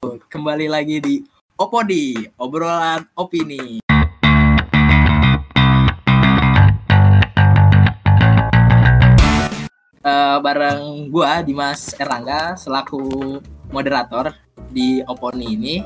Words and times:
kembali 0.00 0.64
lagi 0.64 0.96
di 0.96 1.20
Opodi, 1.60 2.16
obrolan 2.40 3.04
opini. 3.20 3.84
Uh, 10.00 10.40
bareng 10.40 11.12
gua 11.12 11.44
Dimas 11.44 11.92
Erlangga 12.00 12.56
selaku 12.56 13.44
moderator 13.68 14.32
di 14.72 15.04
Oponi 15.04 15.52
ini 15.52 15.84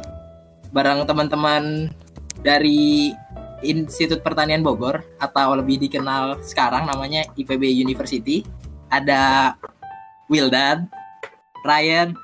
bareng 0.70 1.02
teman-teman 1.10 1.90
dari 2.38 3.10
Institut 3.66 4.22
Pertanian 4.22 4.62
Bogor 4.62 5.02
atau 5.18 5.58
lebih 5.58 5.90
dikenal 5.90 6.38
sekarang 6.46 6.86
namanya 6.86 7.26
IPB 7.34 7.66
University. 7.66 8.46
Ada 8.94 9.58
Wildan, 10.30 10.86
Ryan, 11.66 12.14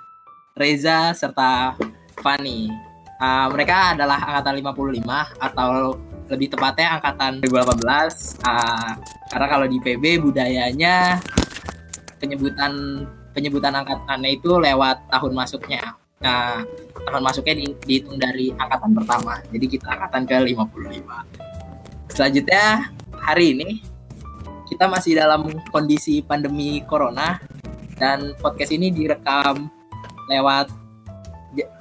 Reza 0.60 1.16
serta 1.16 1.72
Fani. 2.20 2.68
Uh, 3.16 3.48
mereka 3.52 3.96
adalah 3.96 4.20
angkatan 4.20 4.60
55 4.60 5.40
atau 5.40 5.96
lebih 6.28 6.52
tepatnya 6.52 7.00
angkatan 7.00 7.40
2018 7.42 8.44
uh, 8.44 8.92
karena 9.28 9.46
kalau 9.50 9.66
di 9.68 9.76
PB 9.82 10.24
budayanya 10.24 11.20
penyebutan 12.20 13.04
penyebutan 13.32 13.72
angkatannya 13.76 14.36
itu 14.36 14.60
lewat 14.60 15.08
tahun 15.08 15.32
masuknya. 15.32 15.96
Nah, 16.20 16.60
tahun 17.08 17.24
masuknya 17.24 17.54
di, 17.56 17.66
dihitung 17.88 18.20
dari 18.20 18.52
angkatan 18.52 18.92
pertama. 18.92 19.40
Jadi 19.48 19.66
kita 19.68 19.88
angkatan 19.88 20.28
ke 20.28 20.36
55. 20.52 22.12
Selanjutnya, 22.12 22.92
hari 23.16 23.56
ini 23.56 23.68
kita 24.68 24.84
masih 24.92 25.16
dalam 25.16 25.48
kondisi 25.72 26.20
pandemi 26.20 26.84
corona 26.84 27.40
dan 27.96 28.36
podcast 28.36 28.76
ini 28.76 28.92
direkam 28.92 29.79
lewat 30.30 30.70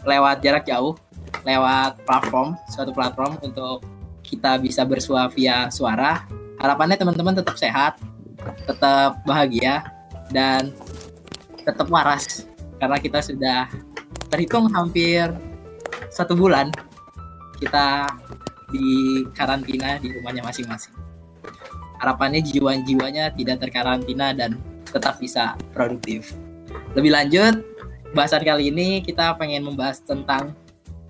lewat 0.02 0.42
jarak 0.42 0.66
jauh, 0.66 0.98
lewat 1.46 2.02
platform, 2.04 2.58
suatu 2.74 2.90
platform 2.90 3.38
untuk 3.46 3.86
kita 4.26 4.58
bisa 4.58 4.82
bersua 4.84 5.30
via 5.30 5.70
suara. 5.70 6.26
Harapannya 6.58 6.98
teman-teman 6.98 7.38
tetap 7.38 7.56
sehat, 7.56 8.02
tetap 8.66 9.22
bahagia, 9.24 9.86
dan 10.34 10.74
tetap 11.66 11.90
waras 11.92 12.50
karena 12.80 12.98
kita 12.98 13.20
sudah 13.20 13.68
terhitung 14.32 14.72
hampir 14.72 15.30
satu 16.10 16.34
bulan 16.34 16.72
kita 17.60 18.08
di 18.72 19.22
karantina 19.36 20.00
di 20.00 20.14
rumahnya 20.16 20.46
masing-masing. 20.46 20.96
Harapannya 22.00 22.40
jiwa-jiwanya 22.40 23.36
tidak 23.36 23.60
terkarantina 23.60 24.32
dan 24.32 24.56
tetap 24.88 25.20
bisa 25.20 25.60
produktif. 25.76 26.32
Lebih 26.96 27.12
lanjut, 27.12 27.60
bahasan 28.14 28.42
kali 28.42 28.74
ini 28.74 29.02
kita 29.06 29.38
pengen 29.38 29.66
membahas 29.66 30.02
tentang 30.02 30.58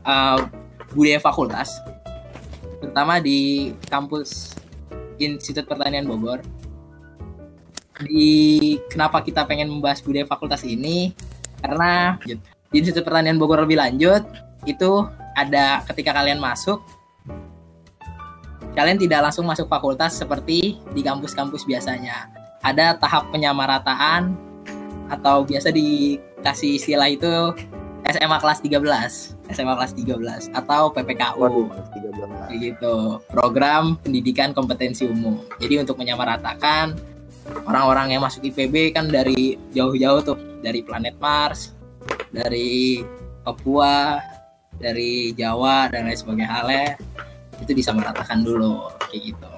uh, 0.03 0.43
budaya 0.91 1.21
fakultas, 1.21 1.79
terutama 2.81 3.21
di 3.21 3.71
kampus 3.87 4.55
Institut 5.19 5.67
Pertanian 5.67 6.07
Bogor 6.07 6.39
di 7.99 8.79
kenapa 8.87 9.19
kita 9.19 9.43
pengen 9.43 9.67
membahas 9.67 9.99
budaya 9.99 10.23
fakultas 10.23 10.63
ini 10.63 11.11
karena 11.59 12.15
di 12.23 12.39
Institut 12.79 13.03
Pertanian 13.03 13.35
Bogor 13.35 13.63
lebih 13.67 13.75
lanjut 13.75 14.23
itu 14.63 15.03
ada 15.35 15.83
ketika 15.87 16.15
kalian 16.15 16.39
masuk 16.39 16.79
kalian 18.79 18.95
tidak 18.95 19.27
langsung 19.27 19.43
masuk 19.43 19.67
fakultas 19.67 20.15
seperti 20.15 20.79
di 20.95 21.01
kampus-kampus 21.03 21.67
biasanya. 21.67 22.31
Ada 22.63 22.95
tahap 22.95 23.27
penyamarataan 23.31 24.48
atau 25.09 25.43
biasa 25.43 25.73
dikasih 25.73 26.77
istilah 26.77 27.09
itu 27.09 27.33
SMA 28.09 28.37
kelas 28.41 28.59
13, 28.65 29.53
SMA 29.53 29.73
kelas 29.77 29.93
13 29.93 30.49
atau 30.57 30.89
PPKU. 30.89 31.37
Waduh, 31.45 31.69
gitu. 32.57 33.21
Program 33.29 34.01
Pendidikan 34.01 34.49
Kompetensi 34.49 35.05
Umum. 35.05 35.45
Jadi 35.61 35.85
untuk 35.85 36.01
menyamaratakan 36.01 36.97
orang-orang 37.65 38.17
yang 38.17 38.21
masuk 38.25 38.45
IPB 38.49 38.93
kan 38.93 39.09
dari 39.09 39.57
jauh-jauh 39.73 40.21
tuh 40.25 40.37
dari 40.61 40.81
planet 40.83 41.15
Mars 41.17 41.73
dari 42.29 43.01
Papua 43.41 44.19
dari 44.77 45.33
Jawa 45.35 45.89
dan 45.91 46.07
lain 46.07 46.17
sebagainya 46.17 46.49
halnya 46.49 46.87
itu 47.59 47.71
bisa 47.75 47.91
meratakan 47.91 48.45
dulu 48.45 48.87
kayak 49.09 49.33
gitu 49.33 49.51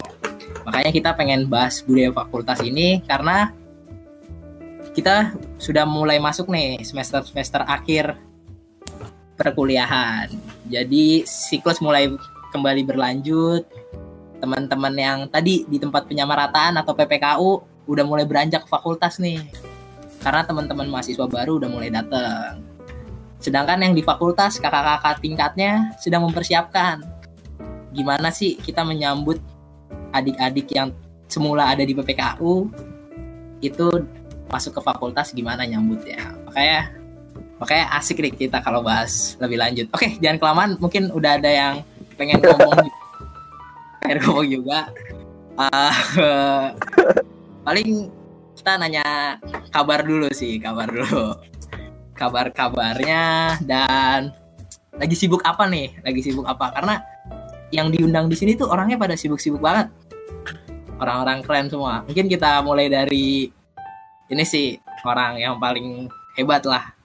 makanya 0.65 0.91
kita 0.93 1.09
pengen 1.13 1.49
bahas 1.49 1.81
budaya 1.85 2.13
fakultas 2.13 2.61
ini 2.61 3.01
karena 3.05 3.53
kita 4.91 5.35
sudah 5.55 5.87
mulai 5.87 6.19
masuk 6.19 6.51
nih 6.51 6.83
semester 6.83 7.23
semester 7.23 7.63
akhir 7.63 8.19
perkuliahan. 9.39 10.29
Jadi 10.67 11.23
siklus 11.25 11.81
mulai 11.81 12.11
kembali 12.51 12.83
berlanjut. 12.85 13.63
Teman-teman 14.41 14.93
yang 14.97 15.19
tadi 15.29 15.69
di 15.69 15.77
tempat 15.77 16.09
penyamarataan 16.09 16.77
atau 16.81 16.97
PPKU 16.97 17.51
udah 17.85 18.03
mulai 18.05 18.25
beranjak 18.25 18.65
fakultas 18.65 19.21
nih. 19.21 19.41
Karena 20.21 20.45
teman-teman 20.45 20.89
mahasiswa 20.89 21.25
baru 21.25 21.57
udah 21.57 21.69
mulai 21.69 21.89
datang 21.89 22.71
sedangkan 23.41 23.81
yang 23.81 23.93
di 23.97 24.05
fakultas 24.05 24.61
kakak-kakak 24.61 25.17
tingkatnya 25.19 25.97
sedang 25.97 26.29
mempersiapkan. 26.29 27.01
Gimana 27.91 28.29
sih 28.29 28.55
kita 28.55 28.85
menyambut 28.85 29.41
adik-adik 30.13 30.69
yang 30.71 30.93
semula 31.25 31.73
ada 31.73 31.81
di 31.81 31.97
PPKU 31.97 32.69
itu 33.65 33.89
masuk 34.51 34.77
ke 34.77 34.81
fakultas 34.83 35.31
gimana 35.31 35.63
nyambutnya 35.63 36.35
makanya 36.45 37.01
makanya 37.61 37.85
asik 38.01 38.17
nih 38.17 38.33
kita 38.33 38.57
kalau 38.65 38.81
bahas 38.81 39.37
lebih 39.37 39.61
lanjut. 39.61 39.85
Oke 39.93 40.17
jangan 40.17 40.41
kelamaan 40.41 40.71
mungkin 40.81 41.13
udah 41.13 41.37
ada 41.37 41.51
yang 41.53 41.73
pengen 42.17 42.41
ngomong 42.49 42.89
pengen 44.01 44.17
ngomong 44.25 44.47
juga. 44.49 44.89
Uh, 45.61 45.93
paling 47.69 48.09
kita 48.57 48.71
nanya 48.81 49.37
kabar 49.69 50.01
dulu 50.01 50.25
sih 50.33 50.57
kabar 50.57 50.89
dulu. 50.89 51.37
Kabar-kabarnya 52.17 53.57
dan 53.65 54.33
lagi 54.97 55.13
sibuk 55.13 55.45
apa 55.45 55.69
nih? 55.69 56.01
Lagi 56.01 56.21
sibuk 56.25 56.45
apa? 56.49 56.73
Karena 56.73 56.97
yang 57.69 57.93
diundang 57.93 58.25
di 58.25 58.37
sini 58.37 58.57
tuh 58.57 58.69
orangnya 58.73 58.97
pada 58.97 59.13
sibuk-sibuk 59.13 59.61
banget. 59.61 59.89
Orang-orang 61.01 61.41
keren 61.41 61.69
semua. 61.69 62.05
Mungkin 62.05 62.29
kita 62.29 62.61
mulai 62.61 62.89
dari 62.89 63.49
ini 64.31 64.43
sih 64.47 64.79
orang 65.03 65.37
yang 65.37 65.59
paling 65.59 66.07
hebat 66.39 66.63
lah 66.63 66.95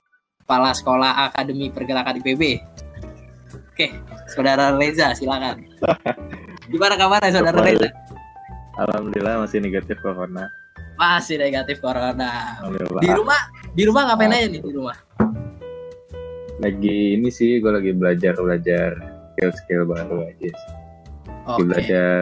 kepala 0.47 0.71
sekolah 0.73 1.29
akademi 1.29 1.69
pergerakan 1.75 2.23
IPB 2.23 2.63
oke 3.75 3.87
saudara 4.31 4.73
Reza 4.79 5.13
silakan 5.13 5.67
gimana 6.71 6.95
kabarnya 6.95 7.35
saudara 7.35 7.61
Reza 7.61 7.91
Alhamdulillah 8.77 9.41
masih 9.41 9.59
negatif 9.65 9.97
corona. 10.05 10.53
Masih 11.01 11.41
negatif 11.41 11.81
corona. 11.81 12.61
Di 13.01 13.09
rumah, 13.09 13.41
di 13.73 13.83
rumah 13.89 14.03
ngapain 14.13 14.37
aja 14.37 14.53
nih 14.53 14.61
di 14.61 14.73
rumah? 14.73 14.97
Lagi 16.61 17.17
ini 17.17 17.33
sih, 17.33 17.61
gue 17.61 17.73
lagi 17.73 17.93
belajar 17.97 18.37
belajar 18.37 19.01
skill-skill 19.33 19.89
baru 19.89 20.29
aja. 20.29 20.49
Sih. 20.53 20.73
Okay. 21.47 21.65
belajar 21.65 22.21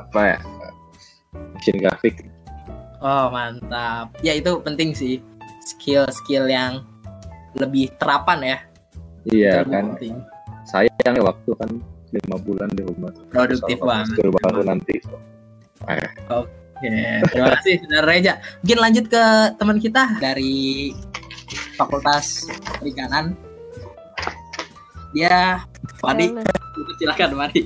apa 0.00 0.20
ya? 0.24 0.38
Mesin 1.56 1.76
grafik. 1.76 2.16
Oh 3.00 3.32
mantap. 3.32 4.12
Ya 4.20 4.36
itu 4.36 4.60
penting 4.60 4.92
sih. 4.92 5.24
Skill-skill 5.60 6.48
yang 6.48 6.84
lebih 7.56 7.92
terapan 7.96 8.38
ya. 8.44 8.58
Iya 9.28 9.64
kan. 9.64 9.96
Penting. 9.96 10.20
Sayang 10.68 11.14
ya 11.16 11.22
waktu 11.24 11.50
kan 11.56 11.70
lima 12.10 12.36
bulan 12.42 12.68
di 12.76 12.82
rumah. 12.84 13.12
Produktif 13.32 13.80
banget. 13.80 14.12
Skill 14.14 14.30
baru 14.44 14.60
nanti. 14.68 14.96
Oke, 16.28 16.92
terima 17.32 17.56
kasih 17.56 17.80
Saudara 17.84 18.06
Reja. 18.08 18.32
Mungkin 18.60 18.78
lanjut 18.78 19.04
ke 19.08 19.24
teman 19.56 19.80
kita 19.80 20.20
dari 20.20 20.92
Fakultas 21.76 22.44
Perikanan. 22.76 23.32
Dia 25.16 25.64
Fadi. 25.98 26.36
Silakan 27.00 27.36
Fadi. 27.36 27.64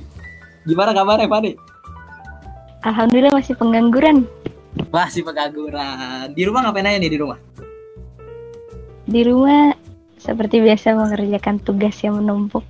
Gimana 0.63 0.95
kabarnya 0.95 1.27
Fadi? 1.27 1.51
Alhamdulillah 2.87 3.35
masih 3.35 3.53
pengangguran. 3.59 4.23
Masih 4.91 5.21
pengangguran. 5.23 6.31
Di 6.35 6.43
rumah 6.47 6.65
ngapain 6.65 6.87
aja 6.87 6.99
nih 6.99 7.11
di 7.11 7.19
rumah? 7.19 7.39
Di 9.05 9.21
rumah 9.21 9.75
seperti 10.17 10.59
biasa 10.63 10.97
mengerjakan 10.97 11.61
tugas 11.61 11.95
yang 12.01 12.17
menumpuk. 12.19 12.63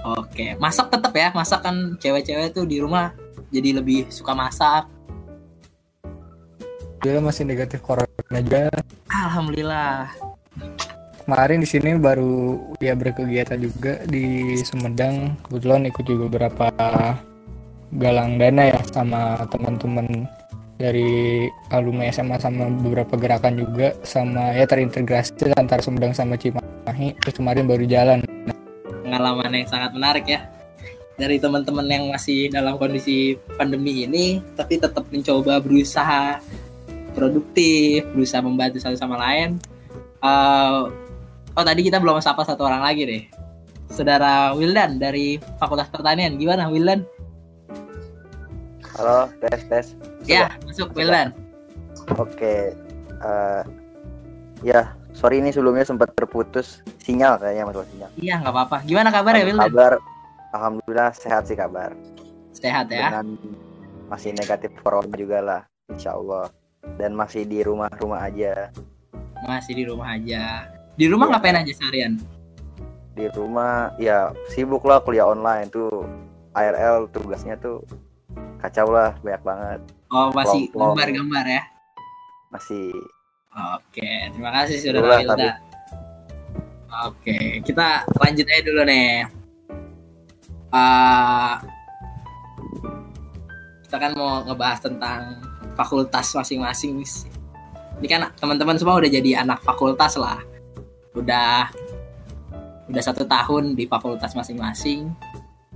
Oke, 0.00 0.56
masak 0.56 0.88
tetap 0.88 1.12
ya. 1.12 1.28
Masak 1.36 1.64
kan 1.64 1.96
cewek-cewek 2.00 2.56
tuh 2.56 2.64
di 2.64 2.80
rumah 2.80 3.12
jadi 3.50 3.82
lebih 3.82 4.06
suka 4.08 4.32
masak 4.32 4.86
dia 7.02 7.18
masih 7.18 7.44
negatif 7.44 7.82
corona 7.82 8.38
juga 8.40 8.70
alhamdulillah 9.10 10.12
kemarin 11.26 11.58
di 11.62 11.68
sini 11.68 11.98
baru 11.98 12.60
dia 12.78 12.94
berkegiatan 12.94 13.58
juga 13.58 14.04
di 14.06 14.56
Sumedang 14.62 15.34
kebetulan 15.46 15.90
ikut 15.90 16.04
juga 16.06 16.22
beberapa 16.30 16.68
galang 17.98 18.38
dana 18.38 18.70
ya 18.70 18.80
sama 18.94 19.42
teman-teman 19.50 20.30
dari 20.80 21.44
alumni 21.68 22.08
SMA 22.08 22.40
sama 22.40 22.72
beberapa 22.72 23.20
gerakan 23.20 23.60
juga 23.60 23.92
sama 24.00 24.56
ya 24.56 24.64
terintegrasi 24.64 25.52
antara 25.52 25.84
Sumedang 25.84 26.16
sama 26.16 26.40
Cimahi 26.40 27.12
terus 27.20 27.36
kemarin 27.36 27.68
baru 27.68 27.84
jalan. 27.84 28.24
Pengalaman 29.04 29.52
yang 29.52 29.68
sangat 29.68 29.92
menarik 29.92 30.24
ya. 30.24 30.48
Dari 31.20 31.36
teman-teman 31.36 31.84
yang 31.84 32.08
masih 32.08 32.48
dalam 32.48 32.80
kondisi 32.80 33.36
pandemi 33.60 34.08
ini 34.08 34.40
tapi 34.56 34.80
tetap 34.80 35.04
mencoba 35.12 35.60
berusaha 35.60 36.40
produktif 37.12 38.08
berusaha 38.16 38.40
membantu 38.40 38.80
satu 38.80 38.96
sama 38.96 39.20
lain. 39.20 39.60
Uh, 40.24 40.88
oh 41.60 41.64
tadi 41.64 41.84
kita 41.84 42.00
belum 42.00 42.24
sapa 42.24 42.40
satu 42.48 42.64
orang 42.64 42.80
lagi 42.80 43.04
deh. 43.04 43.22
Saudara 43.92 44.56
Wildan 44.56 44.96
dari 44.96 45.36
Fakultas 45.60 45.92
Pertanian. 45.92 46.40
Gimana 46.40 46.72
Wildan? 46.72 47.04
Halo 48.96 49.28
tes 49.44 49.60
tes 49.68 49.86
ya 50.30 50.48
masuk 50.62 50.94
Wildan 50.94 51.34
oke 52.14 52.54
uh, 53.22 53.62
ya 54.62 54.94
sorry 55.10 55.42
ini 55.42 55.50
sebelumnya 55.50 55.82
sempat 55.82 56.14
terputus 56.14 56.86
sinyal 57.02 57.36
kayaknya 57.42 57.66
mas 57.66 57.78
sinyal 57.90 58.10
iya 58.20 58.38
nggak 58.38 58.54
apa-apa 58.54 58.76
gimana 58.86 59.10
kabar 59.10 59.34
ya 59.34 59.44
Wildan 59.44 59.66
kabar 59.66 59.98
Alhamdulillah 60.50 61.14
sehat 61.14 61.46
sih 61.46 61.54
kabar. 61.54 61.94
Sehat 62.50 62.90
ya. 62.90 63.06
Dengan 63.06 63.38
masih 64.10 64.34
negatif 64.34 64.74
corona 64.82 65.14
juga 65.14 65.38
lah, 65.38 65.62
insya 65.86 66.18
Allah. 66.18 66.50
Dan 66.98 67.14
masih 67.14 67.46
di 67.46 67.62
rumah-rumah 67.62 68.26
aja. 68.26 68.74
Masih 69.46 69.78
di 69.78 69.84
rumah 69.86 70.18
aja. 70.18 70.66
Di 70.98 71.06
rumah 71.06 71.30
ya. 71.30 71.38
ngapain 71.38 71.56
aja 71.62 71.72
seharian? 71.72 72.18
Di 73.14 73.30
rumah 73.30 73.94
ya 74.02 74.34
sibuk 74.50 74.82
lah 74.82 74.98
kuliah 75.02 75.30
online 75.30 75.70
tuh. 75.70 76.02
ARL 76.50 77.06
tugasnya 77.14 77.54
tuh 77.62 77.86
kacau 78.58 78.90
lah 78.90 79.14
banyak 79.22 79.42
banget. 79.46 79.80
Oh 80.10 80.28
masih 80.34 80.70
gambar-gambar 80.74 81.44
ya? 81.46 81.62
Masih. 82.50 82.90
Oke, 83.78 84.30
terima 84.30 84.50
kasih 84.54 84.76
sudah 84.78 85.02
Wilda. 85.02 85.58
Oke, 87.06 87.62
kita 87.62 88.06
lanjut 88.18 88.46
aja 88.46 88.62
dulu 88.62 88.82
nih. 88.86 89.26
Uh, 90.70 91.58
kita 93.86 93.96
kan 93.98 94.12
mau 94.14 94.46
ngebahas 94.46 94.78
tentang 94.86 95.42
fakultas 95.74 96.30
masing-masing 96.34 97.02
ini 98.00 98.08
kan 98.08 98.32
teman-teman 98.40 98.80
semua 98.80 98.96
udah 98.96 99.12
jadi 99.12 99.44
anak 99.44 99.60
fakultas 99.60 100.16
lah. 100.16 100.40
Udah 101.12 101.68
udah 102.88 103.02
satu 103.04 103.28
tahun 103.28 103.76
di 103.76 103.84
fakultas 103.84 104.32
masing-masing. 104.32 105.12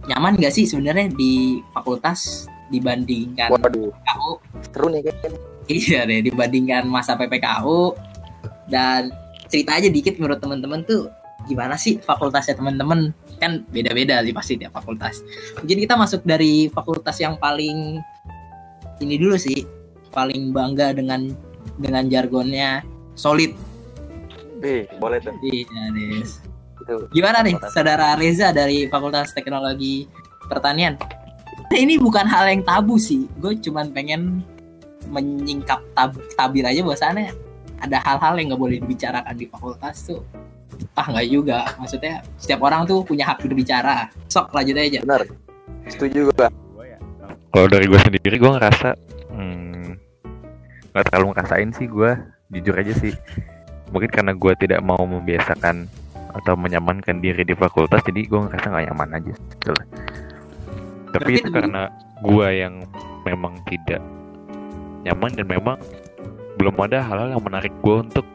Nyaman 0.08 0.40
gak 0.40 0.56
sih 0.56 0.64
sebenarnya 0.64 1.12
di 1.12 1.60
fakultas 1.76 2.48
dibandingkan 2.79 3.49
Waduh. 3.55 3.91
PPKU 3.94 4.31
seru 4.71 4.87
nih 4.91 5.03
kan 5.06 5.32
iya 5.71 6.00
deh 6.05 6.21
dibandingkan 6.26 6.85
masa 6.91 7.15
PPKU 7.15 7.94
dan 8.69 9.15
cerita 9.47 9.79
aja 9.79 9.88
dikit 9.88 10.19
menurut 10.19 10.43
teman-teman 10.43 10.82
tuh 10.82 11.06
gimana 11.44 11.76
sih 11.79 12.00
fakultasnya 12.00 12.56
teman-teman 12.59 13.12
kan 13.38 13.62
beda-beda 13.69 14.25
sih 14.25 14.32
pasti 14.32 14.55
tiap 14.56 14.73
fakultas 14.73 15.21
mungkin 15.61 15.79
kita 15.85 15.94
masuk 15.94 16.25
dari 16.25 16.73
fakultas 16.73 17.21
yang 17.21 17.37
paling 17.37 18.00
ini 18.99 19.15
dulu 19.20 19.37
sih 19.37 19.62
paling 20.11 20.50
bangga 20.50 20.97
dengan 20.97 21.31
dengan 21.79 22.06
jargonnya 22.09 22.82
solid 23.15 23.53
Eh, 24.65 24.88
boleh 24.97 25.20
tuh. 25.20 25.37
Iya, 25.44 25.93
Des. 25.93 26.41
Gimana 27.12 27.44
nih, 27.44 27.61
saudara 27.69 28.17
Reza 28.17 28.49
dari 28.49 28.88
Fakultas 28.88 29.37
Teknologi 29.37 30.09
Pertanian? 30.49 30.97
Nah, 31.70 31.78
ini 31.81 31.96
bukan 31.96 32.26
hal 32.28 32.44
yang 32.50 32.62
tabu 32.62 33.00
sih. 33.00 33.26
Gue 33.40 33.56
cuman 33.58 33.90
pengen 33.90 34.44
menyingkap 35.08 35.81
tab 35.93 36.16
tabir 36.37 36.64
aja 36.64 36.81
bahwasannya 36.81 37.32
ada 37.81 38.00
hal-hal 38.00 38.34
yang 38.40 38.46
nggak 38.52 38.62
boleh 38.62 38.76
dibicarakan 38.81 39.34
di 39.37 39.46
fakultas 39.49 40.08
tuh. 40.08 40.20
Ah 40.96 41.06
nggak 41.08 41.26
juga. 41.28 41.58
Maksudnya 41.76 42.25
setiap 42.40 42.61
orang 42.64 42.88
tuh 42.88 43.05
punya 43.05 43.28
hak 43.28 43.44
berbicara 43.44 44.08
sok 44.31 44.55
lanjut 44.55 44.76
aja. 44.78 45.00
Benar. 45.05 45.22
Setuju 45.84 46.32
gue 46.32 46.49
kalau 47.55 47.70
dari 47.70 47.87
gue 47.87 48.00
sendiri 48.02 48.34
gue 48.34 48.50
ngerasa 48.50 48.99
hmm, 49.31 49.94
nggak 50.90 51.05
terlalu 51.06 51.26
ngerasain 51.38 51.70
sih 51.70 51.87
gue 51.87 52.10
jujur 52.50 52.75
aja 52.75 52.93
sih. 52.99 53.14
Mungkin 53.94 54.10
karena 54.10 54.34
gue 54.34 54.52
tidak 54.58 54.82
mau 54.82 54.99
membiasakan 55.06 55.87
atau 56.34 56.58
menyamankan 56.58 57.22
diri 57.22 57.46
di 57.46 57.55
fakultas 57.55 58.02
jadi 58.02 58.26
gue 58.26 58.40
ngerasa 58.50 58.67
nggak 58.67 58.84
nyaman 58.90 59.10
aja. 59.22 59.32
Gitu 59.38 59.72
tapi 61.14 61.38
itu 61.38 61.46
karena 61.46 61.94
gue 62.26 62.49
yang 62.50 62.82
memang 63.22 63.55
tidak 63.70 64.02
nyaman 65.06 65.31
dan 65.38 65.46
memang 65.46 65.78
belum 66.58 66.75
ada 66.82 67.06
hal-hal 67.06 67.38
yang 67.38 67.44
menarik 67.46 67.70
gue 67.78 67.96
untuk 68.02 68.26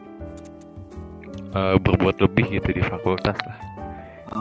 uh, 1.52 1.76
berbuat 1.76 2.16
lebih 2.24 2.56
gitu 2.56 2.80
di 2.80 2.80
fakultas 2.80 3.36
lah. 3.44 3.58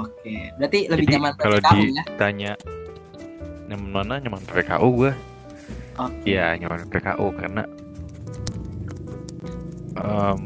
Oke, 0.06 0.54
berarti 0.56 0.88
lebih 0.88 1.06
Jadi, 1.10 1.14
nyaman 1.20 1.34
kalau 1.36 1.60
ya? 1.60 1.72
ditanya 2.08 2.52
nyaman 3.68 3.90
mana 3.92 4.14
nyaman 4.24 4.44
PKU 4.48 4.90
gue. 4.96 5.12
Okay. 6.00 6.32
Iya 6.32 6.56
nyaman 6.64 6.88
PKU 6.88 7.28
karena 7.36 7.64
um, 10.00 10.40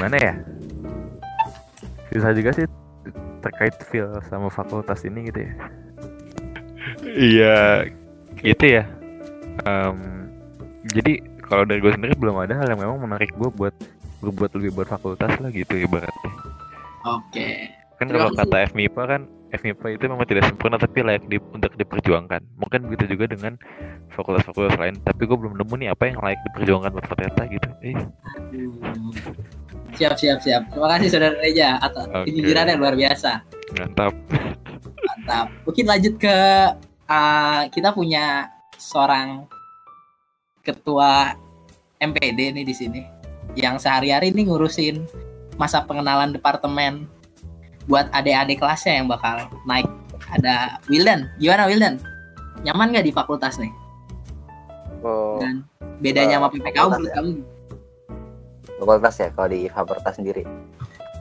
mana 0.00 0.16
ya? 0.16 0.34
Susah 2.08 2.32
juga 2.32 2.56
sih 2.56 2.64
terkait 3.44 3.76
feel 3.92 4.08
sama 4.32 4.48
fakultas 4.48 5.04
ini 5.04 5.28
gitu 5.28 5.44
ya. 5.44 5.52
Iya, 7.06 7.86
gitu 8.42 8.64
ya. 8.66 8.84
Um, 9.62 10.28
jadi 10.90 11.22
kalau 11.46 11.62
dari 11.62 11.78
gue 11.78 11.92
sendiri 11.94 12.14
belum 12.18 12.36
ada 12.42 12.58
hal 12.58 12.66
yang 12.66 12.82
memang 12.82 12.98
menarik 12.98 13.30
gue 13.38 13.50
buat 13.54 13.74
berbuat 14.20 14.50
lebih 14.58 14.70
buat 14.74 14.88
fakultas 14.90 15.30
lah 15.38 15.50
gitu 15.54 15.78
ibaratnya. 15.78 16.32
Oke. 17.06 17.70
Kan 17.96 18.12
kalau 18.12 18.34
kata 18.34 18.74
FMIPA 18.74 19.02
kan 19.08 19.22
FMIPA 19.54 19.86
itu 19.96 20.04
memang 20.10 20.26
tidak 20.28 20.44
sempurna 20.50 20.76
tapi 20.76 21.00
layak 21.06 21.24
di, 21.30 21.38
untuk 21.38 21.72
diperjuangkan. 21.78 22.42
Mungkin 22.58 22.90
begitu 22.90 23.16
juga 23.16 23.30
dengan 23.30 23.54
fakultas-fakultas 24.12 24.76
lain. 24.76 24.98
Tapi 25.00 25.22
gue 25.22 25.36
belum 25.38 25.54
nemu 25.56 25.74
nih 25.80 25.88
apa 25.94 26.02
yang 26.10 26.18
layak 26.20 26.40
diperjuangkan 26.50 26.90
buat 26.92 27.06
Fateta 27.06 27.42
gitu. 27.46 27.68
Eh. 27.86 27.96
Siap 29.96 30.18
siap 30.18 30.38
siap. 30.42 30.62
Terima 30.68 30.88
kasih 30.98 31.08
saudara 31.08 31.34
Reja 31.38 31.78
atas 31.78 32.04
okay. 32.10 32.34
kejujurannya 32.34 32.74
luar 32.76 32.94
biasa. 32.98 33.30
Mantap. 33.78 34.12
Mantap. 35.06 35.46
Mungkin 35.64 35.84
lanjut 35.86 36.14
ke 36.20 36.36
uh, 37.10 37.66
kita 37.70 37.94
punya 37.94 38.50
seorang 38.76 39.46
ketua 40.62 41.34
MPD 42.02 42.52
nih 42.52 42.66
di 42.66 42.74
sini 42.74 43.00
yang 43.56 43.80
sehari-hari 43.80 44.34
ini 44.34 44.50
ngurusin 44.50 45.06
masa 45.56 45.80
pengenalan 45.86 46.34
departemen 46.34 47.08
buat 47.88 48.10
adik-adik 48.12 48.60
kelasnya 48.60 49.00
yang 49.00 49.06
bakal 49.08 49.48
naik. 49.64 49.86
Ada 50.26 50.82
Wildan, 50.90 51.30
gimana 51.38 51.70
Wildan? 51.70 52.02
Nyaman 52.66 52.90
gak 52.90 53.06
di 53.06 53.14
fakultas 53.14 53.62
nih? 53.62 53.70
Oh, 55.06 55.38
Dan 55.38 55.62
bedanya 56.02 56.42
sama 56.42 56.50
PPKU 56.50 56.88
menurut 56.90 57.06
ya? 57.06 57.14
kamu? 57.14 57.32
Fakultas 58.82 59.14
ya, 59.22 59.28
kalau 59.30 59.48
di 59.54 59.60
fakultas 59.70 60.14
sendiri. 60.18 60.42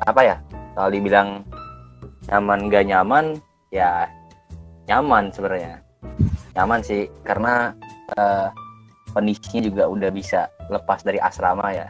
Apa 0.10 0.25
ya? 0.25 0.36
Kalau 0.74 0.89
dibilang 0.89 1.46
nyaman 2.34 2.60
gak 2.74 2.86
nyaman, 2.89 3.25
ya 3.70 4.10
nyaman 4.89 5.34
sebenarnya. 5.34 5.82
Nyaman 6.56 6.82
sih, 6.86 7.10
karena 7.25 7.75
uh, 8.15 8.50
kondisinya 9.12 9.62
juga 9.65 9.84
udah 9.89 10.10
bisa 10.13 10.48
lepas 10.72 11.01
dari 11.01 11.20
asrama 11.20 11.74
ya. 11.74 11.88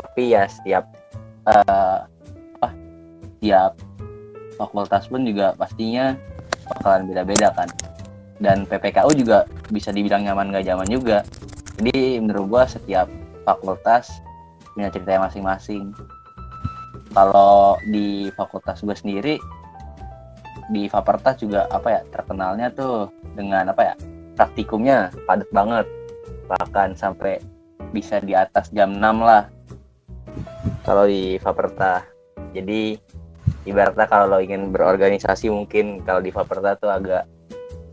Tapi 0.00 0.34
ya 0.34 0.44
setiap 0.50 0.84
uh, 1.48 2.04
apa 2.58 2.68
setiap 3.38 3.72
fakultas 4.58 5.06
pun 5.10 5.22
juga 5.26 5.54
pastinya 5.54 6.18
bakalan 6.68 7.08
beda-beda 7.10 7.48
kan. 7.54 7.68
Dan 8.42 8.66
PPKU 8.66 9.14
juga 9.14 9.46
bisa 9.70 9.94
dibilang 9.94 10.26
nyaman 10.26 10.50
gak 10.50 10.66
nyaman 10.66 10.88
juga. 10.90 11.22
Jadi 11.78 12.18
menurut 12.18 12.46
gua 12.50 12.62
setiap 12.66 13.06
fakultas 13.46 14.10
punya 14.74 14.90
ceritanya 14.90 15.30
masing-masing. 15.30 15.94
Kalau 17.14 17.78
di 17.86 18.26
fakultas 18.34 18.82
gue 18.82 18.96
sendiri 18.98 19.34
di 20.72 20.88
Fapertas 20.88 21.40
juga 21.40 21.68
apa 21.68 21.88
ya 21.90 22.00
terkenalnya 22.08 22.72
tuh 22.72 23.12
dengan 23.36 23.68
apa 23.68 23.92
ya 23.92 23.94
praktikumnya 24.34 25.12
padat 25.28 25.48
banget 25.52 25.86
bahkan 26.48 26.96
sampai 26.96 27.40
bisa 27.92 28.18
di 28.20 28.34
atas 28.34 28.72
jam 28.74 28.96
6 28.96 29.00
lah 29.00 29.48
kalau 30.84 31.08
di 31.08 31.40
Faperta. 31.40 32.04
Jadi 32.54 32.94
ibaratnya 33.66 34.06
kalau 34.06 34.36
lo 34.36 34.38
ingin 34.38 34.70
berorganisasi 34.70 35.48
mungkin 35.50 36.04
kalau 36.04 36.20
di 36.20 36.30
Faperta 36.30 36.76
tuh 36.78 36.92
agak 36.92 37.24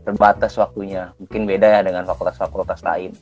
terbatas 0.04 0.54
waktunya. 0.60 1.10
Mungkin 1.18 1.48
beda 1.48 1.66
ya 1.66 1.80
dengan 1.82 2.04
fakultas-fakultas 2.06 2.84
lain. 2.84 3.16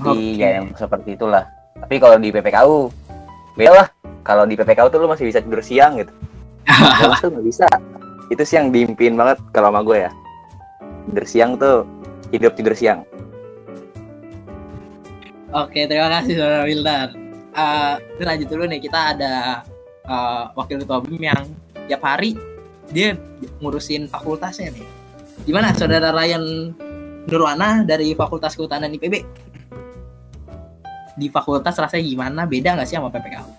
Jadi 0.00 0.40
okay. 0.40 0.42
ya 0.42 0.48
yang 0.58 0.72
seperti 0.74 1.14
itulah. 1.14 1.44
Tapi 1.76 2.00
kalau 2.00 2.16
di 2.16 2.32
PPKU 2.32 2.88
beda 3.54 3.72
lah. 3.84 3.88
Kalau 4.20 4.44
di 4.44 4.56
PPKU 4.56 4.88
tuh 4.92 5.00
lo 5.00 5.08
masih 5.08 5.28
bisa 5.28 5.40
tidur 5.40 5.64
siang 5.64 5.96
gitu. 5.96 6.12
Kalau 7.00 7.16
tuh 7.24 7.28
nggak 7.32 7.46
bisa. 7.48 7.66
Itu 8.30 8.42
sih 8.46 8.56
yang 8.56 8.70
diimpin 8.70 9.18
banget 9.18 9.42
kalau 9.50 9.74
sama 9.74 9.82
gue 9.82 10.06
ya. 10.06 10.10
Tidur 11.10 11.26
siang 11.26 11.58
tuh 11.58 11.82
hidup 12.30 12.54
tidur 12.54 12.72
siang. 12.78 13.02
Oke, 15.50 15.90
terima 15.90 16.08
kasih 16.14 16.38
Saudara 16.38 16.62
Wildar 16.62 17.10
uh, 17.54 17.94
lanjut 18.20 18.48
dulu 18.50 18.64
nih 18.68 18.80
kita 18.82 19.16
ada 19.16 19.64
eh, 20.06 20.44
wakil 20.54 20.82
ketua 20.82 21.02
BEM 21.02 21.22
yang 21.22 21.42
tiap 21.86 22.02
hari 22.02 22.38
dia 22.90 23.14
ngurusin 23.62 24.10
fakultasnya 24.10 24.74
nih. 24.74 24.86
Gimana 25.46 25.72
saudara 25.72 26.12
Ryan 26.12 26.74
Nurwana 27.30 27.86
dari 27.86 28.12
Fakultas 28.18 28.58
Kehutanan 28.58 28.92
IPB? 28.92 29.22
Di 31.16 31.26
fakultas 31.30 31.78
rasanya 31.78 32.04
gimana? 32.04 32.40
Beda 32.44 32.74
nggak 32.74 32.88
sih 32.88 32.98
sama 32.98 33.08
PPKU? 33.14 33.50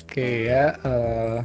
Oke 0.00 0.48
ya, 0.48 0.72
eh, 0.80 1.38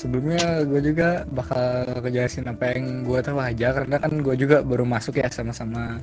sebelumnya 0.00 0.64
gue 0.64 0.80
juga 0.80 1.28
bakal 1.28 1.84
ngejelasin 2.00 2.48
apa 2.48 2.72
yang 2.72 3.04
gue 3.04 3.20
tahu 3.20 3.36
aja 3.36 3.68
karena 3.76 4.00
kan 4.00 4.12
gue 4.24 4.34
juga 4.40 4.64
baru 4.64 4.88
masuk 4.88 5.20
ya 5.20 5.28
sama-sama 5.28 6.00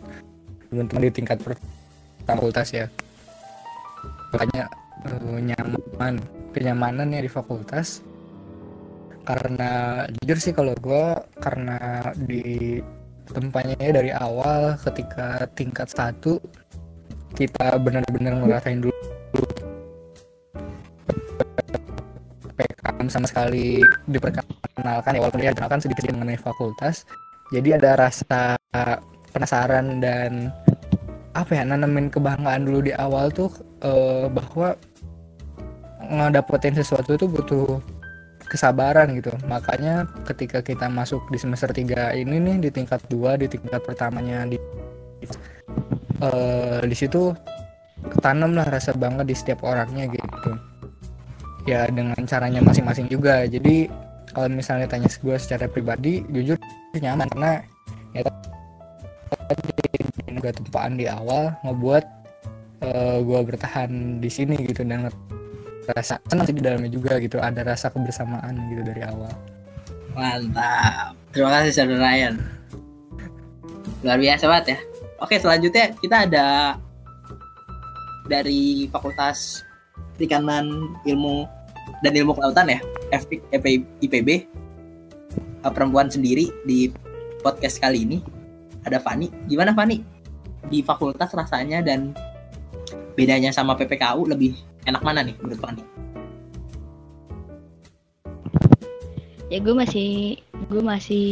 teman-teman 0.69 1.09
di 1.09 1.11
tingkat 1.17 1.41
fakultas 2.29 2.69
ya. 2.69 2.85
Makanya 4.37 4.69
eh, 5.09 5.39
nyaman, 5.49 6.13
kenyamanan 6.53 7.09
ya 7.09 7.25
di 7.25 7.31
fakultas. 7.31 8.05
Karena 9.25 10.05
jujur 10.21 10.37
sih 10.37 10.53
kalau 10.53 10.77
gue 10.77 11.05
karena 11.41 12.05
di 12.15 12.77
tempatnya 13.27 13.75
ya 13.81 13.91
dari 13.91 14.11
awal 14.13 14.79
ketika 14.79 15.49
tingkat 15.51 15.91
satu 15.91 16.39
kita 17.35 17.75
benar-benar 17.75 18.39
ngerasain 18.39 18.79
dulu 18.79 18.95
PKM 22.57 23.07
sama 23.07 23.29
sekali 23.29 23.85
diperkenalkan 24.09 25.13
ya 25.13 25.19
walaupun 25.21 25.41
dia 25.41 25.53
sedikit 25.53 26.09
mengenai 26.09 26.41
fakultas. 26.41 27.05
Jadi 27.53 27.77
ada 27.77 27.95
rasa 27.95 28.57
penasaran 29.31 30.01
dan 30.03 30.51
apa 31.37 31.53
ya 31.53 31.63
nanamin 31.63 32.09
kebanggaan 32.09 32.65
dulu 32.65 32.89
di 32.89 32.93
awal 32.97 33.29
tuh 33.29 33.53
eh, 33.85 34.25
bahwa 34.27 34.73
ngedapetin 36.01 36.73
sesuatu 36.73 37.13
itu 37.13 37.29
butuh 37.29 37.77
kesabaran 38.49 39.13
gitu. 39.13 39.29
Makanya 39.45 40.09
ketika 40.25 40.65
kita 40.65 40.89
masuk 40.89 41.21
di 41.29 41.37
semester 41.37 41.69
3 41.69 42.17
ini 42.17 42.41
nih 42.41 42.57
di 42.67 42.69
tingkat 42.73 43.05
2 43.07 43.37
di 43.37 43.47
tingkat 43.47 43.79
pertamanya 43.85 44.49
di 44.49 44.57
eh, 46.25 46.81
di 46.83 46.95
situ 46.97 47.31
ketanam 48.17 48.57
lah 48.57 48.65
rasa 48.65 48.93
bangga 48.93 49.25
di 49.25 49.35
setiap 49.37 49.65
orangnya 49.65 50.09
gitu 50.09 50.76
ya 51.67 51.85
dengan 51.91 52.15
caranya 52.23 52.63
masing-masing 52.63 53.11
juga 53.11 53.43
jadi 53.43 53.91
kalau 54.31 54.47
misalnya 54.49 54.87
tanya 54.87 55.11
gue 55.11 55.35
secara 55.35 55.67
pribadi 55.67 56.23
jujur 56.31 56.55
nyaman 56.95 57.27
karena 57.27 57.51
ya 58.15 58.21
tadi 58.23 59.67
juga 60.31 60.49
tempaan 60.55 60.95
di 60.95 61.05
awal 61.09 61.51
ngebuat 61.67 62.05
gue 63.25 63.39
bertahan 63.43 64.21
di 64.23 64.29
sini 64.31 64.55
gitu 64.63 64.87
dan 64.87 65.11
rasa 65.91 66.19
senang 66.29 66.47
di 66.47 66.61
dalamnya 66.63 66.91
juga 66.91 67.19
gitu 67.19 67.41
ada 67.41 67.63
rasa 67.63 67.91
kebersamaan 67.91 68.55
gitu 68.71 68.81
dari 68.85 69.01
awal 69.03 69.31
Mantap. 70.17 71.13
Terima 71.29 71.53
kasih 71.53 71.71
saudara 71.77 72.09
Ryan. 72.09 72.41
Luar 74.01 74.17
biasa 74.17 74.43
banget 74.49 74.65
ya. 74.73 74.79
Oke, 75.21 75.37
selanjutnya 75.37 75.93
kita 76.01 76.25
ada 76.25 76.47
dari 78.25 78.89
Fakultas 78.89 79.61
Perikanan 80.17 80.97
Ilmu 81.05 81.45
dan 82.03 82.11
Ilmu 82.13 82.37
Kelautan 82.37 82.67
ya, 82.69 82.79
EP 83.13 83.65
IPB. 84.03 84.29
Eh, 85.65 85.71
Perempuan 85.73 86.07
sendiri 86.07 86.47
di 86.63 86.87
podcast 87.41 87.81
kali 87.81 88.05
ini 88.07 88.17
ada 88.85 89.01
Fani. 89.01 89.27
Gimana 89.49 89.73
Fani? 89.73 89.99
Di 90.67 90.83
fakultas 90.85 91.33
rasanya 91.33 91.83
dan 91.83 92.13
bedanya 93.17 93.49
sama 93.49 93.73
PPKU 93.75 94.29
lebih 94.29 94.53
enak 94.85 95.01
mana 95.01 95.25
nih 95.25 95.35
menurut 95.41 95.59
Fani? 95.59 95.83
ya 99.47 99.63
gue 99.63 99.75
masih 99.75 100.39
gue 100.67 100.83
masih 100.83 101.27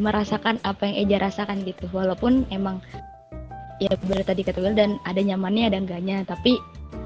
merasakan 0.00 0.56
apa 0.64 0.88
yang 0.88 0.96
Eja 1.04 1.16
rasakan 1.28 1.68
gitu 1.68 1.84
walaupun 1.92 2.48
emang 2.48 2.80
ya 3.78 3.92
bener 4.08 4.24
tadi 4.24 4.42
kata 4.42 4.72
dan 4.72 4.96
ada 5.04 5.20
nyamannya 5.20 5.68
ada 5.68 5.78
enggaknya 5.78 6.24
tapi 6.24 6.56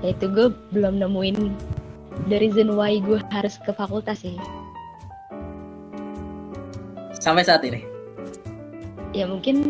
ya 0.07 0.14
itu 0.14 0.31
gue 0.31 0.54
belum 0.71 1.02
nemuin 1.02 1.37
the 2.28 2.37
reason 2.38 2.75
why 2.78 2.97
gue 2.99 3.21
harus 3.31 3.59
ke 3.61 3.71
fakultas 3.75 4.23
sih. 4.23 4.37
Sampai 7.19 7.47
saat 7.47 7.62
ini. 7.62 7.88
ya 9.12 9.28
mungkin 9.28 9.61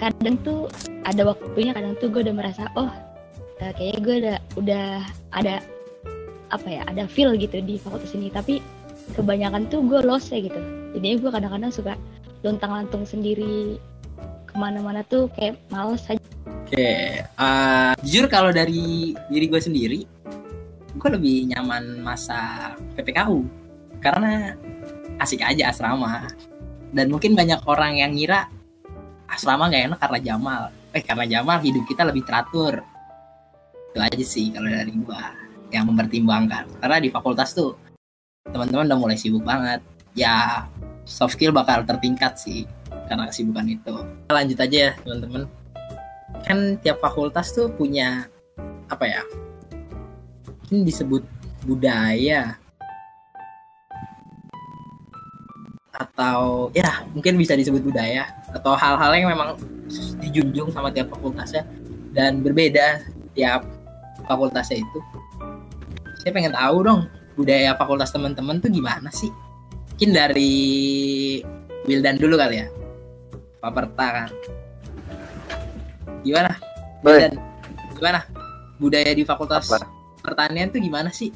kadang 0.00 0.40
tuh 0.40 0.64
ada 1.04 1.28
waktunya 1.28 1.76
kadang 1.76 1.92
tuh 2.00 2.08
gue 2.08 2.24
udah 2.24 2.32
merasa 2.32 2.64
oh 2.80 2.88
eh, 3.60 3.68
kayaknya 3.76 4.00
gue 4.00 4.14
udah 4.24 4.36
udah 4.56 4.86
ada 5.36 5.60
apa 6.48 6.68
ya 6.68 6.80
ada 6.88 7.04
feel 7.04 7.36
gitu 7.36 7.60
di 7.60 7.76
fakultas 7.76 8.16
ini. 8.16 8.32
Tapi 8.32 8.64
kebanyakan 9.12 9.68
tuh 9.68 9.84
gue 9.84 10.00
lost 10.02 10.32
ya 10.32 10.40
gitu. 10.40 10.58
Jadi 10.96 11.20
gue 11.20 11.30
kadang-kadang 11.30 11.72
suka 11.72 11.94
lontang 12.42 12.72
lantung 12.72 13.04
sendiri 13.04 13.76
ke 14.48 14.54
mana-mana 14.56 15.04
tuh 15.06 15.28
kayak 15.36 15.60
males 15.68 16.02
aja. 16.08 16.20
Oke, 16.72 17.20
eh, 17.20 17.92
jujur 18.00 18.32
kalau 18.32 18.48
dari 18.48 19.12
diri 19.28 19.46
gue 19.46 19.60
sendiri, 19.60 20.00
gue 21.02 21.10
lebih 21.18 21.50
nyaman 21.50 21.98
masa 21.98 22.70
PPKU 22.94 23.42
karena 23.98 24.54
asik 25.18 25.42
aja 25.42 25.74
asrama. 25.74 26.30
Dan 26.94 27.10
mungkin 27.10 27.34
banyak 27.34 27.66
orang 27.66 27.98
yang 27.98 28.14
ngira 28.14 28.46
asrama 29.26 29.66
gak 29.66 29.90
enak 29.90 29.98
karena 29.98 30.18
Jamal. 30.22 30.62
Eh 30.94 31.02
karena 31.02 31.26
Jamal 31.26 31.58
hidup 31.58 31.82
kita 31.90 32.06
lebih 32.06 32.22
teratur. 32.22 32.86
Itu 33.90 33.98
aja 33.98 34.22
sih 34.22 34.54
kalau 34.54 34.70
dari 34.70 34.94
gue 34.94 35.22
yang 35.74 35.90
mempertimbangkan. 35.90 36.70
Karena 36.78 37.02
di 37.02 37.10
fakultas 37.10 37.50
tuh 37.50 37.74
teman-teman 38.46 38.86
udah 38.86 38.98
mulai 39.00 39.18
sibuk 39.18 39.42
banget. 39.42 39.82
Ya 40.14 40.68
soft 41.02 41.34
skill 41.34 41.50
bakal 41.50 41.82
tertingkat 41.82 42.38
sih 42.38 42.62
karena 43.10 43.26
kesibukan 43.26 43.66
itu. 43.66 43.96
Lanjut 44.30 44.58
aja 44.62 44.78
ya 44.78 44.92
teman-teman 45.02 45.50
kan 46.46 46.78
tiap 46.78 47.02
fakultas 47.02 47.50
tuh 47.54 47.70
punya 47.74 48.26
apa 48.90 49.04
ya 49.08 49.22
ini 50.72 50.88
disebut 50.88 51.20
budaya. 51.68 52.56
Atau 55.92 56.72
ya 56.72 57.04
mungkin 57.12 57.36
bisa 57.36 57.52
disebut 57.52 57.84
budaya. 57.84 58.32
Atau 58.56 58.72
hal-hal 58.72 59.12
yang 59.12 59.28
memang 59.28 59.60
dijunjung 60.24 60.72
sama 60.72 60.88
tiap 60.88 61.12
fakultasnya 61.12 61.68
dan 62.16 62.40
berbeda 62.40 63.04
tiap 63.36 63.68
fakultasnya 64.24 64.80
itu. 64.80 64.98
Saya 66.24 66.32
pengen 66.32 66.56
tahu 66.56 66.76
dong 66.80 67.02
budaya 67.36 67.76
fakultas 67.76 68.08
teman-teman 68.08 68.56
tuh 68.58 68.72
gimana 68.72 69.12
sih? 69.12 69.28
Mungkin 69.92 70.10
dari 70.16 70.54
Wildan 71.84 72.16
dulu 72.16 72.40
kali 72.40 72.64
ya. 72.64 72.66
Paperta 73.60 74.06
kan. 74.24 74.30
Gimana? 76.22 76.54
Boy. 77.02 77.18
dan 77.18 77.34
gimana? 77.98 78.20
Budaya 78.78 79.10
di 79.14 79.22
fakultas 79.22 79.66
Apa? 79.70 80.01
Pertanian 80.22 80.70
tuh 80.70 80.80
gimana 80.80 81.10
sih? 81.10 81.34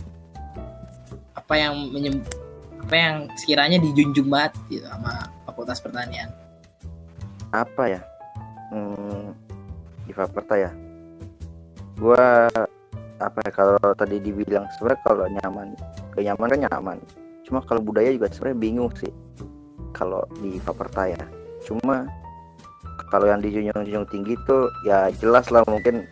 Apa 1.34 1.58
yang 1.58 1.90
menyem 1.90 2.22
apa 2.86 2.94
yang 2.94 3.16
sekiranya 3.34 3.82
dijunjung 3.82 4.30
banget 4.30 4.54
gitu 4.70 4.86
sama 4.86 5.26
fakultas 5.42 5.82
pertanian? 5.82 6.30
Apa 7.50 7.98
ya? 7.98 8.00
Hmm, 8.70 9.34
di 10.06 10.14
Faperta 10.14 10.54
ya? 10.54 10.70
Gua 11.98 12.46
apa 13.16 13.38
ya 13.48 13.50
kalau 13.50 13.80
tadi 13.96 14.20
dibilang 14.20 14.68
sebenarnya 14.76 15.00
kalau 15.02 15.24
nyaman 15.26 15.68
kenyaman 16.14 16.46
kan 16.46 16.60
nyaman. 16.70 16.96
Cuma 17.42 17.58
kalau 17.66 17.82
budaya 17.82 18.14
juga 18.14 18.30
sebenarnya 18.30 18.58
bingung 18.62 18.90
sih 18.94 19.10
kalau 19.90 20.22
di 20.38 20.62
Faperta 20.62 21.10
ya. 21.10 21.24
Cuma 21.66 22.06
kalau 23.10 23.26
yang 23.26 23.42
dijunjung-junjung 23.42 24.06
tinggi 24.14 24.34
tuh 24.46 24.70
ya 24.86 25.10
jelas 25.18 25.50
lah 25.50 25.66
mungkin 25.66 26.06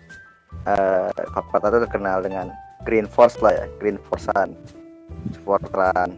eh 0.66 1.10
Faperta 1.30 1.70
tuh 1.70 1.86
terkenal 1.86 2.18
dengan 2.24 2.50
Green 2.82 3.06
Force 3.06 3.38
lah 3.38 3.54
ya 3.54 3.66
Green 3.78 3.96
Forcean. 4.10 4.58
Sportran 5.32 6.10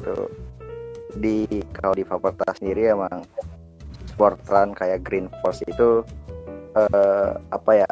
tuh 0.00 0.30
di 1.18 1.46
kalau 1.74 1.94
di 1.94 2.02
Faperta 2.06 2.54
sendiri 2.54 2.94
emang 2.94 3.26
Sportran 4.14 4.72
kayak 4.74 5.02
Green 5.02 5.26
Force 5.42 5.60
itu 5.66 6.06
eh, 6.74 7.30
apa 7.50 7.70
ya 7.74 7.88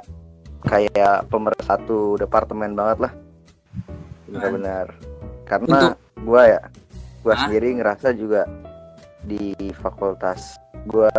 kayak 0.62 1.26
pemersatu 1.26 2.14
departemen 2.18 2.78
banget 2.78 3.10
lah. 3.10 3.12
Benar-benar. 4.30 4.86
Karena 5.44 5.92
Untuk- 5.92 5.98
gua 6.22 6.42
ya 6.46 6.60
gua 7.22 7.34
Hah? 7.34 7.40
sendiri 7.46 7.68
ngerasa 7.82 8.14
juga 8.14 8.46
di 9.22 9.54
fakultas 9.78 10.58
gua 10.86 11.10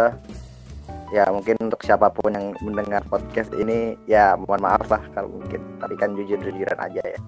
ya 1.14 1.30
mungkin 1.30 1.62
untuk 1.62 1.86
siapa 1.86 2.10
pun 2.10 2.34
yang 2.34 2.58
mendengar 2.66 3.06
podcast 3.06 3.54
ini 3.54 3.94
ya 4.10 4.34
mohon 4.34 4.66
maaf 4.66 4.90
lah 4.90 5.06
kalau 5.14 5.38
mungkin. 5.38 5.62
Tapi 5.78 5.94
kan 5.94 6.18
jujur-jujuran 6.18 6.80
aja 6.82 7.06
ya. 7.06 7.20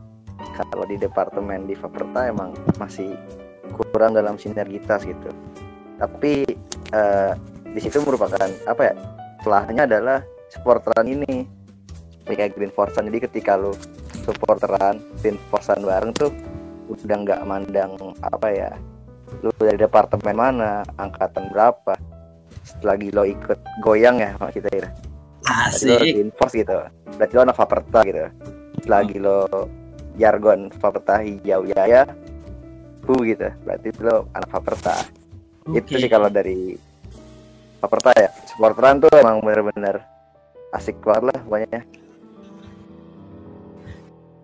Kalau 0.58 0.90
di 0.90 0.98
departemen 0.98 1.70
di 1.70 1.78
Faperta 1.78 2.26
emang 2.26 2.58
masih 2.82 3.14
kurang 3.78 4.18
dalam 4.18 4.42
sinergitas 4.42 5.06
gitu. 5.06 5.30
Tapi 6.02 6.50
eh, 6.92 7.32
di 7.70 7.80
situ 7.80 8.02
merupakan 8.02 8.50
apa 8.66 8.82
ya 8.82 8.94
celahnya 9.46 9.86
adalah 9.86 10.26
sportran 10.50 11.06
ini. 11.06 11.46
Kayak 12.26 12.58
Green 12.58 12.74
Force 12.74 12.98
jadi 12.98 13.22
ketika 13.30 13.54
lu 13.54 13.70
supporteran 14.26 14.98
tim 15.22 15.38
forsan 15.54 15.86
bareng 15.86 16.10
tuh 16.18 16.34
udah 16.90 17.22
nggak 17.22 17.42
mandang 17.46 17.94
apa 18.26 18.50
ya 18.50 18.72
lu 19.46 19.54
dari 19.62 19.78
departemen 19.78 20.34
mana 20.34 20.82
angkatan 20.98 21.54
berapa 21.54 21.94
selagi 22.66 23.14
lo 23.14 23.24
ikut 23.24 23.60
goyang 23.86 24.18
ya 24.18 24.34
sama 24.36 24.50
kita 24.50 24.70
ya. 24.74 24.90
Berarti 25.46 25.84
lo 25.86 25.96
Asik. 25.96 26.02
reinforce 26.02 26.56
gitu. 26.58 26.78
Berarti 27.16 27.34
lo 27.38 27.42
anak 27.46 27.58
Faperta 27.58 28.00
gitu. 28.02 28.24
Selagi 28.82 29.18
lo 29.22 29.40
jargon 30.18 30.74
Faperta 30.82 31.22
hijau 31.22 31.62
ya 31.70 32.10
hu 33.06 33.14
gitu. 33.22 33.48
Berarti 33.64 33.88
lo 34.02 34.26
anak 34.34 34.50
Faperta 34.50 34.96
itu 35.74 35.98
Oke. 35.98 36.02
sih 36.02 36.10
kalau 36.10 36.30
dari 36.30 36.78
Faperta 37.82 38.14
ya. 38.18 38.30
Supporteran 38.50 39.02
tuh 39.02 39.14
emang 39.14 39.42
bener-bener 39.42 40.02
asik 40.74 40.98
banget 41.06 41.34
lah 41.34 41.40
pokoknya. 41.46 41.82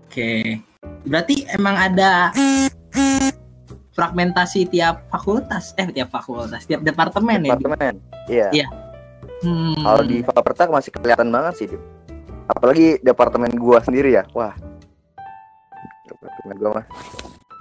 Oke. 0.06 0.32
Berarti 1.06 1.36
emang 1.56 1.76
ada 1.78 2.30
fragmentasi 4.02 4.66
tiap 4.66 5.06
fakultas, 5.14 5.78
eh 5.78 5.86
tiap 5.94 6.10
fakultas, 6.10 6.66
tiap 6.66 6.82
departemen 6.82 7.46
ya. 7.46 7.54
departemen 7.54 7.94
iya 8.26 8.48
Iya. 8.50 8.68
Hmm. 9.46 9.78
kalau 9.78 10.02
di 10.02 10.26
Faperta 10.26 10.66
masih 10.66 10.90
kelihatan 10.90 11.30
banget 11.30 11.54
sih 11.62 11.68
Dim. 11.70 11.82
apalagi 12.50 12.98
departemen 13.06 13.54
gua 13.62 13.78
sendiri 13.86 14.18
ya 14.18 14.26
wah 14.34 14.58
departemen 16.10 16.56
gua 16.58 16.70
mah 16.82 16.86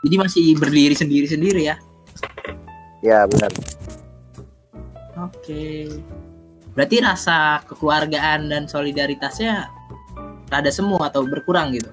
Jadi 0.01 0.17
masih 0.17 0.45
berdiri 0.57 0.97
sendiri-sendiri 0.97 1.61
ya. 1.69 1.77
ya 3.05 3.29
benar 3.29 3.53
Oke. 5.21 5.93
Berarti 6.73 6.97
rasa 7.05 7.61
kekeluargaan 7.69 8.49
dan 8.49 8.65
solidaritasnya 8.65 9.69
ada 10.49 10.71
semua 10.73 11.13
atau 11.13 11.29
berkurang 11.29 11.77
gitu. 11.77 11.93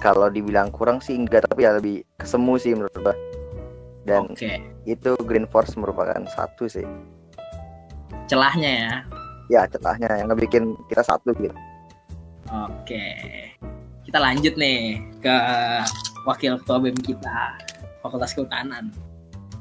Kalau 0.00 0.32
dibilang 0.32 0.72
kurang 0.72 0.98
sih 0.98 1.14
enggak 1.14 1.44
tapi 1.46 1.68
ya 1.68 1.76
lebih 1.76 2.02
kesemu 2.16 2.54
sih 2.56 2.72
menurut 2.72 2.96
gua 2.98 3.14
dan 4.08 4.32
Oke. 4.32 4.58
itu 4.88 5.12
Green 5.28 5.44
Force 5.46 5.76
merupakan 5.76 6.24
satu 6.32 6.66
sih 6.66 6.88
Celahnya 8.26 8.70
ya. 8.70 8.94
ya 9.50 9.62
celahnya 9.68 10.08
yang 10.16 10.32
ngebikin 10.32 10.74
kita 10.88 11.04
satu 11.04 11.36
gitu 11.36 11.52
Oke. 12.50 13.06
Kita 14.02 14.18
lanjut 14.18 14.58
nih 14.58 14.98
ke 15.22 15.36
wakil 16.26 16.58
ketua 16.58 16.82
BEM 16.82 16.98
kita, 16.98 17.54
Fakultas 18.02 18.34
Kehutanan. 18.34 18.90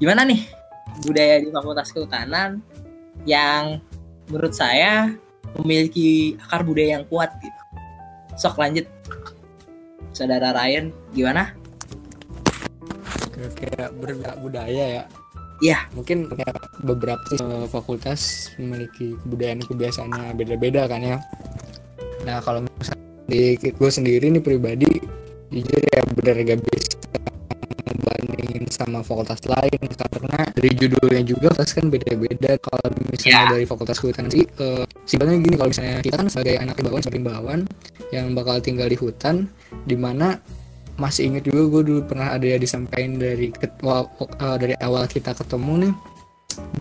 Gimana 0.01 0.25
nih 0.25 0.49
budaya 1.05 1.37
di 1.37 1.53
Fakultas 1.53 1.93
Kehutanan 1.93 2.65
yang 3.29 3.77
menurut 4.25 4.57
saya 4.57 5.13
memiliki 5.61 6.33
akar 6.49 6.65
budaya 6.65 6.97
yang 6.97 7.05
kuat 7.05 7.29
gitu. 7.37 7.61
Sok 8.41 8.57
lanjut. 8.57 8.89
Saudara 10.11 10.51
Ryan, 10.51 10.91
gimana? 11.15 11.59
kayak 13.47 13.95
berbudaya 13.95 14.85
ya 14.99 15.03
Iya. 15.59 15.91
mungkin 15.91 16.31
kayak 16.31 16.55
beberapa 16.87 17.19
sih, 17.35 17.39
eh, 17.39 17.67
fakultas 17.67 18.51
memiliki 18.55 19.19
kebudayaan 19.23 19.59
kebiasaannya 19.67 20.35
beda-beda 20.35 20.87
kan 20.87 21.03
ya 21.03 21.17
nah 22.23 22.39
kalau 22.43 22.63
misalnya 22.63 22.99
di 23.27 23.55
gue 23.59 23.89
sendiri 23.91 24.25
nih 24.31 24.43
pribadi 24.43 24.91
jujur 25.51 25.81
ya 25.83 26.01
bener 26.15 26.35
gak 26.47 26.59
bisa 26.63 26.78
sama 28.69 29.01
fakultas 29.01 29.41
lain 29.43 29.81
karena 29.91 30.39
dari 30.49 30.69
judulnya 30.71 31.21
juga 31.23 31.49
fakultas 31.49 31.71
kan 31.73 31.85
beda-beda 31.87 32.51
kalau 32.57 32.87
misalnya 33.05 33.27
Ya. 33.29 33.51
dari 33.51 33.65
fakultas 33.65 33.97
kehutanan 33.97 34.29
sih 34.29 34.45
eh, 34.45 34.83
simpelnya 35.03 35.35
gini 35.37 35.55
kalau 35.55 35.69
misalnya 35.69 35.99
kita 35.99 36.15
kan 36.17 36.27
sebagai 36.27 36.55
anak 36.57 36.75
imbauan 36.77 37.01
sebagai 37.01 37.19
imbauan 37.19 37.59
yang 38.09 38.31
bakal 38.33 38.57
tinggal 38.59 38.85
di 38.85 38.95
hutan 38.95 39.45
di 39.83 39.93
mana 39.93 40.39
masih 40.95 41.27
inget 41.27 41.47
juga 41.47 41.61
gue 41.69 41.81
dulu 41.85 42.01
pernah 42.05 42.33
ada 42.33 42.43
ya 42.43 42.55
disampaikan 42.55 43.15
dari 43.15 43.49
ket- 43.49 43.79
wa- 43.81 44.07
eh, 44.19 44.57
dari 44.57 44.75
awal 44.77 45.05
kita 45.05 45.31
ketemu 45.33 45.73
nih 45.87 45.93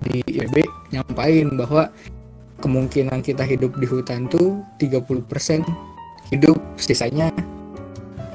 di 0.05 0.21
IB 0.43 0.55
nyampain 0.91 1.47
bahwa 1.55 1.87
kemungkinan 2.59 3.23
kita 3.23 3.47
hidup 3.47 3.79
di 3.79 3.87
hutan 3.87 4.27
tuh 4.27 4.59
30% 4.77 5.63
hidup 6.29 6.59
sisanya 6.75 7.31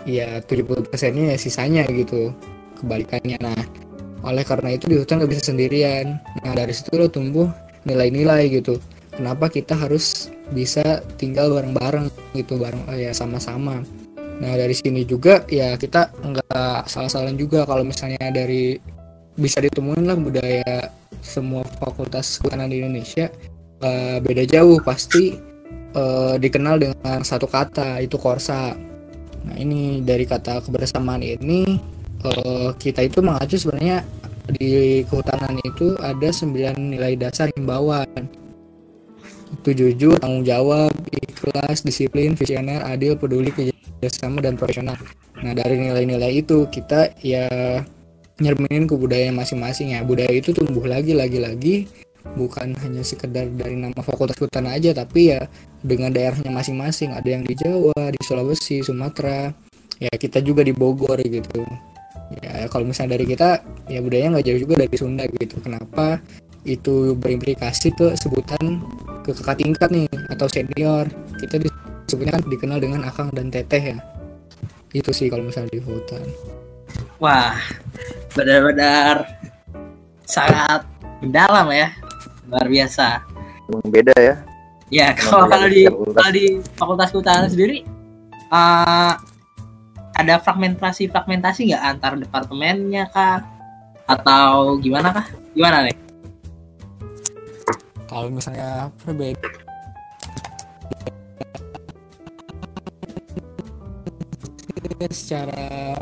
ya 0.04 0.40
70 0.40 0.88
persennya 0.88 1.32
ya 1.32 1.38
sisanya 1.38 1.84
gitu 1.88 2.32
kebalikannya. 2.84 3.40
Nah 3.40 3.62
oleh 4.24 4.44
karena 4.48 4.76
itu 4.76 4.88
di 4.88 4.96
hutan 5.00 5.24
gak 5.24 5.32
bisa 5.32 5.52
sendirian. 5.52 6.20
Nah 6.44 6.54
dari 6.56 6.72
situ 6.72 6.96
lo 6.96 7.08
tumbuh 7.08 7.48
nilai-nilai 7.84 8.52
gitu. 8.52 8.80
Kenapa 9.14 9.52
kita 9.52 9.78
harus 9.78 10.32
bisa 10.50 11.06
tinggal 11.22 11.54
bareng-bareng 11.54 12.10
gitu 12.34 12.58
bareng 12.58 12.88
ya 12.98 13.14
sama-sama. 13.14 13.84
Nah 14.42 14.54
dari 14.58 14.74
sini 14.74 15.06
juga 15.06 15.46
ya 15.46 15.78
kita 15.78 16.10
nggak 16.24 16.90
salah-salah 16.90 17.36
juga 17.38 17.68
kalau 17.70 17.86
misalnya 17.86 18.34
dari 18.34 18.82
bisa 19.38 19.62
ditemuin 19.62 20.06
lah 20.06 20.18
budaya 20.18 20.90
semua 21.22 21.66
fakultas 21.78 22.42
kehutanan 22.42 22.70
di 22.70 22.82
Indonesia 22.82 23.30
eh, 23.86 24.18
beda 24.18 24.44
jauh. 24.50 24.82
Pasti 24.82 25.38
eh, 25.94 26.36
dikenal 26.42 26.76
dengan 26.82 27.22
satu 27.22 27.46
kata 27.46 28.02
itu 28.02 28.18
korsa. 28.18 28.74
Nah 29.44 29.56
ini 29.60 30.02
dari 30.02 30.26
kata 30.26 30.64
kebersamaan 30.66 31.22
ini 31.22 31.78
eh, 32.26 32.70
kita 32.80 33.06
itu 33.06 33.20
mengacu 33.20 33.56
sebenarnya 33.60 34.04
di 34.52 35.02
kehutanan 35.08 35.56
itu 35.64 35.96
ada 36.04 36.30
sembilan 36.32 36.76
nilai 36.76 37.16
dasar 37.16 37.48
himbauan 37.56 38.44
itu 39.54 39.70
jujur, 39.72 40.18
tanggung 40.18 40.44
jawab, 40.44 40.92
ikhlas, 41.14 41.86
disiplin, 41.86 42.34
visioner, 42.34 42.82
adil, 42.84 43.14
peduli, 43.14 43.54
kerjasama 43.54 44.42
dan 44.42 44.58
profesional. 44.58 44.98
Nah 45.46 45.54
dari 45.54 45.78
nilai-nilai 45.78 46.42
itu 46.42 46.66
kita 46.68 47.14
ya 47.22 47.48
nyerminin 48.42 48.90
ke 48.90 48.98
budaya 48.98 49.30
masing-masing 49.30 49.94
ya. 49.94 50.02
Budaya 50.02 50.34
itu 50.34 50.52
tumbuh 50.52 50.84
lagi, 50.90 51.14
lagi-lagi 51.14 51.86
bukan 52.34 52.74
hanya 52.82 53.06
sekedar 53.06 53.46
dari 53.54 53.78
nama 53.78 54.00
fakultas 54.02 54.40
kehutanan 54.42 54.74
aja, 54.74 54.92
tapi 54.96 55.38
ya 55.38 55.46
dengan 55.86 56.10
daerahnya 56.10 56.50
masing-masing. 56.50 57.14
Ada 57.14 57.30
yang 57.40 57.44
di 57.46 57.54
Jawa, 57.54 58.10
di 58.10 58.20
Sulawesi, 58.26 58.82
Sumatera, 58.82 59.54
ya 60.02 60.12
kita 60.18 60.42
juga 60.42 60.66
di 60.66 60.74
Bogor 60.74 61.22
gitu. 61.22 61.62
Ya 62.42 62.66
kalau 62.72 62.88
misalnya 62.88 63.20
dari 63.20 63.26
kita 63.30 63.62
ya 63.86 64.00
budayanya 64.02 64.40
nggak 64.40 64.46
jauh 64.50 64.60
juga 64.66 64.76
dari 64.82 64.96
Sunda 64.98 65.24
gitu. 65.30 65.56
Kenapa? 65.62 66.18
Itu 66.64 67.14
berimplikasi 67.20 67.94
ke 67.94 68.16
sebutan 68.16 68.82
ke 69.24 69.32
kakak 69.32 69.64
tingkat 69.64 69.90
nih 69.92 70.08
atau 70.32 70.48
senior 70.52 71.08
kita 71.40 71.56
disebutnya 71.64 72.36
kan 72.36 72.44
dikenal 72.44 72.78
dengan 72.84 73.02
akang 73.08 73.32
dan 73.32 73.48
teteh 73.48 73.96
ya 73.96 73.98
itu 74.94 75.10
sih 75.10 75.32
kalau 75.32 75.48
misalnya 75.50 75.74
di 75.74 75.82
hutan 75.82 76.22
Wah, 77.18 77.56
benar-benar 78.36 79.26
sangat 80.28 80.84
mendalam 81.24 81.72
ya. 81.72 81.90
Luar 82.52 82.68
biasa. 82.68 83.24
emang 83.72 83.88
beda 83.90 84.14
ya 84.20 84.36
Ya, 84.94 85.10
kalau 85.18 85.50
kalau 85.50 85.66
di 85.72 85.90
kalau 85.90 86.32
di 86.36 86.46
Fakultas 86.78 87.10
Kehutanan 87.10 87.50
sendiri 87.50 87.82
eh, 88.54 89.14
ada 90.14 90.38
fragmentasi 90.42 91.10
fragmentasi 91.10 91.74
nggak 91.74 91.84
antar 91.84 92.14
departemennya 92.18 93.10
kah? 93.10 93.42
Atau 94.06 94.78
gimana 94.80 95.10
kah? 95.12 95.28
Gimana 95.54 95.86
nih? 95.90 96.04
kalau 98.14 98.30
misalnya 98.30 98.94
berbeda 99.02 99.42
secara 105.10 105.98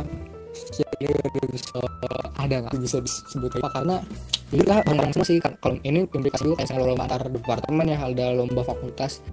bisa 1.52 1.80
ada 2.36 2.68
nggak 2.68 2.80
bisa 2.84 3.00
disebut 3.00 3.52
apa 3.64 3.70
karena 3.80 3.98
jadi 4.52 4.64
lah 4.68 4.80
semua 4.84 5.24
sih 5.24 5.40
kalau 5.40 5.80
ini 5.88 6.04
implikasi 6.04 6.52
juga 6.52 6.68
kayak 6.68 6.84
lomba 6.84 7.08
antar 7.08 7.32
departemen 7.32 7.88
ya 7.88 7.98
ada 8.04 8.36
lomba 8.36 8.62
fakultas 8.68 9.24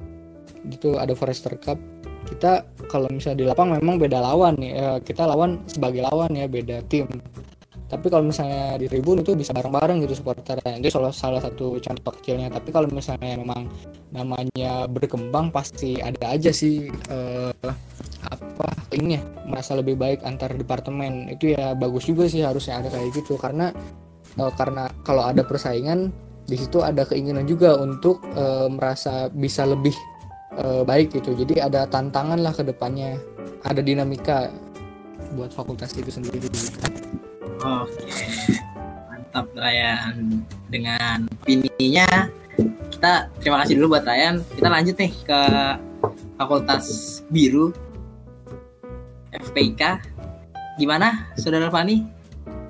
gitu 0.70 1.02
ada 1.02 1.18
Forester 1.18 1.58
Cup 1.58 1.82
kita 2.30 2.62
kalau 2.88 3.06
misalnya 3.12 3.38
di 3.38 3.46
lapang 3.46 3.76
memang 3.76 4.00
beda 4.00 4.18
lawan 4.18 4.56
ya, 4.58 4.98
kita 5.04 5.28
lawan 5.28 5.60
sebagai 5.68 6.02
lawan 6.02 6.32
ya 6.34 6.48
beda 6.48 6.82
tim. 6.88 7.06
Tapi 7.88 8.06
kalau 8.12 8.28
misalnya 8.28 8.76
di 8.76 8.84
tribun 8.84 9.24
itu 9.24 9.32
bisa 9.32 9.56
bareng-bareng 9.56 10.04
gitu 10.04 10.20
supporternya. 10.20 10.76
Itu 10.76 10.92
salah 10.92 11.08
salah 11.08 11.40
satu 11.40 11.80
contoh 11.80 12.12
kecilnya. 12.20 12.52
Tapi 12.52 12.68
kalau 12.68 12.84
misalnya 12.92 13.40
memang 13.40 13.64
namanya 14.12 14.84
berkembang 14.84 15.48
pasti 15.48 15.96
ada 15.96 16.36
aja 16.36 16.52
sih 16.52 16.92
eh, 16.92 17.52
apa 18.28 18.68
ini 18.92 19.16
ya 19.16 19.22
merasa 19.48 19.72
lebih 19.72 19.96
baik 19.96 20.20
antar 20.20 20.52
departemen. 20.52 21.32
Itu 21.32 21.56
ya 21.56 21.72
bagus 21.72 22.04
juga 22.04 22.28
sih 22.28 22.44
harusnya 22.44 22.84
ada 22.84 22.92
kayak 22.92 23.24
gitu. 23.24 23.40
Karena 23.40 23.72
eh, 24.36 24.52
karena 24.52 24.92
kalau 25.00 25.24
ada 25.24 25.40
persaingan 25.40 26.12
di 26.44 26.60
situ 26.60 26.84
ada 26.84 27.08
keinginan 27.08 27.48
juga 27.48 27.72
untuk 27.80 28.20
eh, 28.36 28.68
merasa 28.68 29.32
bisa 29.32 29.64
lebih 29.64 29.96
eh, 30.56 30.82
baik 30.86 31.18
gitu 31.20 31.36
jadi 31.36 31.68
ada 31.68 31.84
tantangan 31.84 32.40
lah 32.40 32.54
ke 32.56 32.64
depannya 32.64 33.20
ada 33.66 33.82
dinamika 33.82 34.48
buat 35.36 35.52
fakultas 35.52 35.92
itu 35.98 36.08
sendiri 36.08 36.48
Oke, 37.58 38.06
mantap 39.10 39.50
Ryan. 39.50 40.46
Dengan 40.70 41.26
opininya 41.42 42.06
kita 42.94 43.26
terima 43.42 43.66
kasih 43.66 43.82
dulu 43.82 43.98
buat 43.98 44.06
Ryan. 44.06 44.46
Kita 44.54 44.68
lanjut 44.70 44.94
nih 44.94 45.12
ke 45.26 45.40
Fakultas 46.38 46.86
Biru 47.26 47.74
FPK. 49.34 49.82
Gimana, 50.78 51.34
Saudara 51.34 51.66
Fani? 51.66 52.06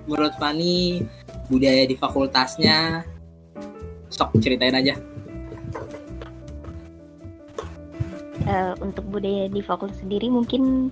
Menurut 0.09 0.33
Fani, 0.41 1.05
budaya 1.53 1.85
di 1.85 1.93
fakultasnya, 1.93 3.05
sok 4.09 4.41
ceritain 4.41 4.73
aja. 4.73 4.97
Eh, 8.49 8.73
untuk 8.81 9.05
budaya 9.13 9.45
di 9.53 9.61
fakultas 9.61 10.01
sendiri 10.01 10.33
mungkin 10.33 10.89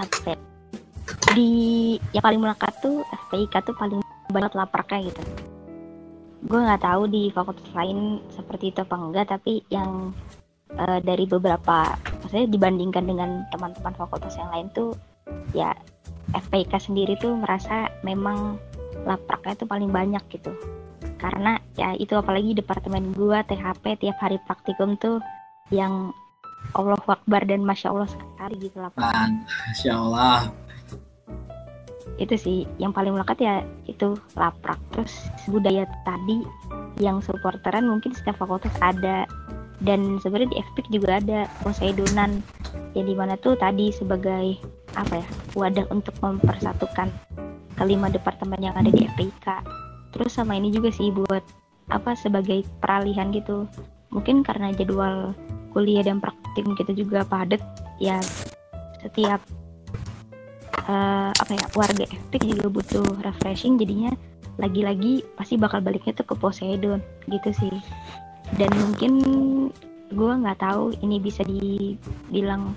apa 0.00 0.32
di 1.36 1.52
yang 2.16 2.24
paling 2.24 2.40
melekat 2.40 2.72
tuh 2.80 3.04
FPIK 3.28 3.68
tuh 3.68 3.76
paling 3.76 4.00
banget 4.32 4.56
lapraknya 4.56 5.12
gitu. 5.12 5.22
Gue 6.48 6.64
nggak 6.64 6.88
tahu 6.88 7.04
di 7.04 7.28
fakultas 7.36 7.68
lain 7.76 8.24
seperti 8.32 8.72
itu 8.72 8.80
apa 8.80 8.96
enggak 8.96 9.28
tapi 9.28 9.60
yang 9.68 10.16
eh, 10.72 11.04
dari 11.04 11.28
beberapa 11.28 11.92
maksudnya 12.24 12.48
dibandingkan 12.48 13.04
dengan 13.04 13.44
teman-teman 13.52 13.92
fakultas 13.92 14.32
yang 14.40 14.48
lain 14.48 14.72
tuh 14.72 14.96
ya 15.52 15.76
FPIK 16.32 16.80
sendiri 16.80 17.20
tuh 17.20 17.36
merasa 17.36 17.92
memang 18.00 18.56
lapraknya 19.04 19.52
tuh 19.52 19.68
paling 19.68 19.92
banyak 19.92 20.24
gitu. 20.32 20.56
Karena 21.20 21.60
ya 21.76 21.92
itu 21.92 22.16
apalagi 22.16 22.56
departemen 22.56 23.12
gua 23.12 23.44
THP 23.44 24.00
tiap 24.00 24.16
hari 24.16 24.40
praktikum 24.48 24.96
tuh 24.96 25.20
yang 25.68 26.16
Allah 26.76 27.00
Akbar 27.08 27.42
dan 27.48 27.64
Masya 27.64 27.92
Allah 27.92 28.08
sekali 28.08 28.56
gitu 28.68 28.78
lah 28.80 28.92
Masya 28.96 29.92
Allah. 29.94 30.40
itu 32.18 32.34
sih 32.34 32.58
yang 32.82 32.90
paling 32.90 33.14
melekat 33.14 33.38
ya 33.38 33.62
itu 33.86 34.18
laprak. 34.34 34.74
Terus 34.90 35.14
budaya 35.46 35.86
tadi 36.02 36.42
yang 36.98 37.22
supporteran 37.22 37.86
mungkin 37.86 38.10
setiap 38.10 38.42
fakultas 38.42 38.74
ada. 38.82 39.22
Dan 39.78 40.18
sebenarnya 40.18 40.50
di 40.50 40.58
FPIK 40.58 40.86
juga 40.90 41.22
ada 41.22 41.46
Poseidonan. 41.62 42.42
Yang 42.98 43.06
di 43.06 43.14
mana 43.14 43.38
tuh 43.38 43.54
tadi 43.54 43.94
sebagai 43.94 44.58
apa 44.98 45.22
ya 45.22 45.26
wadah 45.54 45.86
untuk 45.94 46.18
mempersatukan 46.18 47.06
kelima 47.78 48.10
departemen 48.10 48.58
yang 48.58 48.74
ada 48.74 48.90
di 48.90 49.06
FPIK 49.14 49.62
terus 50.10 50.34
sama 50.34 50.58
ini 50.58 50.74
juga 50.74 50.90
sih 50.90 51.14
buat 51.14 51.44
apa 51.88 52.16
sebagai 52.16 52.64
peralihan 52.82 53.32
gitu. 53.32 53.64
Mungkin 54.12 54.42
karena 54.44 54.72
jadwal 54.72 55.36
kuliah 55.78 56.02
dan 56.02 56.18
praktikum 56.18 56.74
kita 56.74 56.90
juga 56.90 57.22
padat 57.22 57.62
ya 58.02 58.18
setiap 58.98 59.38
eh, 60.90 61.30
apa 61.30 61.52
ya 61.54 61.64
warga 61.78 62.02
FPIK 62.02 62.58
juga 62.58 62.66
butuh 62.66 63.06
refreshing 63.22 63.78
jadinya 63.78 64.10
lagi-lagi 64.58 65.22
pasti 65.38 65.54
bakal 65.54 65.78
baliknya 65.78 66.18
tuh 66.18 66.26
ke 66.26 66.34
Poseidon 66.34 66.98
gitu 67.30 67.54
sih. 67.54 67.74
Dan 68.58 68.74
mungkin 68.74 69.12
gue 70.10 70.32
nggak 70.42 70.58
tahu 70.58 70.98
ini 70.98 71.22
bisa 71.22 71.46
dibilang 71.46 72.74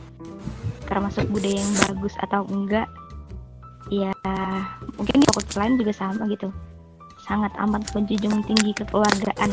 termasuk 0.85 1.25
budaya 1.33 1.57
yang 1.57 1.73
bagus 1.89 2.13
atau 2.21 2.45
enggak. 2.53 2.85
Ya 3.89 4.13
mungkin 4.93 5.25
di 5.25 5.25
fakultas 5.25 5.57
lain 5.57 5.81
juga 5.81 5.93
sama 5.97 6.29
gitu. 6.29 6.53
Sangat 7.25 7.49
amat 7.57 7.81
menjunjung 7.97 8.45
tinggi 8.45 8.77
kekeluargaan 8.77 9.51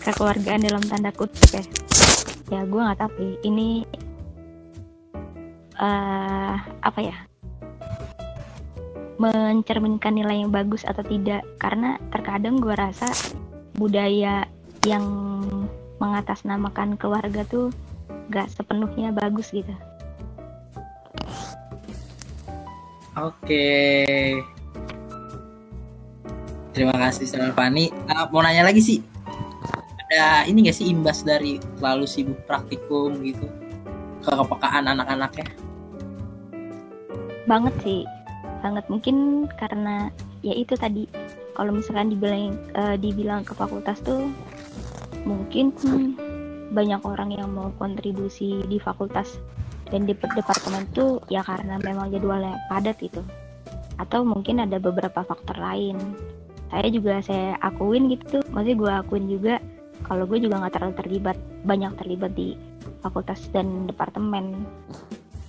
kekeluargaan 0.00 0.64
dalam 0.64 0.80
tanda 0.88 1.12
kutip 1.12 1.60
ya 1.60 1.87
ya 2.48 2.64
gue 2.64 2.80
nggak 2.80 2.98
tahu 2.98 3.10
sih 3.20 3.32
ini 3.44 3.84
eh 5.78 6.56
apa 6.58 7.00
ya 7.00 7.16
mencerminkan 9.18 10.14
nilai 10.14 10.46
yang 10.46 10.54
bagus 10.54 10.86
atau 10.86 11.02
tidak 11.02 11.42
karena 11.58 11.98
terkadang 12.14 12.62
gue 12.62 12.72
rasa 12.72 13.10
budaya 13.74 14.46
yang 14.86 15.04
mengatasnamakan 15.98 16.94
keluarga 16.94 17.42
tuh 17.46 17.74
gak 18.30 18.46
sepenuhnya 18.54 19.10
bagus 19.10 19.50
gitu 19.50 19.74
Oke. 23.18 23.74
Terima 26.70 26.94
kasih 26.94 27.26
Saudara 27.26 27.50
Fani. 27.50 27.90
Ah, 28.06 28.30
mau 28.30 28.38
nanya 28.38 28.62
lagi 28.62 28.78
sih. 28.78 29.02
Ada 30.08 30.48
ini 30.48 30.64
gak 30.64 30.76
sih 30.80 30.88
imbas 30.88 31.20
dari 31.20 31.60
terlalu 31.76 32.08
sibuk 32.08 32.40
praktikum 32.48 33.20
gitu? 33.20 33.44
Kekepekaan 34.24 34.88
anak-anaknya? 34.88 35.68
banget 37.48 37.74
sih. 37.80 38.04
Banget. 38.60 38.84
Mungkin 38.92 39.48
karena 39.56 40.12
ya 40.44 40.52
itu 40.52 40.76
tadi. 40.76 41.08
Kalau 41.56 41.74
misalkan 41.74 42.12
dibilang 42.12 42.54
eh, 42.76 42.96
dibilang 43.00 43.42
ke 43.42 43.56
fakultas 43.56 43.98
tuh 44.04 44.30
mungkin 45.26 45.74
hmm, 45.74 46.14
banyak 46.70 47.02
orang 47.02 47.34
yang 47.34 47.50
mau 47.50 47.72
kontribusi 47.80 48.62
di 48.68 48.76
fakultas. 48.78 49.40
Dan 49.88 50.04
di 50.04 50.12
departemen 50.12 50.84
tuh 50.92 51.24
ya 51.32 51.40
karena 51.40 51.80
memang 51.80 52.12
jadwalnya 52.12 52.60
padat 52.68 53.00
itu 53.00 53.24
atau 53.96 54.20
mungkin 54.22 54.60
ada 54.60 54.76
beberapa 54.76 55.24
faktor 55.24 55.56
lain. 55.56 55.96
Saya 56.68 56.92
juga 56.92 57.24
saya 57.24 57.56
akuin 57.64 58.12
gitu. 58.12 58.44
Maksudnya 58.52 58.76
gue 58.76 58.92
akuin 59.00 59.26
juga 59.32 59.54
kalau 60.06 60.24
gue 60.26 60.38
juga 60.42 60.60
nggak 60.62 60.74
terlalu 60.78 60.94
terlibat 60.98 61.36
banyak 61.66 61.92
terlibat 61.98 62.32
di 62.36 62.54
fakultas 63.02 63.42
dan 63.50 63.86
departemen 63.86 64.66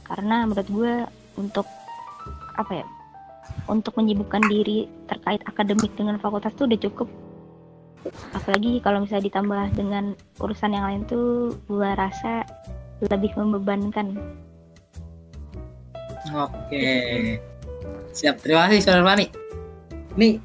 karena 0.05 0.45
menurut 0.47 0.69
gue 0.69 0.93
untuk 1.38 1.67
apa 2.57 2.83
ya 2.83 2.85
untuk 3.69 3.93
menyibukkan 3.97 4.41
diri 4.49 4.89
terkait 5.05 5.41
akademik 5.45 5.93
dengan 5.93 6.17
fakultas 6.17 6.53
tuh 6.57 6.65
udah 6.65 6.79
cukup 6.81 7.09
apalagi 8.31 8.79
kalau 8.79 9.03
misalnya 9.03 9.27
ditambah 9.27 9.63
dengan 9.75 10.15
urusan 10.39 10.71
yang 10.71 10.88
lain 10.88 11.01
tuh 11.03 11.51
gua 11.67 11.99
rasa 11.99 12.47
lebih 13.03 13.35
membebankan 13.35 14.15
Oke. 16.29 16.85
Siap. 18.13 18.43
Terima 18.43 18.67
kasih 18.67 18.83
Saudara 18.83 19.15
Fani. 19.15 19.31
Nih, 20.19 20.38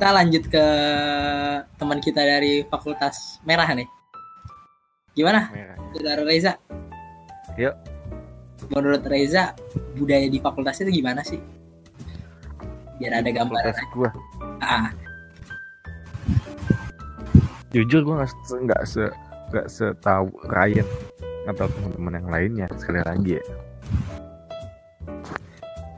kita 0.00 0.16
lanjut 0.16 0.48
ke 0.48 0.64
teman 1.76 2.00
kita 2.00 2.24
dari 2.24 2.64
Fakultas 2.64 3.36
Merah 3.44 3.68
nih. 3.68 3.84
Gimana, 5.12 5.52
Merah. 5.52 5.76
Saudara 5.92 6.22
Reza? 6.24 6.56
Yuk. 7.60 7.76
Menurut 8.72 9.04
Reza, 9.04 9.52
budaya 10.00 10.24
di 10.24 10.40
fakultas 10.40 10.80
itu 10.80 11.04
gimana 11.04 11.20
sih? 11.20 11.36
Biar 12.96 13.20
ada 13.20 13.28
gambaran. 13.28 13.60
Fakultas 13.76 13.88
gua. 13.92 14.10
Ah, 14.64 14.88
Jujur 17.68 18.00
gua 18.00 18.24
nggak 18.24 18.32
se- 18.32 18.56
nggak 18.64 18.82
se 18.88 19.04
nggak 19.52 19.66
setahu 19.68 20.32
Ryan 20.48 20.88
atau 21.44 21.68
teman-teman 21.76 22.16
yang 22.16 22.28
lainnya 22.32 22.66
sekali 22.80 23.04
lagi 23.04 23.36
ya. 23.36 23.44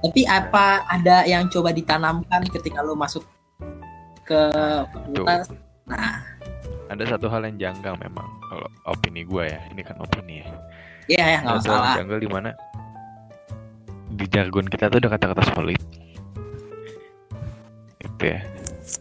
tapi 0.02 0.26
apa 0.26 0.82
ada 0.90 1.22
yang 1.22 1.46
coba 1.46 1.70
ditanamkan 1.70 2.42
ketika 2.50 2.82
lo 2.82 2.98
masuk 2.98 3.22
ke 4.24 4.40
fakultas? 4.86 5.50
Nah, 5.84 6.22
Ada 6.88 7.16
satu 7.16 7.26
hal 7.26 7.42
yang 7.44 7.56
janggal 7.58 7.96
memang 7.98 8.28
kalau 8.44 8.68
opini 8.86 9.24
gua 9.24 9.46
ya. 9.46 9.58
Ini 9.68 9.80
kan 9.80 9.96
opini 9.98 10.40
ya. 10.40 10.48
iya 11.08 11.24
ya 11.26 11.38
nggak 11.40 11.50
Ada 11.50 11.58
satu 11.58 11.68
hal 11.68 11.72
masalah. 11.72 11.88
yang 11.88 11.98
janggal 11.98 12.18
di 12.18 12.28
mana 12.28 12.50
di 14.12 14.26
jargon 14.28 14.66
kita 14.66 14.84
tuh 14.86 14.98
ada 14.98 15.08
kata-kata 15.10 15.42
solid. 15.50 15.80
Itu 17.98 18.22
ya. 18.22 18.40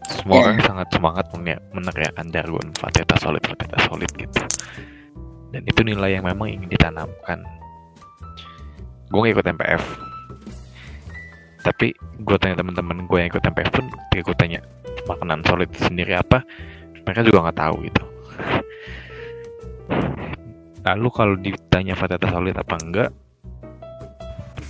Semua 0.08 0.34
Iya. 0.34 0.44
orang 0.46 0.58
sangat 0.62 0.88
semangat 0.90 1.26
mene- 1.34 1.64
meneriakan 1.72 2.26
jargon 2.30 2.68
Fateta 2.74 3.16
solid, 3.18 3.44
Fateta 3.44 3.78
solid 3.84 4.12
gitu. 4.14 4.40
Dan 5.52 5.68
itu 5.68 5.82
nilai 5.84 6.16
yang 6.16 6.24
memang 6.24 6.48
ingin 6.48 6.70
ditanamkan. 6.70 7.44
Gue 9.10 9.20
gak 9.22 9.36
ikut 9.36 9.48
MPF. 9.52 9.84
Tapi 11.62 11.94
gue 11.98 12.38
tanya 12.42 12.58
teman-teman 12.58 13.06
gue 13.06 13.18
yang 13.22 13.30
ikut 13.30 13.44
MPF 13.46 13.72
pun, 13.74 13.86
ketika 14.10 14.22
gue 14.34 14.38
tanya 14.38 14.60
makanan 15.06 15.46
solid 15.46 15.70
sendiri 15.78 16.18
apa, 16.18 16.42
mereka 17.06 17.22
juga 17.22 17.50
nggak 17.50 17.60
tahu 17.62 17.76
gitu. 17.86 18.04
Lalu 20.82 21.08
kalau 21.14 21.36
ditanya 21.38 21.94
Fateta 21.94 22.28
solid 22.34 22.58
apa 22.58 22.76
enggak, 22.82 23.10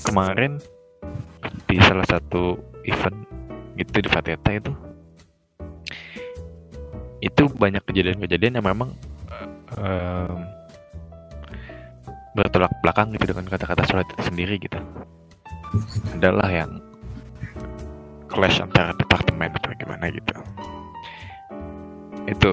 kemarin 0.04 0.60
di 1.72 1.80
salah 1.80 2.04
satu 2.04 2.60
event 2.84 3.16
gitu 3.80 4.04
di 4.04 4.10
Fateta 4.12 4.52
itu 4.52 4.72
itu 7.22 7.44
banyak 7.54 7.86
kejadian-kejadian 7.86 8.60
yang 8.60 8.66
memang 8.66 8.90
em, 9.78 10.38
bertolak 12.34 12.74
belakang 12.82 13.14
gitu 13.14 13.32
dengan 13.32 13.46
kata-kata 13.46 13.86
solid 13.86 14.10
itu 14.10 14.24
sendiri 14.26 14.58
gitu 14.58 14.82
adalah 16.16 16.50
yang 16.52 16.72
clash 18.28 18.64
antara 18.64 18.96
departemen 18.96 19.52
atau 19.56 19.72
gimana 19.76 20.08
gitu. 20.12 20.36
Itu. 22.28 22.52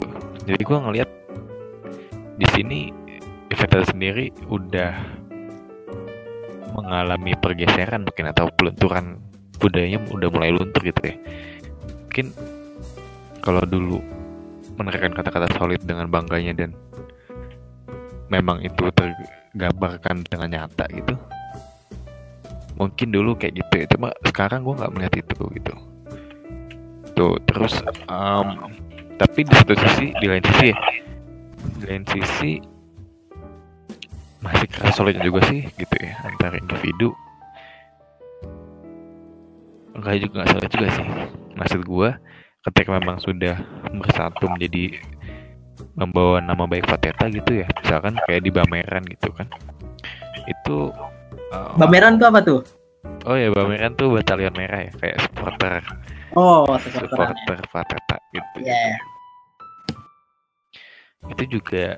Jadi 0.48 0.62
gua 0.64 0.78
ngelihat 0.88 1.10
di 2.38 2.46
sini 2.54 2.78
Fateta 3.48 3.90
sendiri 3.90 4.30
udah 4.46 4.94
mengalami 6.78 7.34
pergeseran 7.34 8.06
mungkin 8.06 8.30
atau 8.30 8.46
pelunturan 8.54 9.18
budayanya 9.58 9.98
udah 10.14 10.28
mulai 10.30 10.54
luntur 10.54 10.82
gitu 10.86 11.02
ya. 11.02 11.16
Mungkin 12.06 12.26
kalau 13.42 13.62
dulu 13.66 13.98
menerapkan 14.78 15.10
kata-kata 15.10 15.58
solid 15.58 15.82
dengan 15.82 16.06
bangganya 16.06 16.54
dan 16.54 16.70
memang 18.30 18.62
itu 18.62 18.86
tergambarkan 18.94 20.22
dengan 20.28 20.48
nyata 20.54 20.86
gitu 20.94 21.18
mungkin 22.78 23.08
dulu 23.10 23.34
kayak 23.34 23.58
gitu 23.58 23.74
ya. 23.84 23.86
Cuma 23.90 24.08
sekarang 24.22 24.62
gue 24.62 24.74
nggak 24.78 24.92
melihat 24.94 25.14
itu 25.18 25.44
gitu. 25.58 25.74
Tuh 27.18 27.34
terus 27.44 27.82
em, 28.06 28.48
tapi 29.18 29.42
di 29.42 29.52
satu 29.52 29.74
sisi 29.74 30.14
di 30.22 30.26
lain 30.30 30.44
sisi 30.46 30.70
ya, 30.70 30.78
di 31.82 31.84
lain 31.84 32.04
sisi 32.06 32.52
masih 34.38 34.70
kerasa 34.70 35.02
solid 35.02 35.18
juga 35.18 35.42
sih 35.50 35.66
gitu 35.74 35.96
ya 35.98 36.14
antara 36.22 36.62
individu. 36.62 37.10
Enggak 39.98 40.22
juga 40.22 40.32
nggak 40.40 40.50
solid 40.54 40.70
juga 40.70 40.88
sih 40.94 41.06
maksud 41.58 41.82
gue 41.82 42.10
ketika 42.70 42.90
memang 43.02 43.18
sudah 43.18 43.58
bersatu 43.98 44.46
menjadi 44.46 45.02
membawa 45.98 46.38
nama 46.38 46.70
baik 46.70 46.86
Fateta 46.86 47.26
gitu 47.26 47.62
ya 47.62 47.66
misalkan 47.82 48.14
kayak 48.30 48.46
di 48.46 48.50
Bameran 48.54 49.02
gitu 49.10 49.34
kan. 49.34 49.50
Itu 50.46 50.94
uh, 51.50 51.72
Bameran 51.76 52.16
tuh 52.16 52.26
apa 52.28 52.40
tuh? 52.40 52.60
oh 53.24 53.36
ya 53.36 53.48
Bameran 53.50 53.92
tuh 53.94 54.12
batalion 54.12 54.54
merah 54.54 54.84
ya 54.84 54.92
kayak 54.96 55.16
supporter 55.22 55.80
Oh, 56.36 56.68
supporteran. 56.78 57.32
supporter 57.34 57.58
Fateta 57.68 58.16
gitu 58.30 58.56
Iya. 58.62 58.84
itu 61.28 61.42
juga 61.50 61.92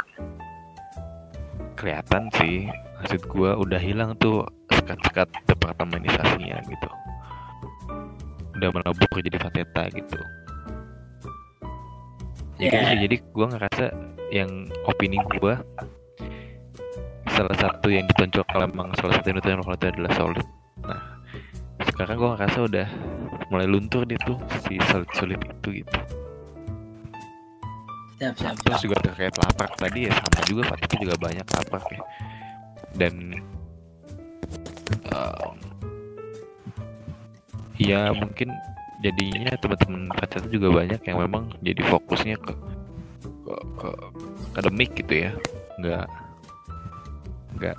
kelihatan 1.77 2.29
sih 2.37 2.67
maksud 2.99 3.23
gua 3.27 3.57
udah 3.57 3.79
hilang 3.79 4.13
tuh 4.19 4.45
sekat-sekat 4.71 5.29
departemenisasinya 5.47 6.61
gitu 6.67 6.89
udah 8.57 8.69
melebur 8.71 9.09
jadi 9.19 9.39
Fateta 9.39 9.83
gitu 9.93 10.21
jadi 12.61 12.77
Iya. 12.77 13.01
jadi 13.09 13.17
gua 13.33 13.47
ngerasa 13.51 13.85
yang 14.31 14.51
opini 14.85 15.17
gua 15.39 15.65
salah 17.41 17.57
satu 17.57 17.89
yang 17.89 18.05
ditonjok 18.05 18.45
kalau 18.53 18.69
emang 18.69 18.93
salah 19.01 19.17
satu 19.17 19.33
yang 19.33 19.65
kalau 19.65 19.77
itu 19.81 19.89
adalah 19.89 20.13
solid 20.13 20.47
nah 20.85 21.01
sekarang 21.89 22.17
gua 22.21 22.37
ngerasa 22.37 22.59
udah 22.69 22.89
mulai 23.49 23.67
luntur 23.67 24.05
dia 24.05 24.21
tuh 24.23 24.37
si 24.69 24.77
solid 24.93 25.11
solid 25.17 25.41
itu 25.41 25.83
gitu. 25.83 25.99
Siap, 28.21 28.35
siap, 28.37 28.55
terus 28.61 28.79
siap. 28.79 28.85
juga 28.85 28.97
terkait 29.01 29.35
lapak 29.35 29.71
tadi 29.81 30.07
ya 30.07 30.13
sama 30.13 30.41
juga 30.45 30.63
Fatih 30.69 30.99
juga 31.01 31.15
banyak 31.17 31.47
lapak 31.49 31.83
ya. 31.89 32.01
Dan 32.95 33.15
em, 35.09 35.57
ya 37.81 38.13
mungkin 38.13 38.53
jadinya 39.01 39.57
teman-teman 39.57 40.13
Fatih 40.21 40.53
juga 40.53 40.69
banyak 40.69 41.01
yang 41.01 41.17
memang 41.17 41.49
jadi 41.65 41.81
fokusnya 41.89 42.37
ke 42.45 42.53
ke, 43.49 43.55
ke 43.81 43.89
akademik 44.53 44.93
gitu 45.01 45.15
ya. 45.27 45.33
Nggak 45.81 46.05
nggak 47.61 47.77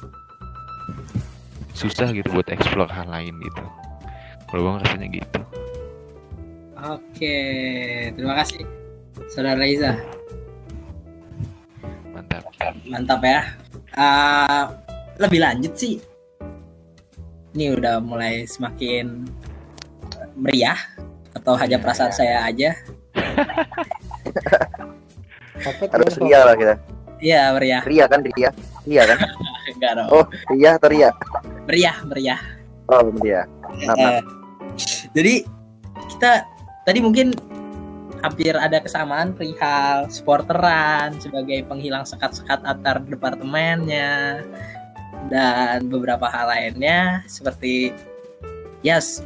susah 1.74 2.14
gitu 2.14 2.30
buat 2.30 2.46
explore 2.54 2.94
hal 2.94 3.10
lain 3.10 3.34
gitu 3.42 3.64
kalau 4.48 4.62
bang 4.70 4.78
rasanya 4.86 5.10
gitu 5.10 5.42
Oke, 6.82 7.38
terima 8.18 8.42
kasih. 8.42 8.66
Saudara 9.30 9.62
Reza, 9.62 10.02
mantap 12.10 12.42
mantap 12.90 13.22
ya. 13.22 13.54
Ah, 13.94 14.74
lebih 15.22 15.46
lanjut 15.46 15.78
sih. 15.78 16.02
Ini 17.54 17.78
udah 17.78 18.02
mulai 18.02 18.50
semakin 18.50 19.30
meriah 20.34 20.74
atau 21.38 21.54
hanya 21.54 21.78
Iya. 21.78 21.84
perasaan 21.86 22.14
saya 22.18 22.50
aja. 22.50 22.74
Harus 25.94 26.18
ria 26.18 26.50
lah 26.50 26.58
kita. 26.58 26.76
Iya, 27.22 27.54
meriah. 27.54 27.86
Ria 27.86 28.06
kan 28.10 28.26
Ria. 28.26 28.50
Ria 28.90 29.04
kan? 29.06 29.22
Enggak 29.82 29.94
dong. 29.98 30.10
Oh, 30.14 30.26
Ria 30.54 30.78
atau 30.78 30.90
Ria? 30.94 31.10
Meriah, 31.66 31.98
meriah. 32.06 32.42
Oh, 32.86 33.02
Ria. 33.18 33.50
Kenapa? 33.82 34.22
Eh, 34.22 34.22
jadi 35.18 35.34
kita 36.06 36.46
tadi 36.86 37.00
mungkin 37.02 37.34
hampir 38.22 38.54
ada 38.54 38.78
kesamaan 38.78 39.34
perihal 39.34 40.06
sporteran 40.14 41.18
sebagai 41.18 41.66
penghilang 41.66 42.06
sekat-sekat 42.06 42.62
antar 42.62 43.02
departemennya 43.10 44.46
dan 45.34 45.90
beberapa 45.90 46.30
hal 46.30 46.54
lainnya 46.54 47.26
seperti 47.26 47.90
yes 48.86 49.26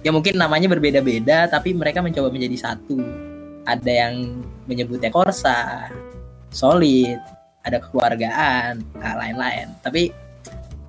ya 0.00 0.08
mungkin 0.08 0.40
namanya 0.40 0.72
berbeda-beda 0.72 1.52
tapi 1.52 1.76
mereka 1.76 2.00
mencoba 2.00 2.32
menjadi 2.32 2.72
satu 2.72 3.04
ada 3.68 3.92
yang 3.92 4.40
menyebutnya 4.64 5.12
korsa 5.12 5.92
solid 6.48 7.20
ada 7.62 7.78
kekeluargaan 7.78 8.82
lain-lain. 8.98 9.70
Tapi 9.82 10.10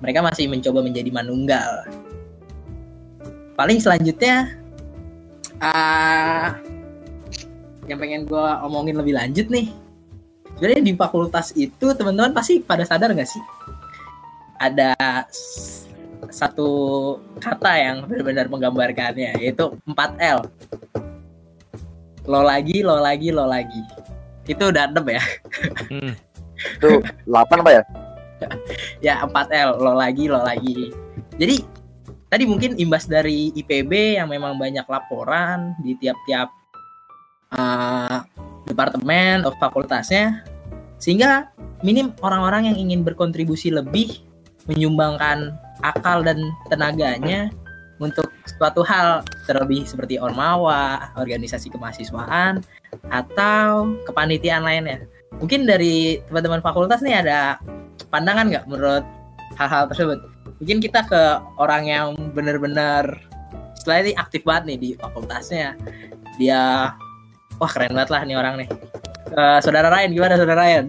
mereka 0.02 0.20
masih 0.20 0.50
mencoba 0.50 0.82
menjadi 0.84 1.10
manunggal. 1.10 1.86
Paling 3.54 3.78
selanjutnya 3.78 4.50
ah 5.62 6.58
yang 7.86 8.00
pengen 8.00 8.26
gue 8.26 8.46
omongin 8.66 8.98
lebih 8.98 9.14
lanjut 9.14 9.46
nih. 9.48 9.70
Sebenarnya 10.54 10.82
di 10.86 10.92
fakultas 10.94 11.50
itu 11.54 11.86
teman-teman 11.94 12.30
pasti 12.30 12.62
pada 12.62 12.86
sadar 12.86 13.10
nggak 13.10 13.30
sih? 13.30 13.42
Ada 14.58 14.94
satu 16.30 16.70
kata 17.38 17.72
yang 17.78 17.96
benar-benar 18.08 18.46
menggambarkannya 18.50 19.38
yaitu 19.38 19.70
4L 19.86 20.50
lo 22.24 22.40
lagi 22.40 22.80
lo 22.80 22.96
lagi 22.98 23.28
lo 23.30 23.44
lagi. 23.44 23.82
Itu 24.48 24.72
udah 24.72 24.88
adem 24.88 25.06
ya. 25.16 25.22
Hmm, 25.88 26.12
Itu 26.80 27.04
8 27.28 27.62
apa 27.62 27.70
ya? 27.70 27.82
ya 29.00 29.24
4L 29.24 29.80
lo 29.80 29.92
lagi 29.96 30.24
lo 30.26 30.40
lagi 30.42 30.90
jadi 31.38 31.56
tadi 32.28 32.44
mungkin 32.48 32.76
imbas 32.78 33.06
dari 33.06 33.54
IPB 33.54 34.18
yang 34.18 34.28
memang 34.30 34.58
banyak 34.58 34.84
laporan 34.90 35.74
di 35.80 35.94
tiap-tiap 35.98 36.48
eh, 37.54 38.18
departemen 38.66 39.44
atau 39.44 39.54
fakultasnya 39.60 40.42
sehingga 40.98 41.52
minim 41.84 42.14
orang-orang 42.24 42.72
yang 42.72 42.76
ingin 42.80 43.04
berkontribusi 43.04 43.70
lebih 43.70 44.24
menyumbangkan 44.64 45.52
akal 45.84 46.24
dan 46.24 46.40
tenaganya 46.72 47.52
untuk 48.00 48.26
suatu 48.58 48.82
hal 48.82 49.22
terlebih 49.46 49.86
seperti 49.86 50.18
ormawa, 50.18 51.12
organisasi 51.14 51.70
kemahasiswaan 51.70 52.64
atau 53.12 53.94
kepanitiaan 54.08 54.66
lainnya. 54.66 55.06
Mungkin 55.38 55.66
dari 55.66 56.22
teman-teman 56.30 56.62
fakultas 56.62 57.02
nih 57.02 57.20
ada 57.24 57.58
pandangan 58.08 58.48
nggak 58.48 58.64
menurut 58.70 59.04
hal-hal 59.58 59.90
tersebut? 59.90 60.18
Mungkin 60.62 60.78
kita 60.78 61.04
ke 61.04 61.22
orang 61.58 61.84
yang 61.90 62.06
benar-benar 62.32 63.18
setelah 63.74 64.06
ini 64.06 64.12
aktif 64.16 64.46
banget 64.46 64.74
nih 64.74 64.78
di 64.78 64.90
fakultasnya. 64.96 65.74
Dia 66.40 66.94
wah 67.58 67.70
keren 67.70 67.92
banget 67.92 68.10
lah 68.10 68.22
nih 68.24 68.36
orang 68.38 68.54
nih. 68.64 68.68
Eh, 69.34 69.58
saudara 69.60 69.90
Ryan 69.90 70.10
gimana 70.14 70.34
saudara 70.38 70.60
Ryan? 70.62 70.86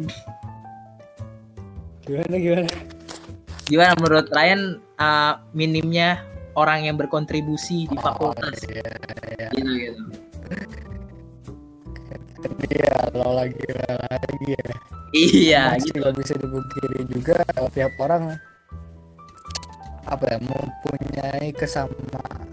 Gimana 2.06 2.36
gimana? 2.38 2.70
Gimana 3.66 3.92
menurut 3.98 4.28
Ryan 4.30 4.62
eh, 4.78 5.34
minimnya 5.58 6.22
orang 6.56 6.88
yang 6.88 6.96
berkontribusi 6.96 7.90
di 7.92 7.98
Oh, 8.00 8.04
fakultas 8.04 8.64
iya, 8.70 8.86
iya. 9.36 9.48
gitu 9.52 9.72
gitu. 9.76 10.02
Iya, 12.46 12.96
lo 13.16 13.30
lagi 13.34 13.66
lagi 13.76 14.48
ya. 14.54 14.68
Iya 15.16 15.64
Masih 15.80 15.96
gitu. 15.96 16.10
bisa 16.20 16.34
dipungkiri 16.36 17.00
juga 17.08 17.36
kalau 17.56 17.70
tiap 17.72 17.94
orang 18.04 18.36
apa 20.06 20.26
ya 20.28 20.38
mempunyai 20.38 21.50
kesamaan 21.56 22.46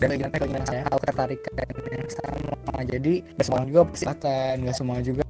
dan 0.00 0.06
keinginan 0.08 0.32
keinginan 0.32 0.64
saya 0.64 0.82
hal 0.88 0.96
ketertarikan 0.96 1.52
yang 1.92 2.08
sama 2.08 2.78
jadi 2.88 3.12
nggak 3.36 3.44
semua 3.44 3.62
juga 3.68 3.80
pasti 3.92 4.06
nggak 4.64 4.76
semua 4.80 4.96
juga 5.04 5.24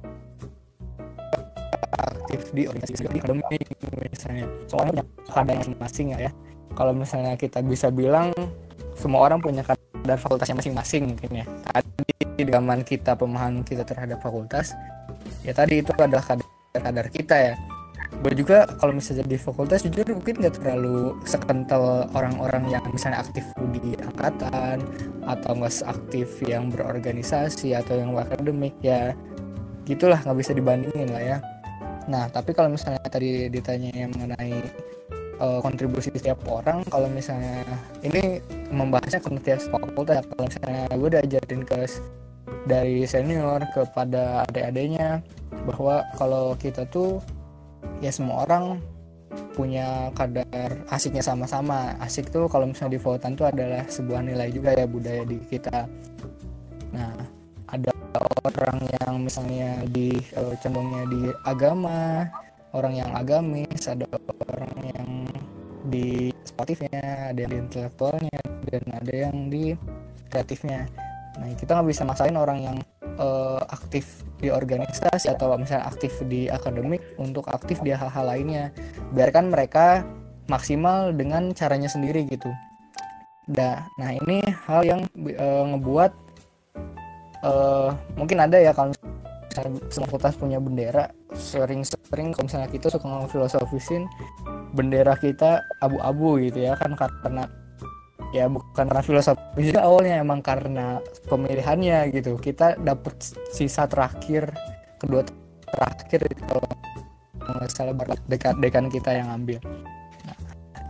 aktif 1.91 2.41
di 2.55 2.63
organisasi 2.71 3.03
di 3.11 3.19
akademik 3.19 3.67
misalnya 4.07 4.45
soalnya 4.71 5.03
punya 5.03 5.05
kadar 5.27 5.55
masing-masing 5.59 6.07
ya 6.15 6.31
kalau 6.71 6.93
misalnya 6.95 7.35
kita 7.35 7.59
bisa 7.59 7.91
bilang 7.91 8.31
semua 8.95 9.27
orang 9.27 9.39
punya 9.39 9.63
kadar 9.65 10.17
fakultasnya 10.17 10.57
masing-masing 10.57 11.15
mungkin 11.15 11.43
ya. 11.43 11.45
Tadi 11.45 12.11
di 12.41 12.43
zaman 12.47 12.81
kita 12.81 13.13
pemahaman 13.13 13.61
kita 13.61 13.85
terhadap 13.85 14.17
fakultas 14.23 14.73
ya 15.45 15.53
tadi 15.53 15.81
itu 15.81 15.91
adalah 15.97 16.23
kadar 16.25 16.47
kadar 16.73 17.07
kita 17.11 17.35
ya. 17.37 17.55
Gue 18.21 18.35
juga 18.35 18.67
kalau 18.77 18.93
misalnya 18.93 19.23
di 19.25 19.39
fakultas 19.39 19.81
jujur 19.87 20.03
mungkin 20.13 20.43
nggak 20.43 20.61
terlalu 20.61 21.15
sekental 21.25 22.05
orang-orang 22.11 22.69
yang 22.69 22.83
misalnya 22.91 23.23
aktif 23.23 23.47
di 23.71 23.95
angkatan 23.97 24.83
atau 25.25 25.51
nggak 25.57 25.73
seaktif 25.73 26.27
yang 26.45 26.69
berorganisasi 26.69 27.73
atau 27.73 27.97
yang 27.97 28.13
akademik 28.13 28.75
ya 28.83 29.15
gitulah 29.87 30.19
nggak 30.21 30.37
bisa 30.37 30.51
dibandingin 30.53 31.09
lah 31.09 31.23
ya. 31.23 31.37
Nah 32.11 32.27
tapi 32.29 32.51
kalau 32.53 32.69
misalnya 32.69 33.01
tadi 33.07 33.47
ditanya 33.49 33.89
yang 33.95 34.11
mengenai 34.13 34.59
eh, 35.41 35.59
kontribusi 35.65 36.13
setiap 36.13 36.45
orang. 36.45 36.85
Kalau 36.87 37.09
misalnya 37.09 37.65
ini 38.05 38.37
membahasnya 38.69 39.19
ke 39.19 39.29
tiap 39.41 39.59
fakultas 39.67 40.23
kalau 40.29 40.45
misalnya 40.47 40.81
gue 40.93 41.07
udah 41.11 41.21
ajarin 41.25 41.61
ke 41.65 41.77
dari 42.69 43.03
senior 43.09 43.65
kepada 43.73 44.45
adik-adiknya 44.45 45.25
bahwa 45.65 46.05
kalau 46.17 46.53
kita 46.57 46.85
tuh 46.89 47.21
ya 48.01 48.13
semua 48.13 48.45
orang 48.45 48.77
punya 49.55 50.11
kadar 50.15 50.83
asiknya 50.91 51.23
sama-sama. 51.23 51.95
Asik 51.99 52.29
tuh 52.29 52.47
kalau 52.51 52.67
misalnya 52.69 52.97
di 52.97 53.01
Votan 53.01 53.33
tuh 53.35 53.47
adalah 53.47 53.83
sebuah 53.87 54.21
nilai 54.23 54.51
juga 54.51 54.75
ya 54.75 54.85
budaya 54.85 55.23
di 55.23 55.37
kita. 55.47 55.87
Nah 56.91 57.15
ada 57.71 57.91
orang 58.43 58.79
yang 58.99 59.13
misalnya 59.23 59.79
di 59.87 60.19
uh, 60.35 60.53
condongnya 60.59 61.03
di 61.07 61.21
agama 61.47 62.27
orang 62.75 62.93
yang 62.99 63.11
agamis 63.15 63.87
ada 63.87 64.07
orang 64.47 64.90
di 65.87 66.29
sportifnya 66.45 67.33
ada 67.33 67.39
yang 67.41 67.51
di 67.51 67.57
intelektualnya 67.65 68.39
dan 68.69 68.83
ada 68.93 69.13
yang 69.13 69.35
di 69.49 69.73
kreatifnya. 70.29 70.85
Nah 71.39 71.47
kita 71.57 71.77
nggak 71.77 71.89
bisa 71.89 72.03
maksain 72.05 72.37
orang 72.37 72.59
yang 72.61 72.77
uh, 73.17 73.61
aktif 73.71 74.21
di 74.41 74.49
organisasi 74.51 75.31
atau 75.31 75.55
misalnya 75.57 75.87
aktif 75.87 76.21
di 76.27 76.51
akademik 76.51 77.01
untuk 77.17 77.47
aktif 77.49 77.81
di 77.81 77.93
hal-hal 77.95 78.25
lainnya. 78.25 78.69
Biarkan 79.15 79.49
mereka 79.49 80.05
maksimal 80.51 81.15
dengan 81.15 81.55
caranya 81.55 81.87
sendiri 81.87 82.27
gitu. 82.27 82.51
Nah 83.51 83.87
nah 83.97 84.11
ini 84.11 84.43
hal 84.69 84.81
yang 84.85 85.01
uh, 85.17 85.63
ngebuat 85.75 86.11
uh, 87.41 87.89
mungkin 88.15 88.37
ada 88.37 88.57
ya 88.61 88.71
kalau 88.71 88.93
misalnya 89.49 89.81
semua 89.91 90.07
fakultas 90.07 90.35
punya 90.39 90.57
bendera 90.61 91.11
sering-sering 91.31 92.35
kalau 92.35 92.45
misalnya 92.47 92.69
kita 92.69 92.91
suka 92.91 93.07
ngomong 93.07 93.31
filosofisin 93.31 94.07
bendera 94.75 95.15
kita 95.15 95.63
abu-abu 95.79 96.39
gitu 96.43 96.67
ya 96.67 96.75
kan 96.75 96.95
karena 96.95 97.47
ya 98.31 98.47
bukan 98.47 98.87
karena 98.87 99.03
filosofi 99.03 99.71
juga 99.71 99.83
awalnya 99.83 100.23
emang 100.23 100.39
karena 100.39 101.03
pemilihannya 101.27 102.11
gitu. 102.15 102.39
Kita 102.39 102.79
dapet 102.79 103.35
sisa 103.51 103.87
terakhir 103.87 104.51
kedua 104.99 105.27
terakhir 105.71 106.27
kalau 106.47 106.63
nggak 107.41 107.71
salah 107.71 107.95
dekat 108.31 108.55
dekan 108.63 108.87
kita 108.87 109.11
yang 109.17 109.27
ambil 109.33 109.59
nah, 110.23 110.37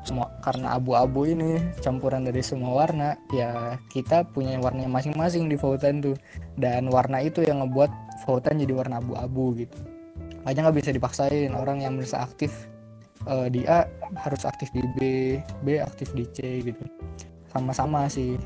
semua 0.04 0.28
karena 0.44 0.78
abu-abu 0.78 1.24
ini 1.26 1.58
campuran 1.80 2.28
dari 2.28 2.44
semua 2.44 2.86
warna 2.86 3.16
ya 3.32 3.80
kita 3.90 4.28
punya 4.30 4.60
warnanya 4.62 4.90
masing-masing 4.90 5.50
di 5.50 5.58
Votan 5.58 6.02
tuh. 6.02 6.18
Dan 6.54 6.94
warna 6.94 7.22
itu 7.26 7.42
yang 7.42 7.66
ngebuat 7.66 7.90
Votan 8.26 8.62
jadi 8.62 8.74
warna 8.74 9.02
abu-abu 9.02 9.58
gitu 9.66 9.91
aja 10.46 10.58
nggak 10.62 10.78
bisa 10.78 10.92
dipaksain. 10.94 11.52
Orang 11.54 11.82
yang 11.82 11.98
merasa 11.98 12.26
aktif 12.26 12.70
uh, 13.30 13.48
di 13.50 13.66
A 13.70 13.86
harus 14.22 14.42
aktif 14.46 14.70
di 14.74 14.82
B 14.98 15.00
B 15.66 15.82
aktif 15.82 16.12
di 16.18 16.26
C 16.32 16.66
gitu. 16.66 16.84
Sama-sama 17.52 18.08
sih. 18.08 18.40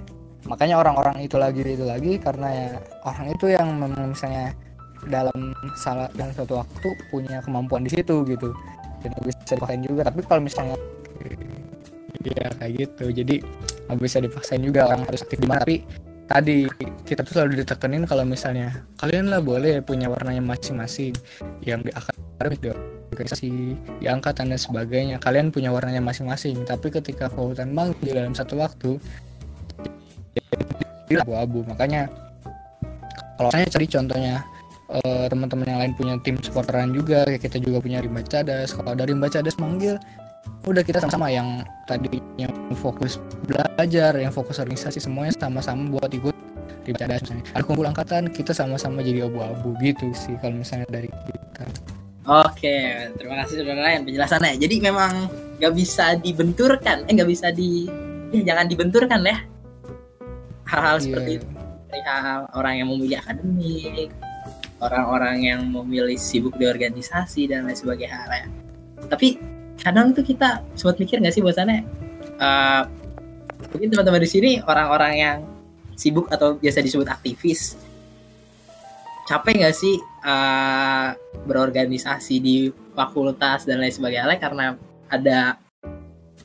Makanya 0.45 0.77
orang-orang 0.77 1.25
itu 1.25 1.41
lagi 1.41 1.65
itu 1.65 1.85
lagi 1.85 2.21
karena 2.21 2.47
ya 2.53 2.69
orang 3.01 3.27
itu 3.33 3.45
yang 3.49 3.67
memang 3.77 4.13
misalnya 4.13 4.53
dalam 5.09 5.53
salah 5.77 6.09
dan 6.17 6.33
suatu 6.33 6.61
waktu 6.61 6.89
punya 7.09 7.41
kemampuan 7.41 7.85
di 7.85 7.91
situ 7.93 8.21
gitu. 8.25 8.53
Dan 9.01 9.13
bisa 9.25 9.57
dipakai 9.57 9.81
juga. 9.81 10.09
Tapi 10.09 10.21
kalau 10.25 10.41
misalnya 10.45 10.77
ya 12.25 12.49
kayak 12.57 12.73
gitu. 12.77 13.05
Jadi 13.13 13.35
nggak 13.85 13.97
bisa 14.01 14.17
dipaksain 14.21 14.61
juga 14.61 14.89
orang 14.89 15.05
harus 15.05 15.21
aktif 15.25 15.37
di 15.41 15.47
mana. 15.49 15.61
Tapi 15.61 15.77
tadi 16.25 16.65
kita 17.05 17.21
tuh 17.21 17.41
selalu 17.41 17.61
ditekenin 17.61 18.03
kalau 18.09 18.25
misalnya 18.25 18.85
kalian 18.97 19.29
lah 19.29 19.41
boleh 19.41 19.81
punya 19.85 20.09
warnanya 20.09 20.41
masing-masing. 20.41 21.13
Yang 21.61 21.79
di 21.87 21.91
akademik 21.93 22.59
di 22.61 22.69
organisasi 23.13 23.49
di 24.01 24.05
angkatan 24.05 24.51
dan 24.51 24.59
sebagainya. 24.59 25.17
Kalian 25.21 25.53
punya 25.53 25.69
warnanya 25.69 26.01
masing-masing. 26.01 26.65
Tapi 26.65 26.89
ketika 26.89 27.29
fakultas 27.29 27.69
manggil 27.69 28.13
dalam 28.13 28.33
satu 28.33 28.57
waktu 28.59 28.97
jadi 31.05 31.21
abu-abu. 31.21 31.61
Makanya 31.69 32.09
kalau 33.37 33.49
saya 33.53 33.65
cari 33.69 33.85
contohnya 33.85 34.41
uh, 34.89 35.25
teman-teman 35.29 35.67
yang 35.69 35.79
lain 35.81 35.93
punya 35.95 36.13
tim 36.23 36.37
supporteran 36.41 36.91
juga 36.93 37.25
kita 37.27 37.59
juga 37.61 37.81
punya 37.81 38.01
rimba 38.01 38.21
cadas 38.25 38.73
kalau 38.73 38.93
dari 38.95 39.13
rimba 39.13 39.27
cadas 39.27 39.57
manggil 39.59 39.99
udah 40.65 40.81
kita 40.81 40.97
sama-sama 40.97 41.29
yang 41.29 41.61
tadi 41.85 42.17
yang 42.41 42.49
fokus 42.73 43.21
belajar 43.45 44.17
yang 44.17 44.33
fokus 44.33 44.57
organisasi 44.57 44.97
semuanya 44.97 45.33
sama-sama 45.37 45.85
buat 45.93 46.09
ikut 46.09 46.33
cadas 46.97 47.21
misalnya 47.25 47.45
ada 47.53 47.63
kumpul 47.65 47.85
angkatan 47.85 48.29
kita 48.29 48.53
sama-sama 48.53 49.01
jadi 49.01 49.25
abu-abu 49.25 49.73
gitu 49.81 50.09
sih 50.13 50.37
kalau 50.41 50.57
misalnya 50.57 50.85
dari 50.89 51.09
kita 51.09 51.65
Oke, 52.25 53.05
terima 53.21 53.45
kasih 53.45 53.61
saudara 53.61 53.85
Ryan 53.85 54.01
penjelasannya. 54.01 54.57
Jadi 54.57 54.81
memang 54.81 55.29
nggak 55.61 55.73
bisa 55.77 56.17
dibenturkan, 56.17 57.05
eh 57.05 57.13
nggak 57.13 57.29
bisa 57.29 57.53
di, 57.53 57.85
ya 58.33 58.41
jangan 58.41 58.65
dibenturkan 58.65 59.21
ya 59.21 59.45
hal-hal 60.65 60.97
yeah. 60.97 61.05
seperti 61.05 61.31
itu. 61.37 61.47
Hal 62.01 62.49
orang 62.57 62.81
yang 62.81 62.89
memilih 62.89 63.21
akademik, 63.21 64.09
orang-orang 64.81 65.37
yang 65.45 65.61
memilih 65.69 66.17
sibuk 66.17 66.57
di 66.57 66.65
organisasi 66.65 67.45
dan 67.45 67.69
lain 67.69 67.77
sebagainya 67.77 68.25
ya. 68.25 68.49
Tapi 69.05 69.37
kadang 69.81 70.15
tuh 70.15 70.23
kita 70.23 70.63
sempat 70.77 70.97
mikir 70.97 71.19
nggak 71.19 71.33
sih 71.35 71.43
bahwasannya 71.43 71.83
uh, 72.39 72.83
mungkin 73.71 73.91
teman-teman 73.91 74.21
di 74.23 74.29
sini 74.29 74.51
orang-orang 74.63 75.13
yang 75.15 75.37
sibuk 75.95 76.27
atau 76.31 76.59
biasa 76.59 76.83
disebut 76.83 77.07
aktivis 77.07 77.79
capek 79.25 79.65
nggak 79.65 79.75
sih 79.75 79.97
uh, 80.21 81.17
berorganisasi 81.49 82.35
di 82.37 82.69
fakultas 82.93 83.65
dan 83.65 83.81
lain 83.81 83.91
sebagainya? 83.91 84.37
Karena 84.37 84.77
ada 85.09 85.57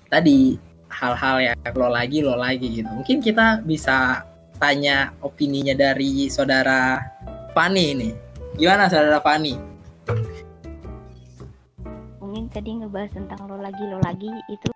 tadi 0.09 0.57
hal-hal 0.91 1.37
yang 1.53 1.57
lo 1.77 1.89
lagi 1.93 2.19
lo 2.25 2.35
lagi 2.35 2.67
gitu. 2.81 2.89
Mungkin 2.89 3.21
kita 3.23 3.63
bisa 3.63 4.25
tanya 4.57 5.13
opininya 5.21 5.77
dari 5.77 6.27
saudara 6.33 7.01
Fani 7.53 7.85
ini. 7.95 8.11
Gimana 8.57 8.89
saudara 8.91 9.21
Fani 9.23 9.55
tadi 12.51 12.83
ngebahas 12.83 13.11
tentang 13.15 13.41
lo 13.47 13.57
lagi 13.63 13.83
lo 13.87 13.99
lagi 14.03 14.31
itu 14.51 14.71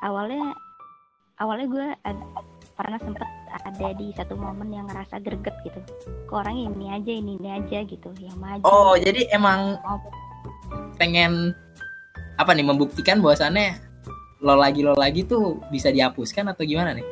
awalnya 0.00 0.56
awalnya 1.38 1.66
gue 1.68 1.86
pernah 2.74 2.98
sempet 3.02 3.28
ada 3.52 3.88
di 3.94 4.10
satu 4.14 4.34
momen 4.38 4.70
yang 4.70 4.86
ngerasa 4.86 5.18
greget 5.20 5.54
gitu. 5.66 5.80
Ke 6.26 6.32
orang 6.32 6.56
ini 6.56 6.94
aja 6.94 7.12
ini 7.12 7.36
ini 7.36 7.48
aja 7.50 7.84
gitu 7.84 8.08
yang 8.22 8.36
maju. 8.38 8.62
Oh 8.64 8.94
jadi 8.96 9.28
emang 9.34 9.76
pengen 10.96 11.54
apa 12.38 12.54
nih 12.54 12.66
membuktikan 12.66 13.18
bahwasannya 13.18 13.78
lo 14.40 14.54
lagi 14.54 14.86
lo 14.86 14.94
lagi 14.94 15.26
tuh 15.26 15.58
bisa 15.74 15.90
dihapuskan 15.90 16.50
atau 16.50 16.62
gimana 16.62 16.94
nih? 16.94 17.06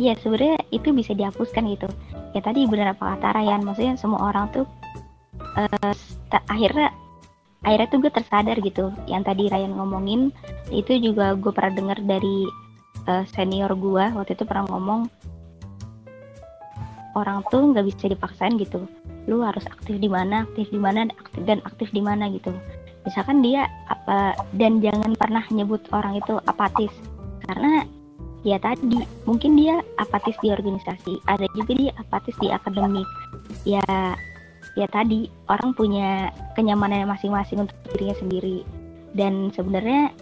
Iya 0.00 0.16
sebenarnya 0.20 0.60
itu 0.72 0.88
bisa 0.92 1.12
dihapuskan 1.16 1.68
gitu. 1.72 1.88
Ya 2.32 2.40
tadi 2.40 2.64
benar 2.68 2.96
apa 2.96 3.16
kata 3.16 3.40
Ryan 3.40 3.60
maksudnya 3.64 3.94
semua 3.96 4.32
orang 4.32 4.48
tuh 4.52 4.64
uh, 5.56 5.92
akhirnya 6.48 6.92
akhirnya 7.62 7.88
tuh 7.90 7.98
gue 8.02 8.12
tersadar 8.12 8.56
gitu. 8.58 8.90
Yang 9.06 9.22
tadi 9.32 9.42
Ryan 9.50 9.72
ngomongin 9.78 10.20
itu 10.74 10.98
juga 10.98 11.34
gue 11.38 11.52
pernah 11.54 11.72
dengar 11.74 11.98
dari 12.02 12.46
uh, 13.06 13.24
senior 13.34 13.72
gue 13.74 14.04
waktu 14.14 14.34
itu 14.34 14.44
pernah 14.46 14.66
ngomong 14.70 15.06
orang 17.12 17.44
tuh 17.52 17.72
nggak 17.72 17.86
bisa 17.86 18.10
dipaksain 18.10 18.58
gitu. 18.58 18.84
Lu 19.30 19.44
harus 19.46 19.62
aktif 19.70 20.00
di 20.00 20.10
mana 20.10 20.42
aktif 20.48 20.68
di 20.72 20.80
mana 20.80 21.06
aktif 21.06 21.40
dan 21.46 21.58
aktif 21.62 21.88
di 21.94 22.02
mana 22.02 22.28
gitu. 22.32 22.50
Misalkan 23.02 23.42
dia 23.42 23.66
apa 23.90 24.38
dan 24.54 24.78
jangan 24.78 25.14
pernah 25.18 25.42
nyebut 25.50 25.82
orang 25.94 26.18
itu 26.18 26.38
apatis. 26.46 26.90
Karena 27.46 27.86
ya 28.42 28.58
tadi 28.58 29.06
mungkin 29.22 29.54
dia 29.54 29.78
apatis 30.02 30.34
di 30.42 30.50
organisasi 30.50 31.22
ada 31.30 31.46
juga 31.54 31.72
dia 31.78 31.92
apatis 31.98 32.34
di 32.42 32.48
akademik. 32.50 33.06
Ya 33.62 33.82
ya 34.78 34.88
tadi 34.88 35.28
orang 35.48 35.76
punya 35.76 36.32
kenyamanan 36.56 37.08
masing-masing 37.08 37.68
untuk 37.68 37.76
dirinya 37.92 38.16
sendiri. 38.16 38.64
Dan 39.12 39.52
sebenarnya 39.52 40.12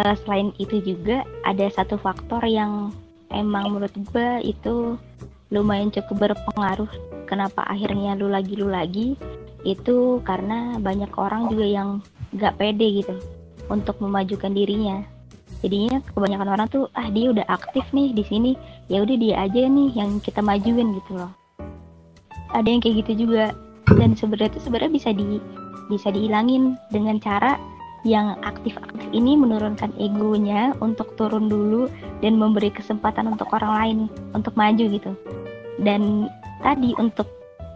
uh, 0.00 0.14
selain 0.24 0.50
itu 0.56 0.80
juga 0.80 1.22
ada 1.44 1.68
satu 1.68 2.00
faktor 2.00 2.40
yang 2.48 2.90
emang 3.28 3.74
menurut 3.74 3.92
gue 3.92 4.30
itu 4.44 4.96
lumayan 5.52 5.92
cukup 5.92 6.28
berpengaruh 6.32 6.88
kenapa 7.28 7.62
akhirnya 7.68 8.16
lu 8.18 8.26
lagi 8.26 8.58
lu 8.58 8.72
lagi 8.72 9.14
itu 9.64 10.20
karena 10.24 10.76
banyak 10.80 11.08
orang 11.16 11.48
juga 11.48 11.66
yang 11.66 11.88
gak 12.36 12.60
pede 12.60 13.04
gitu 13.04 13.16
untuk 13.72 13.96
memajukan 14.00 14.52
dirinya. 14.52 15.00
Jadinya 15.64 16.04
kebanyakan 16.12 16.48
orang 16.52 16.66
tuh 16.68 16.92
ah 16.92 17.08
dia 17.08 17.32
udah 17.32 17.48
aktif 17.48 17.88
nih 17.96 18.12
di 18.12 18.24
sini 18.28 18.52
ya 18.92 19.00
udah 19.00 19.16
dia 19.16 19.34
aja 19.48 19.64
nih 19.64 19.96
yang 19.96 20.20
kita 20.20 20.44
majuin 20.44 20.92
gitu 21.00 21.16
loh. 21.16 21.32
Ada 22.52 22.68
yang 22.68 22.80
kayak 22.84 22.96
gitu 23.04 23.24
juga 23.24 23.56
dan 23.92 24.16
sebenarnya 24.16 24.56
itu 24.56 24.60
sebenarnya 24.64 24.92
bisa 24.92 25.10
di 25.12 25.38
bisa 25.92 26.08
dihilangin 26.08 26.80
dengan 26.88 27.20
cara 27.20 27.60
yang 28.04 28.36
aktif-aktif 28.44 29.00
ini 29.16 29.32
menurunkan 29.36 29.92
egonya 29.96 30.76
untuk 30.84 31.16
turun 31.16 31.48
dulu 31.48 31.88
dan 32.20 32.36
memberi 32.36 32.68
kesempatan 32.68 33.32
untuk 33.32 33.48
orang 33.56 33.72
lain 33.80 33.98
untuk 34.36 34.52
maju 34.56 34.84
gitu. 34.92 35.12
Dan 35.80 36.28
tadi 36.60 36.92
untuk 37.00 37.28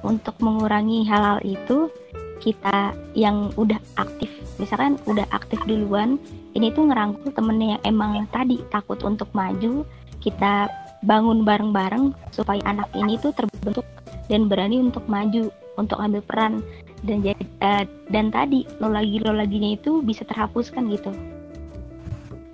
untuk 0.04 0.36
mengurangi 0.38 1.04
hal-hal 1.08 1.40
itu 1.42 1.90
kita 2.38 2.94
yang 3.18 3.50
udah 3.58 3.82
aktif 3.98 4.30
misalkan 4.62 4.98
udah 5.06 5.26
aktif 5.34 5.58
duluan 5.66 6.18
ini 6.54 6.70
tuh 6.74 6.86
ngerangkul 6.90 7.30
temennya 7.34 7.78
yang 7.78 7.82
emang 7.94 8.26
tadi 8.30 8.62
takut 8.70 8.98
untuk 9.02 9.26
maju 9.34 9.82
kita 10.18 10.70
bangun 11.06 11.46
bareng-bareng 11.46 12.10
supaya 12.34 12.58
anak 12.66 12.90
ini 12.94 13.18
tuh 13.22 13.30
terbentuk 13.34 13.86
dan 14.26 14.50
berani 14.50 14.82
untuk 14.82 15.06
maju 15.06 15.50
untuk 15.78 16.02
ambil 16.02 16.20
peran. 16.26 16.60
Dan 17.06 17.22
jadi 17.22 17.44
eh, 17.62 17.84
dan 18.10 18.34
tadi 18.34 18.66
lo 18.82 18.90
lagi 18.90 19.22
lo 19.22 19.30
laginya 19.30 19.70
itu 19.78 20.02
bisa 20.02 20.26
terhapuskan 20.26 20.90
gitu. 20.90 21.14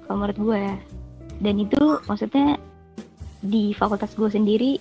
Kalau 0.04 0.20
menurut 0.20 0.36
gue 0.36 0.58
ya. 0.60 0.76
Dan 1.40 1.64
itu 1.64 1.98
maksudnya 2.04 2.60
di 3.44 3.72
fakultas 3.76 4.12
gue 4.16 4.28
sendiri 4.28 4.80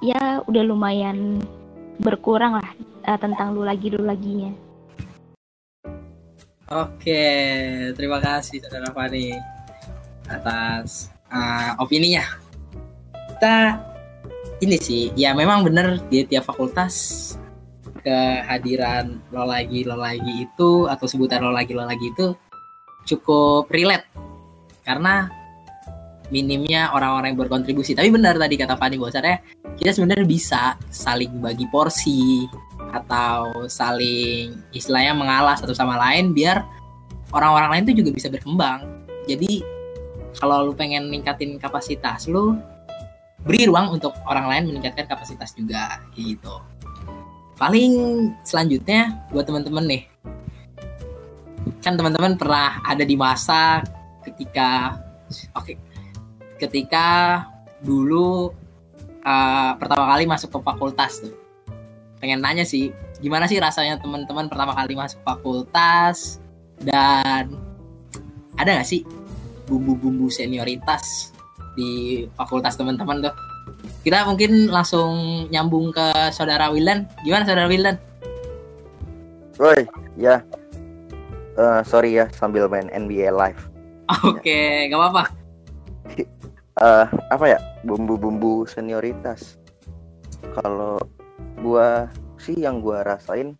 ya 0.00 0.40
udah 0.46 0.62
lumayan 0.64 1.42
berkurang 2.00 2.56
lah 2.56 2.68
eh, 3.04 3.18
tentang 3.18 3.52
lu 3.52 3.66
lagi 3.66 3.92
lu 3.92 4.06
laginya 4.06 4.54
Oke, 6.68 7.24
terima 7.96 8.20
kasih 8.20 8.60
saudara 8.60 8.92
Fani 8.92 9.32
atas 10.28 11.08
uh, 11.32 11.72
opininya. 11.80 12.20
Kita 13.32 13.80
ini 14.58 14.76
sih, 14.78 15.14
ya 15.14 15.34
memang 15.34 15.62
benar 15.62 16.02
di 16.10 16.26
tiap 16.26 16.50
fakultas 16.50 17.34
kehadiran 18.02 19.18
lo 19.34 19.44
lagi 19.44 19.82
lo 19.82 19.98
lagi 19.98 20.46
itu 20.46 20.86
atau 20.86 21.06
sebutan 21.06 21.42
lo 21.42 21.50
lagi 21.50 21.74
lo 21.74 21.82
lagi 21.82 22.14
itu 22.14 22.32
cukup 23.04 23.66
relate 23.68 24.06
karena 24.86 25.28
minimnya 26.28 26.92
orang-orang 26.92 27.32
yang 27.32 27.40
berkontribusi. 27.40 27.96
Tapi 27.96 28.12
benar 28.12 28.36
tadi 28.36 28.54
kata 28.56 28.76
Fani 28.76 29.00
bahwasannya 29.00 29.36
kita 29.80 29.90
sebenarnya 29.96 30.26
bisa 30.28 30.76
saling 30.92 31.40
bagi 31.40 31.64
porsi 31.72 32.44
atau 32.92 33.68
saling 33.68 34.56
istilahnya 34.72 35.12
mengalah 35.12 35.56
satu 35.56 35.76
sama 35.76 35.96
lain 35.96 36.32
biar 36.32 36.64
orang-orang 37.32 37.70
lain 37.76 37.82
tuh 37.92 37.96
juga 37.96 38.10
bisa 38.12 38.28
berkembang. 38.32 38.84
Jadi 39.28 39.60
kalau 40.36 40.68
lu 40.68 40.72
pengen 40.76 41.08
ningkatin 41.12 41.56
kapasitas 41.60 42.28
lu 42.28 42.56
beri 43.48 43.64
ruang 43.64 43.96
untuk 43.96 44.12
orang 44.28 44.44
lain 44.52 44.68
meningkatkan 44.68 45.08
kapasitas 45.08 45.56
juga 45.56 46.04
gitu. 46.12 46.60
Paling 47.56 47.92
selanjutnya 48.44 49.24
buat 49.32 49.48
teman-teman 49.48 49.88
nih. 49.88 50.02
Kan 51.80 51.96
teman-teman 51.96 52.36
pernah 52.36 52.84
ada 52.84 53.02
di 53.08 53.16
masa 53.16 53.80
ketika 54.28 55.00
oke 55.56 55.72
ketika 56.60 57.06
dulu 57.80 58.52
uh, 59.24 59.72
pertama 59.80 60.04
kali 60.12 60.28
masuk 60.28 60.52
ke 60.52 60.58
fakultas 60.60 61.24
tuh 61.24 61.34
pengen 62.18 62.42
nanya 62.42 62.66
sih 62.66 62.90
gimana 63.22 63.46
sih 63.46 63.62
rasanya 63.62 63.96
teman-teman 64.02 64.50
pertama 64.50 64.74
kali 64.74 64.98
masuk 64.98 65.22
fakultas 65.22 66.42
dan 66.82 67.54
ada 68.58 68.68
nggak 68.74 68.88
sih 68.88 69.06
bumbu-bumbu 69.70 70.26
senioritas 70.26 71.30
di 71.78 72.26
fakultas 72.34 72.74
teman-teman 72.74 73.22
tuh 73.22 73.34
kita 74.02 74.26
mungkin 74.26 74.66
langsung 74.66 75.46
nyambung 75.54 75.94
ke 75.94 76.34
saudara 76.34 76.74
Wildan 76.74 77.06
gimana 77.22 77.46
saudara 77.46 77.70
Wildan 77.70 77.96
Woi, 79.58 79.90
ya. 80.14 80.38
Eh, 81.58 81.80
sorry 81.82 82.14
ya 82.14 82.30
sambil 82.30 82.70
main 82.70 82.86
NBA 82.94 83.34
live. 83.34 83.58
oke 84.22 84.58
nggak 84.90 84.98
apa-apa 84.98 85.24
Eh, 86.78 87.06
apa 87.34 87.44
ya? 87.50 87.58
Bumbu-bumbu 87.82 88.62
senioritas. 88.70 89.58
Kalau 90.54 91.02
gua 91.58 92.06
sih 92.38 92.54
yang 92.54 92.78
gua 92.78 93.02
rasain 93.02 93.58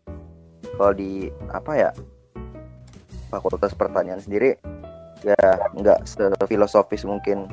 kalau 0.78 0.94
di 0.94 1.26
apa 1.50 1.72
ya? 1.74 1.90
Fakultas 3.26 3.74
Pertanian 3.74 4.22
sendiri 4.22 4.54
ya 5.26 5.34
nggak 5.74 6.06
sefilosofis 6.06 7.02
mungkin 7.02 7.50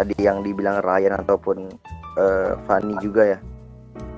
tadi 0.00 0.16
yang 0.24 0.40
dibilang 0.40 0.80
Ryan 0.80 1.20
ataupun 1.20 1.68
eh, 2.16 2.56
Fanny 2.64 2.96
juga 3.04 3.36
ya. 3.36 3.38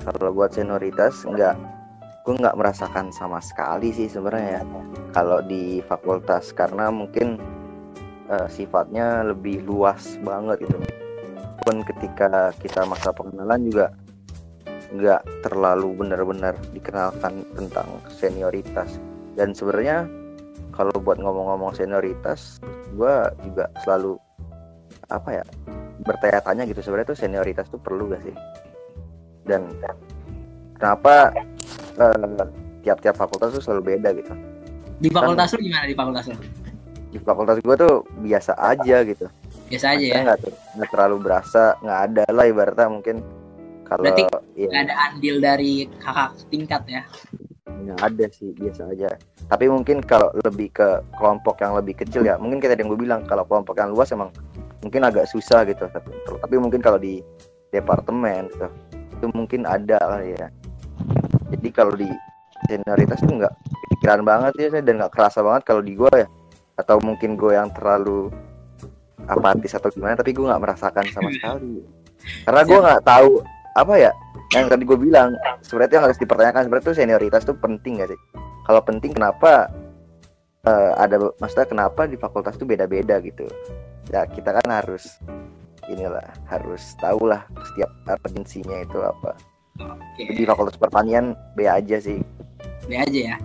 Kalau 0.07 0.31
buat 0.31 0.55
senioritas 0.55 1.27
nggak 1.27 1.59
gue 2.23 2.35
nggak 2.39 2.55
merasakan 2.55 3.11
sama 3.11 3.43
sekali 3.43 3.91
sih 3.91 4.07
sebenarnya 4.07 4.63
ya. 4.63 4.65
Kalau 5.11 5.43
di 5.43 5.83
fakultas 5.91 6.55
karena 6.55 6.87
mungkin 6.95 7.35
eh, 8.31 8.47
sifatnya 8.47 9.27
lebih 9.27 9.67
luas 9.67 10.15
banget 10.23 10.71
gitu. 10.71 10.79
Pun 11.67 11.83
ketika 11.83 12.55
kita 12.63 12.87
masa 12.87 13.11
pengenalan 13.11 13.67
juga 13.67 13.87
nggak 14.95 15.23
terlalu 15.43 15.99
benar-benar 15.99 16.55
dikenalkan 16.71 17.43
tentang 17.59 17.91
senioritas. 18.07 19.03
Dan 19.35 19.51
sebenarnya 19.51 20.07
kalau 20.71 20.95
buat 21.03 21.19
ngomong-ngomong 21.19 21.75
senioritas 21.75 22.63
gue 22.95 23.15
juga 23.43 23.67
selalu 23.83 24.21
apa 25.13 25.43
ya 25.43 25.45
bertanya-tanya 26.03 26.67
gitu 26.67 26.81
sebenarnya 26.83 27.15
tuh 27.15 27.19
senioritas 27.19 27.67
tuh 27.71 27.79
perlu 27.79 28.11
gak 28.11 28.23
sih? 28.27 28.35
Dan 29.47 29.71
kenapa 30.79 31.31
eh, 31.99 32.47
tiap-tiap 32.83 33.15
fakultas 33.15 33.55
tuh 33.55 33.63
selalu 33.63 33.97
beda 33.97 34.11
gitu? 34.19 34.35
Di 34.99 35.09
fakultas 35.11 35.55
lu 35.55 35.61
gimana? 35.63 35.85
Di 35.87 35.97
fakultas 35.97 36.25
lu? 36.31 36.37
Di 37.13 37.19
fakultas 37.23 37.57
gue 37.63 37.77
tuh 37.77 37.95
biasa 38.23 38.53
aja 38.59 38.97
gitu. 39.07 39.27
Biasa 39.71 39.87
aja 39.95 40.03
ya? 40.03 40.07
Maksudnya 40.07 40.27
nggak 40.27 40.41
ter- 40.43 40.59
nggak 40.79 40.91
terlalu 40.91 41.17
berasa 41.23 41.63
nggak 41.81 42.01
ada 42.11 42.25
lah 42.33 42.45
ibaratnya 42.47 42.89
mungkin 42.91 43.17
kalau 43.87 44.09
Berarti 44.09 44.25
ya 44.57 44.69
ada 44.73 44.95
andil 45.11 45.37
dari 45.39 45.73
kakak 46.01 46.31
tingkat 46.49 46.83
ya? 46.89 47.03
Nggak 47.69 47.99
ada 48.01 48.27
sih 48.33 48.51
biasa 48.57 48.83
aja. 48.89 49.11
Tapi 49.51 49.69
mungkin 49.69 50.01
kalau 50.01 50.33
lebih 50.41 50.73
ke 50.73 50.89
kelompok 51.19 51.61
yang 51.61 51.77
lebih 51.77 51.95
kecil 52.01 52.25
ya 52.25 52.41
mungkin 52.41 52.59
kayak 52.59 52.79
tadi 52.79 52.81
yang 52.87 52.91
gue 52.91 53.01
bilang 53.05 53.21
kalau 53.29 53.45
kelompok 53.45 53.77
yang 53.77 53.93
luas 53.93 54.09
emang 54.15 54.33
mungkin 54.83 55.03
agak 55.07 55.31
susah 55.31 55.63
gitu 55.65 55.87
tapi, 55.89 56.11
tapi 56.27 56.55
mungkin 56.59 56.83
kalau 56.83 56.99
di 56.99 57.23
departemen 57.73 58.51
gitu 58.53 58.69
itu 59.23 59.27
mungkin 59.39 59.63
ada 59.63 60.03
lah 60.03 60.23
ya. 60.27 60.51
Jadi 61.55 61.69
kalau 61.71 61.95
di 61.95 62.11
senioritas 62.67 63.23
tuh 63.23 63.39
nggak 63.39 63.55
pikiran 63.95 64.27
banget 64.27 64.53
ya 64.59 64.69
dan 64.83 64.99
nggak 64.99 65.15
kerasa 65.15 65.47
banget 65.47 65.63
kalau 65.63 65.79
di 65.79 65.95
gue 65.95 66.11
ya. 66.11 66.27
Atau 66.75 66.99
mungkin 67.07 67.39
gue 67.39 67.55
yang 67.55 67.71
terlalu 67.71 68.35
apatis 69.31 69.79
atau 69.79 69.95
gimana 69.95 70.19
tapi 70.19 70.35
gue 70.35 70.43
nggak 70.43 70.59
merasakan 70.59 71.07
sama 71.15 71.31
sekali. 71.31 71.87
Karena 72.43 72.63
gue 72.67 72.79
nggak 72.83 73.03
tahu 73.07 73.31
apa 73.79 73.95
ya 73.95 74.13
yang 74.53 74.67
tadi 74.67 74.83
gue 74.83 74.99
bilang 74.99 75.39
sebenarnya 75.63 76.03
yang 76.03 76.05
harus 76.11 76.19
dipertanyakan 76.19 76.61
sebenarnya 76.67 76.87
tuh 76.91 76.99
senioritas 76.99 77.43
tuh 77.47 77.57
penting 77.63 78.03
gak 78.03 78.11
sih? 78.11 78.21
Kalau 78.67 78.83
penting 78.83 79.15
kenapa 79.15 79.71
eh, 80.67 80.93
ada 80.99 81.31
maksudnya 81.39 81.71
kenapa 81.71 82.11
di 82.11 82.19
fakultas 82.19 82.59
tuh 82.59 82.67
beda-beda 82.67 83.23
gitu 83.23 83.47
ya 84.13 84.29
kita 84.29 84.61
kan 84.61 84.67
harus 84.69 85.19
inilah 85.91 86.23
harus 86.47 86.95
tahu 87.01 87.27
lah 87.27 87.43
setiap 87.73 87.91
urgensinya 88.07 88.85
itu 88.85 89.01
apa. 89.03 89.33
Oke. 89.81 90.37
Di 90.37 90.45
fakultas 90.45 90.77
pertanian 90.77 91.33
B 91.57 91.65
aja 91.65 91.99
sih. 91.99 92.21
B 92.87 92.93
aja 92.95 93.35
ya. 93.35 93.37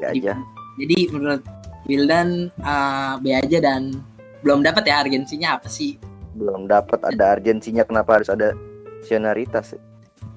B 0.00 0.02
aja. 0.08 0.32
Jadi 0.80 0.98
menurut 1.12 1.44
Wildan 1.86 2.50
uh, 2.64 3.20
B 3.20 3.36
aja 3.36 3.60
dan 3.60 4.00
belum 4.42 4.64
dapat 4.64 4.88
ya 4.88 5.04
urgensinya 5.04 5.60
apa 5.60 5.68
sih? 5.68 6.00
Belum 6.34 6.66
dapat 6.66 7.04
ada 7.04 7.36
urgensinya 7.36 7.84
kenapa 7.84 8.18
harus 8.18 8.32
ada 8.32 8.56
senioritas 9.04 9.78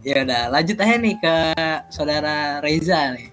ya 0.01 0.26
udah 0.26 0.49
lanjut 0.49 0.78
aja 0.82 0.95
nih 0.97 1.15
ke 1.22 1.36
saudara 1.93 2.57
Reza 2.61 3.13
nih 3.13 3.30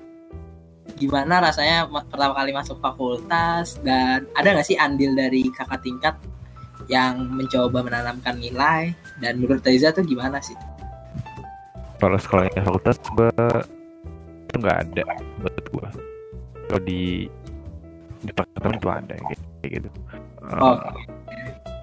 gimana 0.99 1.41
rasanya 1.41 1.87
ma- 1.87 2.03
pertama 2.03 2.35
kali 2.35 2.51
masuk 2.51 2.77
fakultas 2.79 3.79
dan 3.81 4.27
ada 4.33 4.49
nggak 4.51 4.67
sih 4.67 4.77
andil 4.77 5.15
dari 5.15 5.47
kakak 5.49 5.81
tingkat 5.81 6.15
yang 6.87 7.31
mencoba 7.31 7.81
menanamkan 7.81 8.37
nilai? 8.37 8.91
Dan 9.19 9.39
menurut 9.39 9.61
Reza 9.61 9.91
tuh 9.91 10.03
gimana 10.03 10.39
sih? 10.39 10.55
Kalau 11.97 12.15
sekolahnya 12.15 12.61
fakultas 12.61 12.99
gue 13.05 13.31
itu 14.41 14.55
nggak 14.57 14.79
ada 14.83 15.03
buat 15.39 15.57
gue 15.65 15.89
kalau 16.65 16.81
di 16.83 17.27
departemen 18.21 18.75
itu 18.75 18.89
ada 18.89 19.15
kayak 19.15 19.41
kayak 19.59 19.71
gitu. 19.77 19.89
Eh, 20.43 20.59
Oh. 20.59 20.79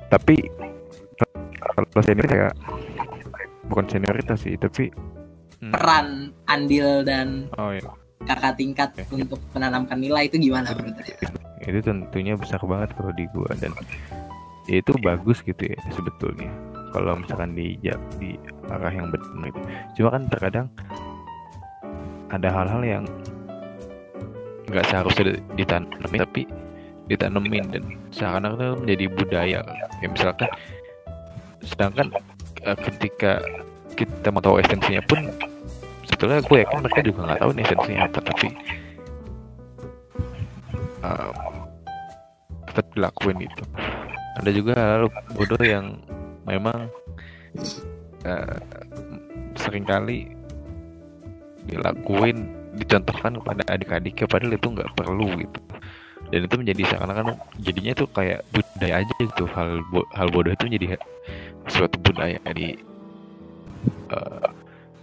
tapi 0.07 0.35
kalau 1.59 2.01
senior 2.01 2.25
ya 2.25 2.49
bukan 3.65 3.85
senioritas 3.85 4.41
sih 4.41 4.55
tapi 4.55 4.89
hmm, 5.59 5.69
peran 5.69 6.07
andil 6.45 7.01
dan 7.01 7.49
oh 7.57 7.69
ya 7.69 7.81
kakak 8.25 8.53
tingkat 8.57 8.89
untuk 9.09 9.39
menanamkan 9.53 9.97
nilai 9.97 10.27
itu 10.27 10.37
gimana? 10.41 10.73
Menurut 10.73 10.99
itu 11.65 11.79
tentunya 11.81 12.33
besar 12.37 12.61
banget 12.61 12.93
kalau 12.93 13.13
di 13.15 13.25
gua 13.33 13.49
dan 13.57 13.73
ya 14.69 14.81
itu 14.81 14.93
bagus 15.01 15.41
gitu 15.41 15.65
ya 15.65 15.77
sebetulnya. 15.93 16.49
Kalau 16.93 17.17
misalkan 17.19 17.57
di 17.57 17.77
di 18.21 18.29
arah 18.69 18.93
yang 18.93 19.09
benar 19.09 19.49
itu. 19.49 19.59
Cuma 19.99 20.09
kan 20.15 20.21
terkadang 20.29 20.67
ada 22.29 22.49
hal-hal 22.49 22.81
yang 22.81 23.03
nggak 24.65 24.85
seharusnya 24.89 25.37
ditanamin 25.53 26.21
tapi 26.25 26.43
ditanemin 27.05 27.65
dan 27.69 27.83
seakan-akan 28.09 28.57
itu 28.57 28.75
menjadi 28.81 29.05
budaya. 29.13 29.59
Kayak 30.01 30.11
misalkan 30.13 30.49
sedangkan 31.65 32.07
eh, 32.65 32.77
ketika 32.89 33.31
kita 33.95 34.27
mau 34.33 34.41
tahu 34.41 34.59
esensinya 34.59 35.01
pun 35.05 35.29
sebetulnya 36.25 36.49
gue 36.49 36.57
yakin 36.65 36.79
mereka 36.81 36.99
juga 37.05 37.19
nggak 37.21 37.39
tahu 37.45 37.51
nih 37.53 37.63
esensinya 37.69 38.01
apa 38.09 38.19
tapi 38.25 38.47
eh, 41.05 41.31
tetap 42.65 42.85
dilakuin 42.97 43.39
itu 43.45 43.63
ada 44.41 44.49
juga 44.49 44.73
hal 44.73 45.03
bodoh 45.37 45.61
yang 45.61 45.85
memang 46.49 46.89
eh, 48.25 48.57
sering 49.53 49.85
kali 49.85 50.33
dilakuin 51.69 52.49
dicontohkan 52.73 53.37
kepada 53.37 53.61
adik-adiknya 53.69 54.25
padahal 54.25 54.53
itu 54.57 54.67
nggak 54.67 54.91
perlu 54.99 55.29
gitu. 55.39 55.59
Dan 56.33 56.39
itu 56.49 56.55
menjadi 56.57 56.81
seakan-akan 56.89 57.37
jadinya 57.63 57.93
tuh 57.95 58.09
kayak 58.11 58.41
budaya 58.51 59.05
aja 59.05 59.13
gitu 59.21 59.45
hal 59.53 59.79
bo- 59.93 60.09
hal 60.17 60.27
bodoh 60.33 60.51
itu 60.51 60.65
menjadi 60.67 60.97
suatu 61.69 61.95
budaya 62.01 62.41
di 62.51 62.75
eh, 64.09 64.47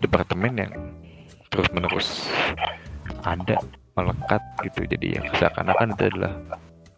departemen 0.03 0.53
yang 0.59 0.73
terus 1.53 1.69
menerus 1.77 2.09
ada 3.23 3.61
melekat 3.93 4.43
gitu 4.65 4.89
jadi 4.89 5.21
yang 5.21 5.27
seakan-akan 5.37 5.93
itu 5.93 6.03
adalah 6.17 6.33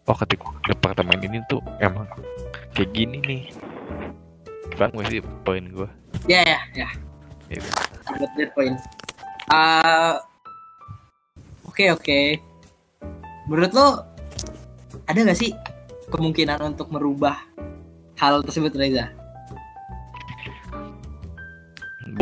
oh 0.07 0.17
ketika 0.23 0.47
departemen 0.71 1.19
ini 1.19 1.43
tuh 1.51 1.59
emang 1.83 2.07
kayak 2.71 2.89
gini 2.95 3.19
nih 3.21 3.43
paham 4.79 4.95
gak 4.99 5.07
sih 5.11 5.19
poin 5.43 5.67
gue 5.69 5.89
Ya 6.25 6.41
ya 6.41 6.57
ya. 6.73 6.89
Good, 8.17 8.31
good 8.33 8.51
point. 8.57 8.81
Ah, 9.53 10.17
Oke 11.69 11.91
oke. 11.91 12.39
Menurut 13.51 13.71
lo 13.75 13.87
ada 15.05 15.19
nggak 15.19 15.37
sih 15.37 15.51
kemungkinan 16.07 16.63
untuk 16.63 16.87
merubah 16.87 17.35
hal 18.15 18.39
tersebut 18.47 18.71
Reza? 18.79 19.11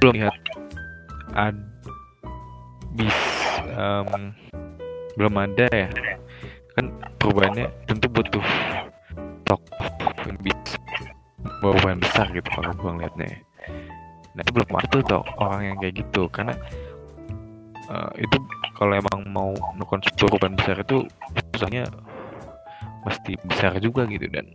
belum 0.03 0.25
lihat 0.25 0.35
ad 1.37 1.53
bis 2.93 3.19
em, 3.73 4.33
belum 5.17 5.33
ada 5.37 5.65
ya. 5.69 5.89
Kan 6.73 6.89
perubahannya 7.21 7.69
tentu 7.85 8.09
butuh 8.09 8.45
tokoh 9.45 9.89
yang 10.25 10.37
perubahan 11.63 11.99
besar 11.99 12.27
gitu 12.31 12.47
kalau 12.51 12.71
gua 12.75 12.91
ngeliatnya 12.99 13.27
ya. 13.27 13.39
nah 14.33 14.41
itu 14.41 14.51
belum 14.51 14.71
ada 14.73 14.97
tuh 15.05 15.21
orang 15.37 15.61
yang 15.61 15.77
kayak 15.77 15.93
gitu 16.01 16.25
karena 16.33 16.57
eh, 17.85 18.11
itu 18.25 18.37
kalau 18.73 18.97
emang 18.97 19.19
mau 19.29 19.53
melakukan 19.77 20.01
perubahan 20.17 20.57
besar 20.57 20.81
itu 20.81 21.05
susahnya 21.53 21.85
mesti 23.05 23.37
besar 23.45 23.77
juga 23.77 24.09
gitu. 24.09 24.25
Dan 24.31 24.49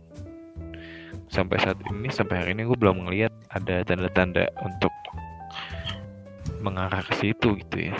sampai 1.31 1.57
saat 1.63 1.79
ini 1.87 2.09
sampai 2.11 2.35
hari 2.43 2.51
ini 2.57 2.67
gue 2.67 2.77
belum 2.77 3.07
ngelihat 3.07 3.31
ada 3.53 3.85
tanda-tanda 3.85 4.49
untuk 4.65 4.91
mengarah 6.59 6.99
ke 7.05 7.13
situ 7.15 7.55
gitu 7.55 7.89
ya 7.89 7.95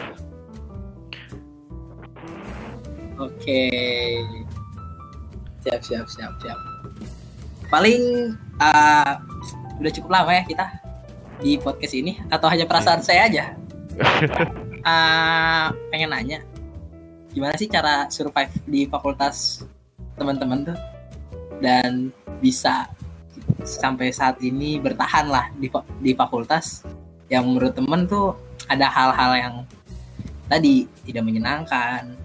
Oke. 3.20 3.68
Siap 5.68 5.82
siap 5.84 6.06
siap 6.08 6.34
siap. 6.40 6.60
Paling 7.68 8.34
ah, 8.64 9.20
udah 9.78 9.92
cukup 9.92 10.10
lama 10.10 10.32
ya 10.34 10.44
kita 10.48 10.66
di 11.40 11.56
podcast 11.60 11.96
ini 11.96 12.20
atau 12.32 12.48
hanya 12.48 12.64
perasaan 12.64 13.04
saya 13.04 13.28
aja? 13.28 13.46
Ah, 14.84 15.76
pengen 15.92 16.16
nanya 16.16 16.40
gimana 17.30 17.54
sih 17.56 17.70
cara 17.70 18.10
survive 18.10 18.52
di 18.66 18.90
fakultas 18.90 19.64
teman-teman 20.18 20.74
tuh 20.74 20.78
dan 21.62 22.10
bisa 22.42 22.90
sampai 23.62 24.10
saat 24.12 24.42
ini 24.42 24.82
bertahan 24.82 25.30
lah 25.30 25.48
di 25.56 25.70
di 26.02 26.12
fakultas 26.18 26.84
yang 27.30 27.46
menurut 27.46 27.72
temen 27.78 28.10
tuh 28.10 28.34
ada 28.66 28.90
hal-hal 28.90 29.32
yang 29.38 29.56
tadi 30.50 30.90
tidak 31.06 31.24
menyenangkan 31.24 32.18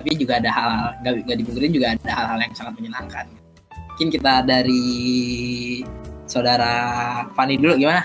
tapi 0.00 0.16
juga 0.16 0.40
ada 0.40 0.48
hal-hal 0.48 0.96
nggak 1.04 1.12
nggak 1.28 1.38
dipungkirin 1.44 1.72
juga 1.76 1.86
ada 1.92 2.08
hal-hal 2.08 2.38
yang 2.40 2.54
sangat 2.56 2.72
menyenangkan. 2.80 3.26
Mungkin 3.92 4.08
kita 4.08 4.32
dari 4.48 4.84
saudara 6.24 6.72
Fani 7.36 7.60
dulu 7.60 7.76
gimana? 7.76 8.00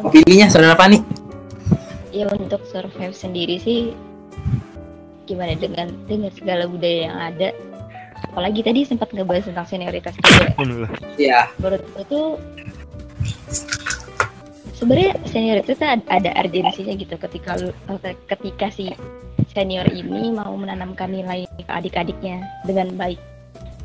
Opininya 0.00 0.48
saudara 0.48 0.72
Fani? 0.72 1.04
Ya 2.16 2.24
untuk 2.32 2.64
survive 2.64 3.12
sendiri 3.12 3.60
sih 3.60 3.92
gimana 5.28 5.52
dengan 5.52 5.92
dengan 6.08 6.32
segala 6.32 6.64
budaya 6.64 7.12
yang 7.12 7.18
ada? 7.20 7.48
Apalagi 8.32 8.64
tadi 8.64 8.88
sempat 8.88 9.12
ngebahas 9.12 9.52
tentang 9.52 9.68
senioritas 9.68 10.16
juga. 10.16 10.48
Ya 11.20 11.52
menurut 11.60 11.84
gue 11.92 12.04
tuh 12.08 12.26
sebenarnya 14.82 15.14
senioritas 15.30 15.78
itu 15.78 15.86
ada, 15.86 16.02
ada 16.10 16.30
urgensinya 16.42 16.94
gitu. 16.98 17.14
Ketika 17.14 17.54
lu 17.62 17.70
ketika 18.26 18.66
si 18.74 18.90
senior 19.54 19.86
ini 19.94 20.34
mau 20.34 20.50
menanamkan 20.58 21.14
nilai 21.14 21.46
ke 21.46 21.70
adik-adiknya 21.70 22.42
dengan 22.66 22.90
baik. 22.98 23.22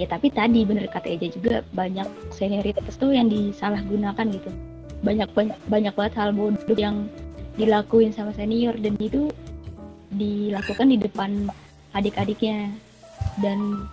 Ya 0.02 0.10
tapi 0.10 0.34
tadi 0.34 0.66
bener 0.66 0.90
kata 0.90 1.10
Eja 1.10 1.30
juga 1.30 1.62
banyak 1.74 2.34
senioritas 2.34 2.98
tuh 2.98 3.14
yang 3.14 3.30
disalahgunakan 3.30 4.26
gitu. 4.34 4.50
Banyak 5.06 5.30
banyak 5.38 5.58
banyak 5.70 5.94
banget 5.94 6.14
hal 6.18 6.34
bodoh 6.34 6.78
yang 6.78 7.06
dilakuin 7.58 8.10
sama 8.10 8.34
senior 8.34 8.74
dan 8.82 8.98
itu 8.98 9.30
dilakukan 10.18 10.90
di 10.90 10.98
depan 10.98 11.46
adik-adiknya. 11.94 12.74
Dan 13.42 13.86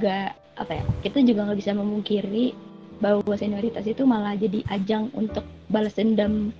nggak 0.00 0.32
apa 0.56 0.72
ya 0.72 0.84
kita 1.04 1.24
juga 1.24 1.48
nggak 1.48 1.60
bisa 1.60 1.72
memungkiri 1.76 2.52
bahwa 3.00 3.32
senioritas 3.38 3.84
itu 3.88 4.02
malah 4.04 4.34
jadi 4.36 4.60
ajang 4.68 5.08
untuk 5.14 5.46
balas 5.68 5.94
dendam 5.96 6.52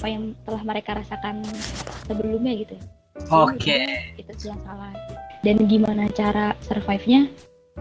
apa 0.00 0.06
yang 0.06 0.36
telah 0.44 0.62
mereka 0.62 1.00
rasakan 1.00 1.40
sebelumnya 2.06 2.52
gitu 2.56 2.76
oke. 3.30 3.78
Itu 4.18 4.32
sih 4.36 4.48
yang 4.50 4.60
salah. 4.64 4.92
Dan 5.44 5.68
gimana 5.68 6.08
cara 6.12 6.56
survive-nya? 6.64 7.28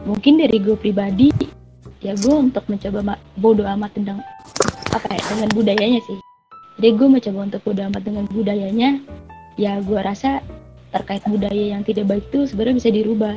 Mungkin 0.04 0.42
dari 0.42 0.58
gue 0.60 0.76
pribadi 0.76 1.32
ya 2.04 2.18
gue 2.20 2.36
untuk 2.36 2.68
mencoba 2.68 3.16
bodo 3.40 3.64
amat 3.64 3.96
tentang 3.96 4.20
apa 4.92 5.08
ya 5.08 5.24
dengan 5.32 5.50
budayanya 5.56 6.02
sih. 6.04 6.20
Jadi 6.82 6.90
gue 7.00 7.08
mencoba 7.08 7.40
untuk 7.48 7.62
bodo 7.64 7.82
amat 7.88 8.04
dengan 8.04 8.26
budayanya 8.28 9.00
ya 9.56 9.80
gue 9.80 10.00
rasa 10.02 10.44
terkait 10.92 11.24
budaya 11.26 11.78
yang 11.78 11.82
tidak 11.86 12.10
baik 12.10 12.26
itu 12.34 12.50
sebenarnya 12.52 12.78
bisa 12.84 12.90
dirubah. 12.92 13.36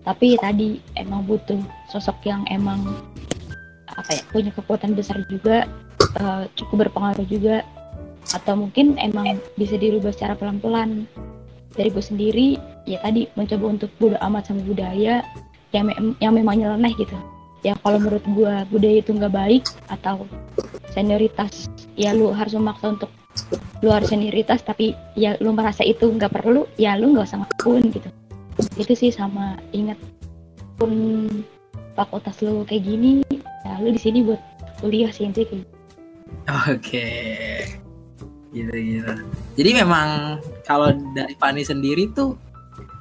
Tapi 0.00 0.40
tadi 0.40 0.80
emang 0.96 1.28
butuh 1.28 1.60
sosok 1.92 2.24
yang 2.24 2.42
emang 2.50 2.80
apa 3.94 4.16
ya 4.16 4.22
punya 4.32 4.50
kekuatan 4.56 4.96
besar 4.96 5.20
juga 5.28 5.68
eh, 6.18 6.44
cukup 6.58 6.88
berpengaruh 6.88 7.26
juga. 7.30 7.62
Atau 8.30 8.54
mungkin 8.54 8.94
emang 8.98 9.42
bisa 9.58 9.74
dirubah 9.74 10.14
secara 10.14 10.38
pelan-pelan. 10.38 11.06
Dari 11.74 11.90
gue 11.90 12.02
sendiri 12.02 12.48
ya 12.86 12.98
tadi 12.98 13.30
mencoba 13.38 13.78
untuk 13.78 13.90
bodo 14.02 14.18
amat 14.18 14.50
sama 14.50 14.62
budaya 14.66 15.22
yang 15.70 15.86
mem- 15.86 16.18
yang 16.18 16.34
memang 16.34 16.58
nyeleneh 16.58 16.94
gitu. 16.98 17.14
Ya 17.62 17.78
kalau 17.84 18.02
menurut 18.02 18.24
gue 18.26 18.54
budaya 18.72 18.96
itu 19.02 19.14
nggak 19.14 19.34
baik 19.34 19.64
atau 19.86 20.26
senioritas 20.90 21.70
ya 21.94 22.10
lu 22.10 22.34
harus 22.34 22.56
memaksa 22.58 22.98
untuk 22.98 23.10
lu 23.84 23.94
harus 23.94 24.10
senioritas 24.10 24.66
tapi 24.66 24.98
ya 25.14 25.38
lu 25.38 25.54
merasa 25.54 25.86
itu 25.86 26.10
nggak 26.10 26.34
perlu 26.34 26.66
ya 26.74 26.98
lu 26.98 27.14
nggak 27.14 27.30
usah 27.30 27.38
ngelakuin 27.44 27.84
gitu. 27.94 28.08
Itu 28.74 28.92
sih 28.98 29.10
sama 29.14 29.60
ingat 29.70 29.96
pun 30.74 30.90
fakultas 31.94 32.40
lu 32.42 32.66
kayak 32.66 32.82
gini 32.82 33.22
ya 33.66 33.78
lu 33.78 33.94
di 33.94 34.00
sini 34.00 34.26
buat 34.26 34.40
kuliah 34.82 35.12
sih 35.14 35.28
kayak 35.30 35.54
gitu. 35.54 35.66
Oke. 36.68 37.08
Gitu 38.50 38.74
gitu 38.74 39.14
jadi 39.60 39.84
memang 39.84 40.40
kalau 40.64 40.94
dari 41.12 41.36
Fani 41.36 41.60
sendiri 41.60 42.08
tuh 42.16 42.32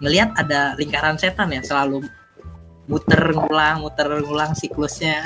ngelihat 0.03 0.35
ada 0.35 0.75
lingkaran 0.75 1.15
setan 1.15 1.55
ya 1.55 1.63
selalu 1.63 2.03
muter 2.91 3.31
ngulang 3.31 3.85
muter 3.85 4.09
ngulang 4.25 4.51
siklusnya. 4.57 5.23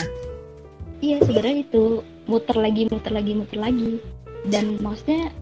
Iya 1.01 1.26
sebenarnya 1.26 1.66
itu 1.66 2.06
muter 2.30 2.54
lagi 2.60 2.86
muter 2.91 3.12
lagi 3.18 3.32
muter 3.34 3.60
lagi. 3.60 3.91
Dan 4.45 4.78
maksudnya 4.84 5.34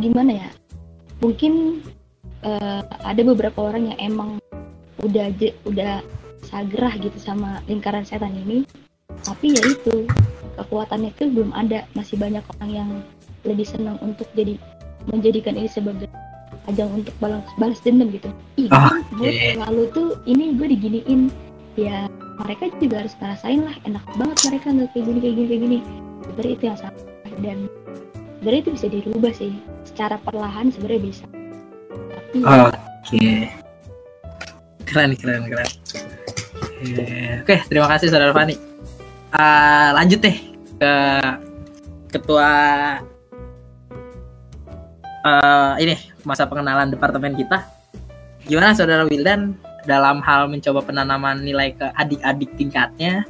gimana 0.00 0.46
ya? 0.46 0.50
Mungkin 1.20 1.82
eh, 2.40 2.80
ada 2.86 3.22
beberapa 3.26 3.68
orang 3.68 3.92
yang 3.92 3.98
emang 4.14 4.30
udah 5.04 5.28
udah 5.68 6.00
sagrah 6.46 6.94
gitu 6.96 7.18
sama 7.18 7.60
lingkaran 7.66 8.06
setan 8.06 8.32
ini. 8.32 8.62
Tapi 9.26 9.52
ya 9.52 9.62
itu 9.66 10.06
kekuatannya 10.56 11.12
itu 11.12 11.30
belum 11.30 11.52
ada. 11.52 11.84
Masih 11.92 12.16
banyak 12.16 12.42
orang 12.56 12.70
yang 12.72 12.90
lebih 13.46 13.68
senang 13.68 14.00
untuk 14.02 14.26
jadi 14.34 14.58
menjadikan 15.06 15.54
ini 15.54 15.70
sebagai 15.70 16.10
ajang 16.66 16.90
untuk 16.90 17.14
balas 17.22 17.46
balas 17.60 17.78
dendam 17.84 18.10
gitu. 18.10 18.30
Ih 18.58 18.68
Ah, 18.74 18.98
gue 19.14 19.54
lalu 19.54 19.86
tuh 19.94 20.18
ini 20.26 20.56
gue 20.58 20.66
diginiin. 20.72 21.30
Ya 21.76 22.08
mereka 22.40 22.72
juga 22.80 23.04
harus 23.04 23.14
ngerasain 23.20 23.60
lah 23.62 23.76
enak 23.84 24.04
banget 24.16 24.38
mereka 24.48 24.66
nggak 24.72 24.88
kayak 24.96 25.04
gini 25.06 25.18
kayak 25.20 25.34
gini 25.36 25.46
kayak 25.46 25.62
gini. 25.62 25.78
Sebenarnya 26.26 26.52
itu 26.52 26.64
yang 26.64 26.78
salah. 26.80 27.02
Dan 27.36 27.58
sebenarnya 28.40 28.60
itu 28.64 28.70
bisa 28.72 28.86
dirubah 28.88 29.32
sih. 29.36 29.52
Secara 29.84 30.16
perlahan 30.24 30.72
sebenarnya 30.72 31.02
bisa. 31.04 31.26
Tapi 31.92 32.38
ya, 32.42 32.72
Oke. 32.72 33.26
Keren, 34.86 35.10
keren, 35.18 35.42
keren. 35.50 35.68
Oke, 36.76 37.04
Oke, 37.42 37.56
terima 37.68 37.88
kasih 37.90 38.08
Saudara 38.12 38.32
Fani. 38.32 38.75
Ah, 39.34 39.90
lanjut 39.96 40.22
deh 40.22 40.36
ke 40.76 40.94
ketua 42.12 42.50
eh 45.26 45.72
ini 45.82 45.94
masa 46.22 46.46
pengenalan 46.46 46.94
departemen 46.94 47.34
kita. 47.34 47.66
Gimana 48.46 48.78
Saudara 48.78 49.02
Wildan 49.02 49.58
dalam 49.86 50.22
hal 50.22 50.46
mencoba 50.46 50.82
penanaman 50.86 51.42
nilai 51.42 51.74
ke 51.74 51.86
adik-adik 51.98 52.54
tingkatnya 52.54 53.26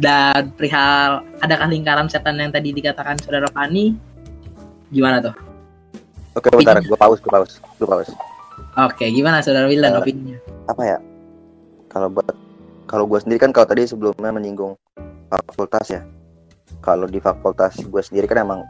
dan 0.00 0.48
perihal 0.56 1.20
adakah 1.44 1.68
lingkaran 1.68 2.08
setan 2.08 2.40
yang 2.40 2.48
tadi 2.48 2.72
dikatakan 2.72 3.20
Saudara 3.20 3.48
Fani? 3.52 3.92
Gimana 4.88 5.20
tuh? 5.20 5.36
Oke, 6.32 6.48
bentar, 6.54 6.78
gue 6.80 6.96
pause, 6.96 7.20
gue 7.20 7.32
pause, 7.34 7.60
gue 7.76 7.88
pause. 7.88 8.12
Oke, 8.78 9.10
gimana 9.10 9.42
saudara 9.42 9.66
Wildan 9.66 9.90
Eh, 9.90 10.00
opininya? 10.00 10.38
Apa 10.70 10.82
ya? 10.86 10.98
Kalau 11.90 12.08
buat 12.14 12.30
kalau 12.86 13.04
gue 13.10 13.18
sendiri 13.18 13.42
kan 13.42 13.50
kalau 13.50 13.66
tadi 13.66 13.84
sebelumnya 13.84 14.30
menyinggung 14.30 14.78
fakultas 15.28 15.86
ya. 15.88 16.02
Kalau 16.82 17.06
di 17.08 17.20
fakultas 17.20 17.76
gue 17.78 18.02
sendiri 18.02 18.26
kan 18.28 18.44
emang 18.44 18.60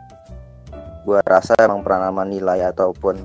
gue 1.06 1.18
rasa 1.24 1.56
emang 1.62 1.80
penanaman 1.80 2.28
nilai 2.28 2.66
ataupun 2.68 3.16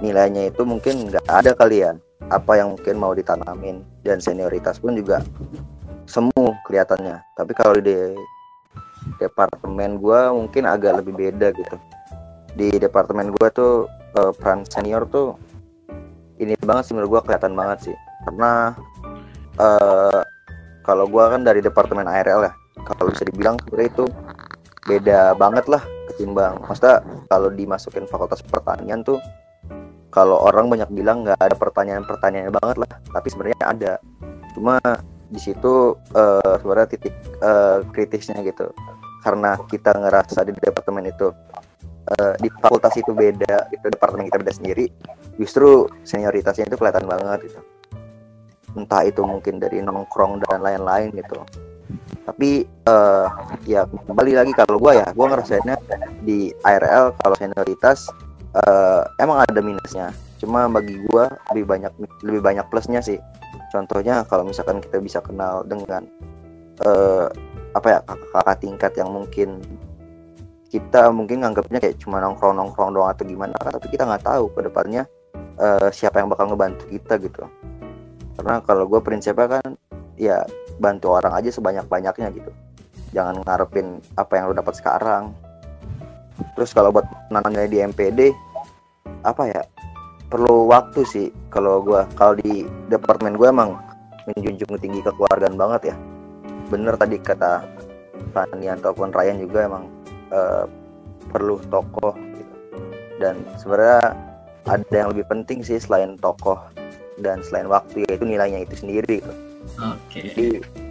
nilainya 0.00 0.50
itu 0.50 0.64
mungkin 0.64 1.08
nggak 1.12 1.24
ada 1.28 1.52
kali 1.54 1.84
ya. 1.84 1.94
Apa 2.32 2.60
yang 2.60 2.76
mungkin 2.76 2.96
mau 3.00 3.12
ditanamin 3.12 3.84
dan 4.02 4.18
senioritas 4.18 4.80
pun 4.80 4.96
juga 4.96 5.22
semu 6.08 6.56
kelihatannya. 6.66 7.20
Tapi 7.36 7.52
kalau 7.56 7.78
di 7.78 8.16
departemen 9.16 10.00
gue 10.00 10.20
mungkin 10.32 10.68
agak 10.68 11.04
lebih 11.04 11.16
beda 11.16 11.52
gitu. 11.56 11.76
Di 12.56 12.76
departemen 12.76 13.32
gue 13.32 13.48
tuh 13.52 13.88
eh, 14.16 14.32
peran 14.36 14.66
senior 14.66 15.06
tuh 15.06 15.38
ini 16.40 16.56
banget 16.64 16.90
sih 16.90 16.94
menurut 16.96 17.20
gua 17.20 17.22
kelihatan 17.22 17.52
banget 17.52 17.92
sih 17.92 17.96
karena 18.24 18.72
eh 19.60 20.20
kalau 20.86 21.04
gua 21.06 21.32
kan 21.32 21.44
dari 21.44 21.60
departemen 21.60 22.06
ARL 22.08 22.46
ya. 22.46 22.52
Kalau 22.80 23.12
bisa 23.12 23.26
dibilang 23.28 23.60
sebenarnya 23.60 23.90
itu 23.92 24.04
beda 24.88 25.36
banget 25.36 25.68
lah 25.68 25.84
ketimbang 26.08 26.56
maksudnya 26.64 27.04
kalau 27.28 27.52
dimasukin 27.52 28.08
fakultas 28.08 28.40
pertanian 28.40 29.04
tuh 29.04 29.20
kalau 30.10 30.42
orang 30.42 30.66
banyak 30.66 30.90
bilang 30.90 31.22
nggak 31.22 31.38
ada 31.38 31.54
pertanyaan-pertanyaan 31.54 32.50
banget 32.50 32.76
lah. 32.82 32.90
Tapi 33.14 33.28
sebenarnya 33.30 33.58
ada. 33.62 33.92
Cuma 34.58 34.82
di 35.30 35.38
situ 35.38 35.94
eh, 36.18 36.54
sebenarnya 36.58 36.88
titik 36.90 37.14
eh, 37.38 37.78
kritisnya 37.94 38.42
gitu. 38.42 38.74
Karena 39.22 39.54
kita 39.70 39.94
ngerasa 39.94 40.42
di 40.42 40.50
departemen 40.58 41.06
itu 41.06 41.30
eh, 42.10 42.34
di 42.42 42.48
fakultas 42.58 42.94
itu 42.98 43.14
beda 43.14 43.70
itu 43.70 43.86
departemen 43.86 44.26
kita 44.26 44.38
beda 44.42 44.54
sendiri 44.54 44.90
justru 45.38 45.86
senioritasnya 46.04 46.68
itu 46.68 46.76
kelihatan 46.76 47.06
banget 47.06 47.48
gitu 47.50 47.60
entah 48.76 49.02
itu 49.06 49.22
mungkin 49.22 49.58
dari 49.58 49.82
nongkrong 49.82 50.42
dan 50.46 50.60
lain-lain 50.62 51.10
gitu. 51.14 51.42
Tapi 52.26 52.64
eh 52.66 53.26
ya 53.66 53.86
kembali 53.86 54.32
lagi 54.38 54.52
kalau 54.54 54.78
gua 54.78 55.02
ya 55.02 55.06
gua 55.14 55.34
ngerasainnya 55.34 55.76
di 56.22 56.54
ARL 56.62 57.16
kalau 57.18 57.34
senioritas 57.38 58.06
eh 58.54 59.02
emang 59.18 59.42
ada 59.46 59.60
minusnya. 59.62 60.14
Cuma 60.38 60.70
bagi 60.70 61.00
gua 61.10 61.30
lebih 61.50 61.66
banyak 61.66 61.92
lebih 62.22 62.42
banyak 62.42 62.66
plusnya 62.70 63.02
sih. 63.02 63.18
Contohnya 63.70 64.26
kalau 64.26 64.46
misalkan 64.46 64.82
kita 64.82 64.98
bisa 65.02 65.18
kenal 65.22 65.66
dengan 65.66 66.06
eh 66.82 67.28
apa 67.70 67.86
ya 67.86 67.98
kakak-kakak 68.02 68.56
tingkat 68.58 68.92
yang 68.98 69.10
mungkin 69.14 69.62
kita 70.70 71.10
mungkin 71.10 71.42
nganggapnya 71.42 71.82
kayak 71.82 71.98
cuma 71.98 72.22
nongkrong 72.22 72.54
nongkrong 72.54 72.94
doang 72.94 73.10
atau 73.10 73.26
gimana 73.26 73.54
tapi 73.58 73.90
kita 73.90 74.06
nggak 74.06 74.22
tahu 74.22 74.50
ke 74.54 74.60
depannya 74.70 75.02
eh, 75.58 75.88
siapa 75.90 76.22
yang 76.22 76.30
bakal 76.30 76.50
ngebantu 76.50 76.86
kita 76.86 77.18
gitu 77.18 77.42
karena 78.38 78.62
kalau 78.62 78.84
gue 78.86 79.00
prinsipnya 79.02 79.60
kan 79.60 79.76
ya 80.20 80.44
bantu 80.80 81.16
orang 81.16 81.32
aja 81.36 81.48
sebanyak 81.52 81.84
banyaknya 81.88 82.28
gitu. 82.32 82.50
Jangan 83.16 83.42
ngarepin 83.42 84.00
apa 84.16 84.32
yang 84.38 84.44
lo 84.50 84.54
dapat 84.54 84.74
sekarang. 84.76 85.34
Terus 86.56 86.72
kalau 86.72 86.94
buat 86.94 87.04
nanamnya 87.28 87.68
di 87.68 87.84
MPD 87.84 88.32
apa 89.20 89.42
ya 89.48 89.62
perlu 90.30 90.70
waktu 90.70 91.04
sih 91.04 91.28
kalau 91.52 91.84
gue 91.84 92.00
kalau 92.16 92.38
di 92.38 92.64
departemen 92.88 93.36
gue 93.36 93.48
emang 93.50 93.76
menjunjung 94.30 94.78
tinggi 94.78 95.00
kekeluargaan 95.04 95.56
banget 95.58 95.92
ya. 95.92 95.96
Bener 96.70 96.94
tadi 96.94 97.18
kata 97.18 97.66
Fani 98.30 98.70
ataupun 98.70 99.10
Ryan 99.10 99.42
juga 99.42 99.66
emang 99.66 99.84
eh, 100.30 100.64
perlu 101.28 101.58
tokoh 101.68 102.14
gitu. 102.36 102.54
Dan 103.18 103.42
sebenarnya 103.58 104.16
ada 104.64 104.94
yang 104.94 105.10
lebih 105.12 105.26
penting 105.26 105.66
sih 105.66 105.80
selain 105.80 106.14
tokoh 106.20 106.56
dan 107.20 107.44
selain 107.44 107.68
waktu 107.68 108.04
yaitu 108.08 108.24
nilainya 108.24 108.64
itu 108.64 108.74
sendiri 108.80 109.20
gitu. 109.20 109.34
Oke. 109.80 110.20
Jadi 110.32 110.46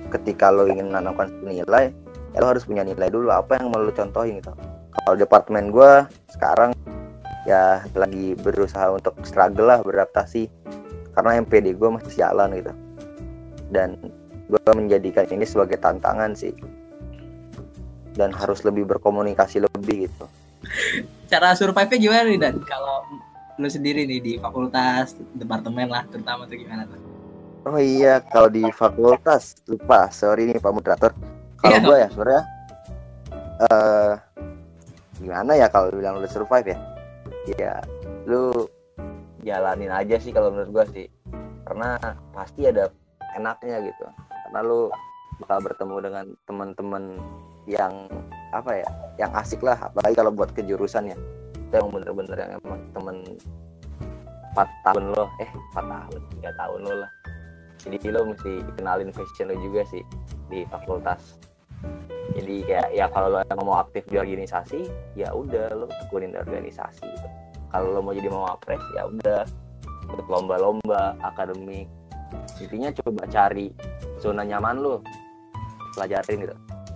ketika 0.10 0.50
lo 0.50 0.66
ingin 0.70 0.90
menanamkan 0.90 1.30
satu 1.30 1.46
nilai, 1.46 1.94
ya 2.34 2.38
lo 2.42 2.48
harus 2.54 2.66
punya 2.66 2.86
nilai 2.86 3.10
dulu 3.10 3.30
apa 3.34 3.58
yang 3.58 3.74
mau 3.74 3.82
lo 3.82 3.94
contohin 3.94 4.42
gitu. 4.42 4.54
Kalau 5.06 5.16
departemen 5.18 5.74
gue 5.74 5.92
sekarang 6.34 6.74
ya 7.48 7.82
lagi 7.98 8.38
berusaha 8.38 8.94
untuk 8.94 9.18
struggle 9.26 9.70
lah 9.70 9.80
beradaptasi 9.82 10.50
karena 11.18 11.42
MPD 11.42 11.78
gue 11.78 11.90
masih 11.90 12.14
jalan 12.26 12.54
gitu. 12.58 12.74
Dan 13.70 13.98
gue 14.50 14.72
menjadikan 14.74 15.30
ini 15.30 15.46
sebagai 15.46 15.78
tantangan 15.82 16.34
sih. 16.34 16.54
Dan 18.18 18.34
harus 18.34 18.66
lebih 18.66 18.90
berkomunikasi 18.90 19.64
lebih 19.64 20.10
gitu. 20.10 20.26
Cara 21.30 21.54
survive-nya 21.56 21.98
gimana 22.02 22.26
nih 22.28 22.42
Dan? 22.42 22.56
Kalau 22.66 23.06
lu 23.60 23.68
sendiri 23.68 24.08
nih 24.08 24.20
di 24.24 24.34
fakultas, 24.40 25.20
departemen 25.36 25.92
lah 25.92 26.08
terutama 26.08 26.48
tuh 26.48 26.56
gimana 26.56 26.88
tuh? 26.88 27.00
Oh 27.68 27.76
iya, 27.76 28.24
kalau 28.32 28.48
di 28.48 28.64
fakultas 28.72 29.60
lupa. 29.68 30.08
Sorry 30.16 30.48
nih 30.48 30.64
Pak 30.64 30.72
Moderator. 30.72 31.12
Kalau 31.60 31.76
Iya. 31.76 31.84
gue 31.84 31.98
ya 32.00 32.08
sebenarnya 32.08 32.44
eh 33.60 34.14
gimana 35.20 35.52
ya 35.60 35.68
kalau 35.68 35.92
bilang 35.92 36.24
lu 36.24 36.28
survive 36.32 36.72
ya? 36.72 36.78
Ya 37.60 37.74
lu 38.24 38.72
jalanin 39.44 39.92
aja 39.92 40.16
sih 40.24 40.32
kalau 40.32 40.56
menurut 40.56 40.72
gue 40.72 40.86
sih. 40.96 41.08
Karena 41.68 42.00
pasti 42.32 42.64
ada 42.64 42.88
enaknya 43.36 43.84
gitu. 43.92 44.08
Karena 44.48 44.60
lu 44.64 44.88
bakal 45.44 45.60
bertemu 45.68 45.96
dengan 46.00 46.26
teman-teman 46.48 47.04
yang 47.68 48.08
apa 48.56 48.72
ya, 48.72 48.90
yang 49.20 49.32
asik 49.36 49.60
lah. 49.60 49.76
Apalagi 49.76 50.16
kalau 50.16 50.32
buat 50.32 50.56
kejurusan 50.56 51.12
ya. 51.12 51.20
Itu 51.70 51.78
yang 51.78 51.94
bener-bener 51.94 52.34
yang 52.34 52.52
emang 52.66 52.82
temen 52.98 53.18
4 54.58 54.66
tahun 54.82 55.14
lo, 55.14 55.30
eh 55.38 55.50
4 55.78 55.86
tahun, 55.86 56.22
3 56.42 56.50
tahun 56.58 56.80
lo 56.82 56.94
lah. 57.06 57.12
Jadi 57.86 58.10
lo 58.10 58.26
mesti 58.26 58.54
kenalin 58.74 59.14
passion 59.14 59.54
lo 59.54 59.56
juga 59.62 59.86
sih 59.86 60.02
di 60.50 60.66
fakultas. 60.66 61.38
Jadi 62.34 62.66
kayak 62.66 62.90
ya 62.98 63.06
kalau 63.14 63.38
lo 63.38 63.46
emang 63.46 63.70
mau 63.70 63.78
aktif 63.78 64.02
di 64.10 64.18
organisasi 64.18 64.90
ya 65.14 65.30
udah 65.30 65.78
lo 65.78 65.86
tekunin 65.86 66.34
organisasi 66.34 67.06
gitu. 67.06 67.30
Kalau 67.70 67.94
lo 67.94 68.02
mau 68.02 68.18
jadi 68.18 68.34
mau 68.34 68.50
apres 68.50 68.82
ya 68.98 69.06
udah 69.06 69.46
lomba-lomba 70.26 71.14
akademik. 71.22 71.86
Intinya 72.58 72.90
coba 72.98 73.30
cari 73.30 73.70
zona 74.18 74.42
nyaman 74.42 74.82
lo. 74.82 75.06
Pelajarin 75.94 76.50
gitu. 76.50 76.56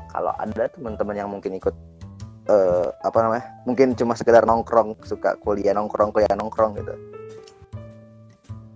Kalau 0.09 0.33
ada 0.37 0.65
teman-teman 0.73 1.15
yang 1.17 1.29
mungkin 1.29 1.57
ikut 1.57 1.73
eh, 2.47 2.87
apa 3.03 3.17
namanya? 3.23 3.45
Mungkin 3.63 3.95
cuma 3.95 4.13
sekedar 4.17 4.43
nongkrong 4.43 4.99
suka 5.07 5.39
kuliah 5.39 5.71
nongkrong 5.75 6.11
kuliah 6.11 6.35
nongkrong 6.35 6.75
gitu. 6.79 6.95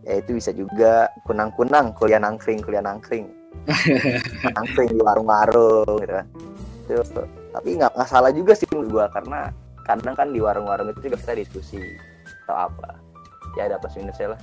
Ya 0.07 0.24
itu 0.24 0.39
bisa 0.39 0.55
juga 0.55 1.11
kunang-kunang 1.28 1.91
kuliah 1.95 2.20
nangkring 2.22 2.63
kuliah 2.63 2.84
nangkring. 2.84 3.28
Nangkring 4.55 4.95
di 4.95 5.01
warung-warung 5.03 5.99
gitu 5.99 6.13
kan. 6.15 6.28
Itu 6.88 7.03
tapi 7.51 7.76
nggak 7.76 7.91
nggak 7.99 8.07
salah 8.07 8.32
juga 8.32 8.55
sih 8.55 8.70
menurut 8.72 8.89
gua 8.93 9.05
karena 9.11 9.51
kadang 9.84 10.15
kan 10.15 10.32
di 10.32 10.39
warung-warung 10.39 10.93
itu 10.95 11.11
juga 11.11 11.20
kita 11.20 11.34
diskusi 11.36 11.82
atau 12.47 12.72
apa. 12.72 12.95
Ya 13.59 13.68
ada 13.68 13.76
plus 13.82 13.99
minusnya 13.99 14.38
lah. 14.38 14.41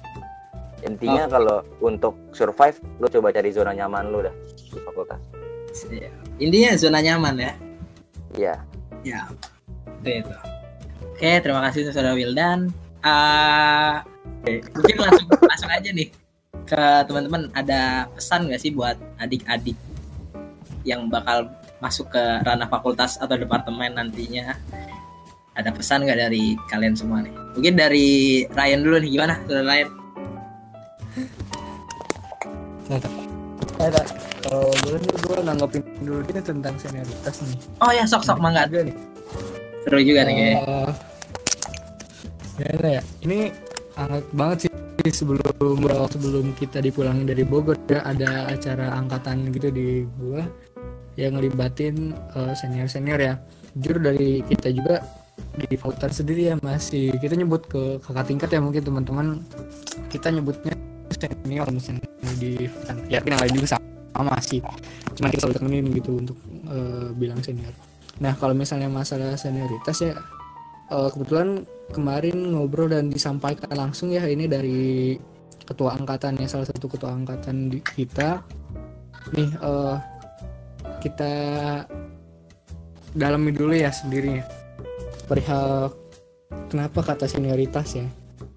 Intinya 0.84 1.24
kalau 1.24 1.64
untuk 1.80 2.12
survive 2.36 2.76
lo 3.00 3.08
coba 3.08 3.32
cari 3.32 3.48
zona 3.48 3.72
nyaman 3.72 4.12
lo 4.12 4.20
dah 4.20 4.34
di 4.68 4.78
fakultas. 4.84 5.22
Iya. 5.88 6.12
Intinya 6.36 6.70
zona 6.76 7.00
nyaman 7.00 7.34
ya. 7.40 7.52
iya 8.34 8.58
Ya. 9.04 9.28
Itu 10.00 10.08
itu. 10.24 10.36
Oke, 11.14 11.30
terima 11.44 11.60
kasih 11.68 11.86
untuk 11.86 11.94
Saudara 11.94 12.16
Wildan. 12.16 12.72
Ah, 13.04 14.02
oke, 14.42 14.64
mungkin 14.74 14.96
langsung 14.98 15.28
langsung 15.52 15.70
aja 15.70 15.90
nih 15.92 16.08
ke 16.64 16.82
teman-teman 17.04 17.52
ada 17.52 18.08
pesan 18.16 18.48
nggak 18.48 18.60
sih 18.60 18.72
buat 18.72 18.96
adik-adik 19.20 19.76
yang 20.88 21.12
bakal 21.12 21.52
masuk 21.84 22.08
ke 22.08 22.22
ranah 22.40 22.68
fakultas 22.72 23.20
atau 23.20 23.36
departemen 23.36 23.92
nantinya 23.92 24.56
ada 25.52 25.70
pesan 25.70 26.08
nggak 26.08 26.18
dari 26.28 26.56
kalian 26.72 26.96
semua 26.96 27.20
nih 27.20 27.34
mungkin 27.52 27.74
dari 27.76 28.42
Ryan 28.48 28.80
dulu 28.80 28.96
nih 29.04 29.10
gimana 29.12 29.34
saudara 29.44 29.66
Ryan 29.68 29.88
Ada. 33.80 34.23
Kalau 34.54 34.70
gue 34.86 34.98
nih 35.02 35.10
gue 35.18 35.38
nanggepin 35.42 35.82
dulu 35.98 36.22
dia 36.30 36.38
tentang 36.38 36.78
senioritas 36.78 37.42
nih. 37.42 37.58
oh 37.82 37.90
ya 37.90 38.06
sok 38.06 38.22
sok 38.22 38.38
mangga 38.38 38.70
Juga 38.70 38.86
nih. 38.86 38.94
seru 39.82 39.98
juga 39.98 40.20
nih 40.22 40.34
kayaknya 40.38 40.62
Eh, 42.62 42.78
ya? 42.86 43.02
Ini 43.26 43.38
hangat 43.98 44.24
banget 44.30 44.58
sih 44.70 44.70
sebelum 45.10 45.42
sebelum 46.06 46.54
kita 46.54 46.78
dipulangin 46.78 47.26
dari 47.26 47.42
Bogor 47.42 47.74
ya 47.90 48.06
ada 48.06 48.46
acara 48.46 48.94
angkatan 48.94 49.50
gitu 49.50 49.74
di 49.74 50.06
gua 50.22 50.46
yang 51.18 51.34
ngelibatin 51.34 52.14
senior 52.54 52.86
senior 52.86 53.18
ya. 53.18 53.34
Jujur 53.74 53.98
dari 53.98 54.38
kita 54.46 54.70
juga 54.70 55.02
di 55.58 55.74
fakultas 55.74 56.22
sendiri 56.22 56.54
ya 56.54 56.56
masih 56.62 57.10
kita 57.18 57.34
nyebut 57.34 57.66
ke 57.66 57.98
kakak 58.06 58.30
tingkat 58.30 58.54
ya 58.54 58.62
mungkin 58.62 58.86
teman-teman 58.86 59.26
kita 60.14 60.30
nyebutnya 60.30 60.78
senior 61.10 61.66
misalnya 61.74 62.06
di 62.38 62.70
ya 63.10 63.18
yang 63.18 63.42
lain 63.42 63.50
juga 63.58 63.74
sama 63.74 63.82
sih. 64.42 64.60
Cuma 65.18 65.30
kita 65.30 65.46
selalu 65.46 65.56
tekenin 65.58 65.86
gitu 65.94 66.10
untuk 66.18 66.38
eh, 66.70 67.08
bilang 67.14 67.40
senior. 67.42 67.74
Nah 68.22 68.34
kalau 68.38 68.54
misalnya 68.54 68.86
masalah 68.86 69.34
senioritas 69.34 69.96
ya 70.02 70.14
eh, 70.90 71.08
kebetulan 71.10 71.66
kemarin 71.90 72.54
ngobrol 72.54 72.88
dan 72.90 73.10
disampaikan 73.10 73.70
langsung 73.74 74.14
ya 74.14 74.24
ini 74.26 74.46
dari 74.46 75.18
ketua 75.64 75.96
angkatan 75.96 76.36
ya 76.38 76.46
salah 76.46 76.68
satu 76.68 76.86
ketua 76.86 77.14
angkatan 77.14 77.72
di 77.72 77.82
kita. 77.82 78.42
Nih 79.34 79.50
eh, 79.50 79.96
kita 81.02 81.32
dalami 83.14 83.50
dulu 83.54 83.74
ya 83.74 83.90
sendiri. 83.90 84.42
Ya 84.42 84.44
perihal 85.24 85.90
kenapa 86.68 87.00
kata 87.02 87.26
senioritas 87.26 87.96
ya? 87.96 88.06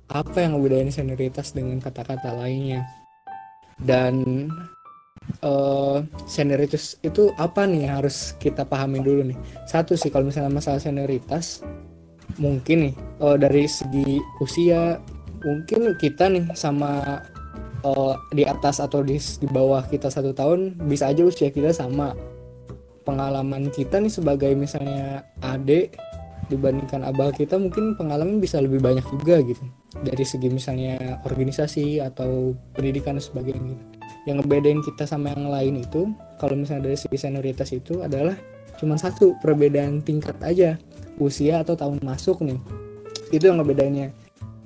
Apa 0.08 0.44
yang 0.44 0.56
membedain 0.56 0.92
senioritas 0.92 1.52
dengan 1.52 1.80
kata-kata 1.84 2.32
lainnya? 2.36 2.88
Dan 3.78 4.48
eh 5.44 5.98
senioritas 6.26 6.98
itu 7.04 7.32
apa 7.36 7.68
nih 7.68 7.88
yang 7.88 8.04
harus 8.04 8.34
kita 8.40 8.64
pahami 8.64 9.04
dulu 9.04 9.34
nih? 9.34 9.38
Satu 9.68 9.94
sih 9.94 10.10
kalau 10.10 10.28
misalnya 10.28 10.52
masalah 10.52 10.80
senioritas 10.82 11.62
mungkin 12.40 12.92
nih 12.92 12.94
eh, 12.98 13.38
dari 13.38 13.64
segi 13.68 14.20
usia 14.44 15.02
mungkin 15.44 15.96
kita 16.00 16.32
nih 16.32 16.46
sama 16.58 17.22
eh, 17.84 18.14
di 18.34 18.44
atas 18.48 18.80
atau 18.80 19.04
di, 19.06 19.20
di 19.20 19.48
bawah 19.48 19.86
kita 19.86 20.10
satu 20.10 20.32
tahun 20.32 20.80
bisa 20.88 21.12
aja 21.12 21.24
usia 21.28 21.50
kita 21.52 21.72
sama. 21.76 22.16
Pengalaman 23.08 23.72
kita 23.72 24.04
nih 24.04 24.12
sebagai 24.12 24.52
misalnya 24.52 25.24
adik 25.40 25.96
dibandingkan 26.52 27.08
abah 27.08 27.32
kita 27.32 27.56
mungkin 27.56 27.96
pengalaman 27.96 28.44
bisa 28.44 28.60
lebih 28.60 28.84
banyak 28.84 29.04
juga 29.08 29.40
gitu. 29.44 29.64
Dari 30.04 30.24
segi 30.28 30.52
misalnya 30.52 31.24
organisasi 31.24 32.04
atau 32.04 32.52
pendidikan 32.76 33.16
dan 33.16 33.24
sebagainya 33.24 33.80
gitu. 33.80 33.97
Yang 34.28 34.44
ngebedain 34.44 34.84
kita 34.84 35.08
sama 35.08 35.32
yang 35.32 35.48
lain 35.48 35.88
itu 35.88 36.12
kalau 36.36 36.60
misalnya 36.60 36.92
dari 36.92 37.00
segi 37.00 37.16
senioritas 37.16 37.72
itu 37.72 38.04
adalah 38.04 38.36
cuma 38.76 39.00
satu 39.00 39.40
perbedaan 39.40 40.04
tingkat 40.04 40.36
aja. 40.44 40.76
Usia 41.18 41.64
atau 41.66 41.74
tahun 41.74 41.98
masuk 42.04 42.44
nih. 42.46 42.60
Itu 43.32 43.50
yang 43.50 43.64
ngebedainnya. 43.64 44.12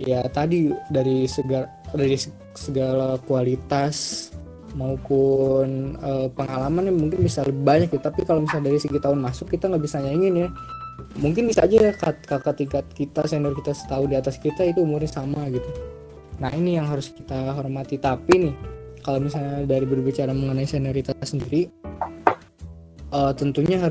Ya 0.01 0.25
tadi 0.27 0.73
dari 0.89 1.29
segala 1.29 1.69
dari 1.93 2.17
segala 2.57 3.21
kualitas 3.23 4.27
maupun 4.73 5.95
eh, 6.01 6.27
pengalaman 6.33 6.89
yang 6.89 6.97
mungkin 6.97 7.21
bisa 7.21 7.45
lebih 7.45 7.63
banyak 7.63 7.87
gitu. 7.93 8.01
tapi 8.01 8.25
kalau 8.25 8.41
misalnya 8.43 8.73
dari 8.73 8.79
segi 8.81 8.97
tahun 8.97 9.19
masuk 9.21 9.53
kita 9.53 9.69
nggak 9.69 9.83
bisa 9.85 10.01
nyaingin 10.01 10.35
ya. 10.35 10.49
Mungkin 11.21 11.43
bisa 11.47 11.69
aja 11.69 11.77
ya 11.77 11.93
kak- 11.93 12.25
kakak 12.25 12.55
tingkat 12.57 12.85
kita 12.97 13.21
senior 13.29 13.53
kita 13.53 13.77
setahun 13.77 14.09
di 14.09 14.17
atas 14.17 14.35
kita 14.41 14.65
itu 14.65 14.81
umurnya 14.81 15.11
sama 15.11 15.45
gitu. 15.53 15.69
Nah 16.41 16.49
ini 16.51 16.81
yang 16.81 16.89
harus 16.89 17.13
kita 17.13 17.53
hormati. 17.53 18.01
Tapi 18.01 18.33
nih 18.49 18.55
kalau 19.01 19.19
misalnya 19.21 19.65
dari 19.65 19.85
berbicara 19.85 20.31
mengenai 20.31 20.69
senioritas 20.69 21.17
sendiri 21.25 21.67
eh, 23.11 23.33
tentunya 23.35 23.89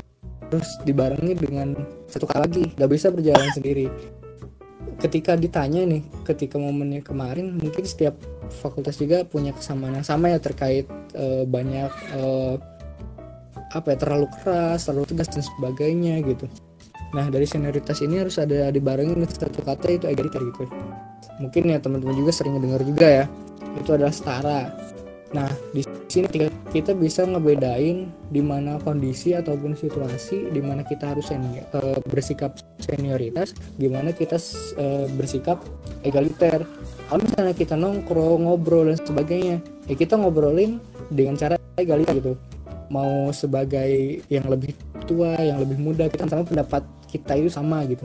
harus 0.51 0.67
dibarengi 0.83 1.33
dengan 1.35 1.75
satu 2.07 2.27
hal 2.31 2.47
lagi 2.47 2.71
nggak 2.75 2.91
bisa 2.91 3.07
berjalan 3.11 3.47
sendiri. 3.55 3.87
Ketika 5.01 5.33
ditanya 5.33 5.81
nih 5.87 6.03
ketika 6.27 6.61
momennya 6.61 7.01
kemarin 7.01 7.57
mungkin 7.57 7.83
setiap 7.87 8.15
fakultas 8.61 9.01
juga 9.01 9.25
punya 9.25 9.55
kesamaan 9.55 9.97
yang 9.97 10.05
sama 10.05 10.29
ya 10.29 10.39
terkait 10.39 10.85
eh, 11.15 11.43
banyak 11.47 11.91
eh, 12.15 12.55
apa 13.71 13.95
ya 13.95 13.97
terlalu 13.97 14.27
keras 14.35 14.87
terlalu 14.87 15.05
tegas 15.15 15.31
dan 15.31 15.43
sebagainya 15.43 16.19
gitu. 16.27 16.45
Nah 17.11 17.27
dari 17.27 17.43
senioritas 17.47 17.99
ini 18.03 18.19
harus 18.23 18.39
ada 18.39 18.71
dibarengi 18.71 19.15
dengan 19.15 19.31
satu 19.31 19.63
kata 19.63 19.87
itu 19.91 20.05
egaliter 20.07 20.43
gitu. 20.43 20.67
Mungkin 21.39 21.71
ya 21.73 21.77
teman-teman 21.81 22.15
juga 22.15 22.31
sering 22.35 22.59
dengar 22.59 22.83
juga 22.83 23.07
ya 23.07 23.25
itu 23.79 23.89
adalah 23.95 24.11
setara 24.11 24.59
nah 25.31 25.47
di 25.71 25.79
sini 26.11 26.27
kita- 26.27 26.95
bisa 26.95 27.23
ngebedain 27.23 28.11
di 28.31 28.43
mana 28.43 28.75
kondisi 28.83 29.31
ataupun 29.31 29.75
situasi 29.75 30.51
di 30.51 30.59
mana 30.59 30.83
kita 30.83 31.15
harus 31.15 31.31
senior, 31.31 31.63
eh, 31.71 31.99
bersikap 32.11 32.59
senioritas 32.83 33.55
gimana 33.79 34.11
kita 34.11 34.35
eh, 34.75 35.07
bersikap 35.15 35.63
egaliter. 36.03 36.67
Kalau 37.07 37.21
misalnya 37.23 37.55
kita 37.55 37.75
nongkrong 37.75 38.47
ngobrol 38.47 38.91
dan 38.91 38.99
sebagainya 38.99 39.57
ya 39.87 39.95
kita 39.95 40.15
ngobrolin 40.15 40.79
dengan 41.11 41.35
cara 41.35 41.55
egaliter 41.75 42.19
gitu. 42.19 42.33
Mau 42.91 43.31
sebagai 43.31 44.23
yang 44.27 44.47
lebih 44.51 44.75
tua 45.07 45.35
yang 45.39 45.59
lebih 45.63 45.79
muda 45.79 46.11
kita 46.11 46.27
sama 46.27 46.43
pendapat 46.43 46.83
kita 47.07 47.39
itu 47.39 47.51
sama 47.51 47.83
gitu. 47.87 48.03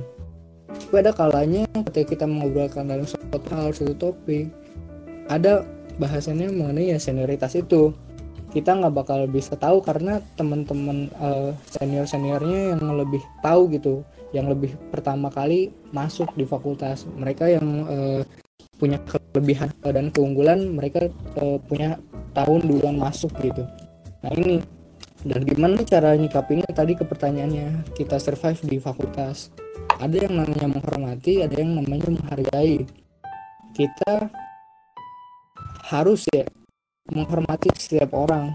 Tapi 0.67 0.95
ada 1.03 1.11
kalanya 1.15 1.67
ketika 1.91 2.15
kita 2.15 2.25
mengobrolkan 2.27 2.87
dalam 2.87 3.07
suatu 3.07 3.43
hal 3.51 3.75
suatu 3.75 3.95
topik 3.95 4.51
ada 5.27 5.67
bahasannya 5.97 6.53
mengenai 6.53 6.93
ya 6.95 6.99
senioritas 7.01 7.57
itu. 7.57 7.93
Kita 8.53 8.73
nggak 8.73 8.95
bakal 8.95 9.29
bisa 9.29 9.53
tahu 9.59 9.85
karena 9.85 10.23
teman-teman 10.39 11.13
senior 11.69 12.09
seniornya 12.09 12.73
yang 12.73 12.89
lebih 12.97 13.21
tahu 13.45 13.69
gitu 13.69 14.01
yang 14.35 14.51
lebih 14.51 14.75
pertama 14.91 15.31
kali 15.31 15.71
masuk 15.95 16.33
di 16.35 16.45
fakultas. 16.49 17.07
Mereka 17.07 17.45
yang 17.47 17.67
eh, 17.87 18.23
punya 18.77 18.99
kelebihan 19.07 19.71
dan 19.81 20.11
keunggulan 20.11 20.75
mereka 20.75 21.07
eh, 21.39 21.59
punya 21.65 22.01
tahun 22.35 22.67
duluan 22.67 22.97
masuk 22.99 23.33
gitu. 23.41 23.63
Nah 24.25 24.33
ini 24.35 24.61
dan 25.27 25.43
gimana 25.43 25.83
cara 25.83 26.15
nyikapinnya 26.15 26.71
tadi 26.71 26.95
ke 26.95 27.03
pertanyaannya 27.03 27.97
kita 27.97 28.19
survive 28.19 28.61
di 28.67 28.77
fakultas. 28.77 29.51
Ada 29.97 30.29
yang 30.29 30.45
namanya 30.45 30.69
menghormati 30.77 31.41
ada 31.41 31.57
yang 31.57 31.81
namanya 31.81 32.13
menghargai. 32.13 32.85
Kita 33.73 34.29
harus 35.87 36.27
ya 36.35 36.45
menghormati 37.11 37.71
setiap 37.79 38.11
orang. 38.13 38.51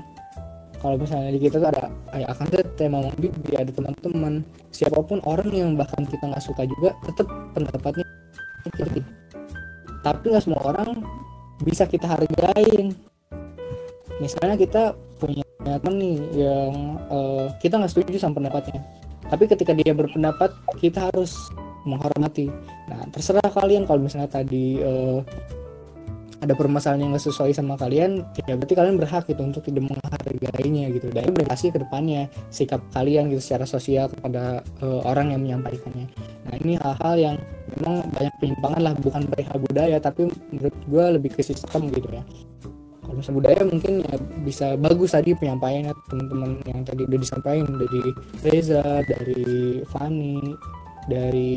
Kalau 0.82 0.98
misalnya 0.98 1.30
di 1.30 1.40
kita 1.40 1.62
tuh 1.62 1.70
ada 1.70 1.94
ayah 2.18 2.28
akan 2.34 2.46
tema 2.74 3.00
bibi 3.16 3.54
ada 3.54 3.70
teman-teman. 3.70 4.42
Siapa 4.74 4.98
pun 5.06 5.22
orang 5.30 5.50
yang 5.54 5.78
bahkan 5.78 6.04
kita 6.10 6.26
nggak 6.26 6.42
suka 6.42 6.66
juga 6.66 6.98
tetap 7.06 7.30
pendapatnya 7.54 8.06
kita 8.66 8.86
tapi 10.02 10.34
nggak 10.34 10.44
semua 10.44 10.62
orang 10.66 11.06
bisa 11.62 11.86
kita 11.86 12.10
hargain. 12.10 12.98
Misalnya 14.18 14.58
kita 14.58 14.98
punya 15.22 15.46
teman 15.62 15.96
nih 16.02 16.18
yang 16.34 16.74
eh, 17.10 17.46
kita 17.62 17.78
nggak 17.78 17.92
setuju 17.94 18.18
sama 18.18 18.42
pendapatnya. 18.42 18.82
Tapi 19.30 19.46
ketika 19.46 19.72
dia 19.78 19.94
berpendapat 19.94 20.52
kita 20.82 21.14
harus 21.14 21.38
menghormati. 21.86 22.50
Nah 22.90 23.06
terserah 23.14 23.46
kalian. 23.54 23.86
Kalau 23.86 24.02
misalnya 24.02 24.30
tadi 24.30 24.82
eh, 24.82 25.22
ada 26.42 26.58
permasalahan 26.58 27.06
yang 27.06 27.12
nggak 27.14 27.26
sesuai 27.30 27.54
sama 27.54 27.78
kalian 27.78 28.26
ya 28.50 28.58
berarti 28.58 28.74
kalian 28.74 28.98
berhak 28.98 29.30
gitu 29.30 29.42
untuk 29.46 29.62
tidak 29.62 29.86
menghargainya 29.94 30.90
gitu. 30.90 31.08
Dan 31.14 31.38
berkasih 31.38 31.70
ke 31.70 31.80
depannya 31.86 32.28
sikap 32.50 32.82
kalian 32.98 33.30
gitu 33.30 33.42
secara 33.42 33.70
sosial 33.70 34.10
kepada 34.10 34.66
eh, 34.82 35.02
orang 35.06 35.38
yang 35.38 35.42
menyampaikannya. 35.46 36.10
Nah 36.50 36.56
ini 36.66 36.82
hal-hal 36.82 37.16
yang 37.16 37.36
memang 37.78 38.10
banyak 38.10 38.34
penyimpangan 38.42 38.82
lah 38.82 38.94
bukan 38.98 39.22
perihal 39.30 39.58
budaya 39.62 39.98
tapi 40.02 40.22
menurut 40.50 40.76
gue 40.90 41.06
lebih 41.22 41.32
ke 41.38 41.42
sistem 41.46 41.94
gitu 41.94 42.10
ya. 42.10 42.26
Kalau 43.06 43.14
misalnya 43.18 43.38
budaya 43.44 43.62
mungkin 43.68 43.94
ya 44.02 44.16
bisa 44.42 44.68
bagus 44.82 45.14
tadi 45.14 45.38
penyampaiannya 45.38 45.94
teman-teman 46.10 46.52
yang 46.66 46.82
tadi 46.82 47.02
udah 47.06 47.20
disampaikan 47.22 47.70
dari 47.78 48.02
Reza 48.50 48.86
dari 49.06 49.46
Fani 49.86 50.38
dari 51.06 51.54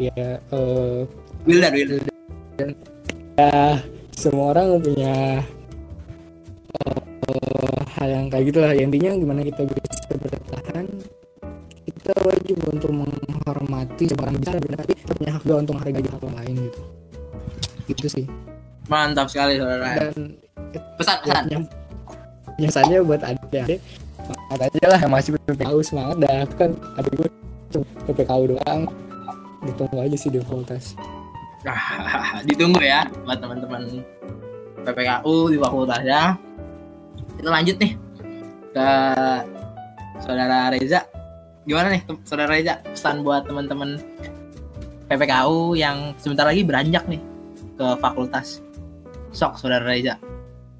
ya 0.00 0.40
eh, 0.40 1.00
Wildan, 1.44 1.72
Wildan. 1.76 2.70
ya 3.36 3.80
semua 4.14 4.54
orang 4.54 4.78
punya 4.80 5.42
eh, 6.78 7.80
hal 7.98 8.08
yang 8.08 8.26
kayak 8.30 8.44
gitu 8.50 8.58
lah. 8.62 8.72
Ya, 8.72 8.82
intinya 8.86 9.10
gimana 9.18 9.40
kita 9.42 9.66
bisa 9.66 10.14
bertahan 10.16 10.86
kita 11.84 12.12
wajib 12.20 12.56
untuk 12.68 12.90
menghormati 12.92 14.04
semua 14.08 14.28
orang 14.28 14.36
bisa 14.40 14.56
tapi 14.56 14.92
kita 14.92 15.12
punya 15.16 15.30
hak 15.32 15.42
juga 15.44 15.56
untuk 15.60 15.74
menghargai 15.80 16.08
orang 16.20 16.34
lain 16.42 16.54
gitu. 16.68 16.80
Gitu 17.84 18.06
sih. 18.08 18.26
Mantap 18.88 19.26
sekali 19.28 19.56
saudara. 19.56 20.12
dan 20.12 20.36
Pesan-pesan. 20.98 21.44
yang 21.48 21.62
yang 22.60 22.72
saja 22.72 23.00
buat 23.00 23.20
adik-adik. 23.24 23.80
Semangat 24.24 24.60
aja 24.72 24.84
lah 24.88 24.98
yang 25.04 25.12
masih 25.12 25.30
PPKU 25.36 25.80
semangat 25.84 26.16
dah. 26.24 26.36
Aku 26.48 26.54
kan 26.56 26.70
adik 26.96 27.12
gue 27.18 27.28
cuma 27.72 27.86
PPKU 28.08 28.44
doang. 28.56 28.80
Ditunggu 29.64 29.96
aja 30.00 30.16
sih 30.16 30.28
di 30.28 30.38
fakultas 30.44 30.92
Ditunggu 32.48 32.80
ya 32.84 33.08
buat 33.24 33.40
teman-teman 33.40 34.04
PPKU 34.84 35.36
di 35.52 35.56
fakultas 35.56 36.02
ya. 36.04 36.36
Kita 37.40 37.48
lanjut 37.50 37.76
nih 37.80 37.92
ke 38.74 38.88
saudara 40.20 40.68
Reza. 40.72 41.08
Gimana 41.64 41.96
nih 41.96 42.02
saudara 42.28 42.52
Reza 42.52 42.84
pesan 42.84 43.24
buat 43.24 43.48
teman-teman 43.48 43.96
PPKU 45.08 45.76
yang 45.76 46.12
sebentar 46.20 46.44
lagi 46.44 46.64
beranjak 46.64 47.04
nih 47.08 47.20
ke 47.80 47.86
fakultas. 47.98 48.60
Sok 49.32 49.56
saudara 49.56 49.88
Reza. 49.88 50.20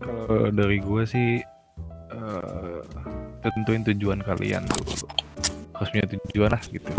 Kalau 0.05 0.53
dari 0.53 0.85
gue 0.85 1.03
sih 1.09 1.41
eh, 2.13 2.81
tentuin 3.41 3.83
tujuan 3.89 4.21
kalian 4.21 4.69
dulu. 4.69 5.09
Harus 5.75 5.89
punya 5.91 6.07
tujuan 6.13 6.51
lah 6.53 6.63
gitu. 6.69 6.93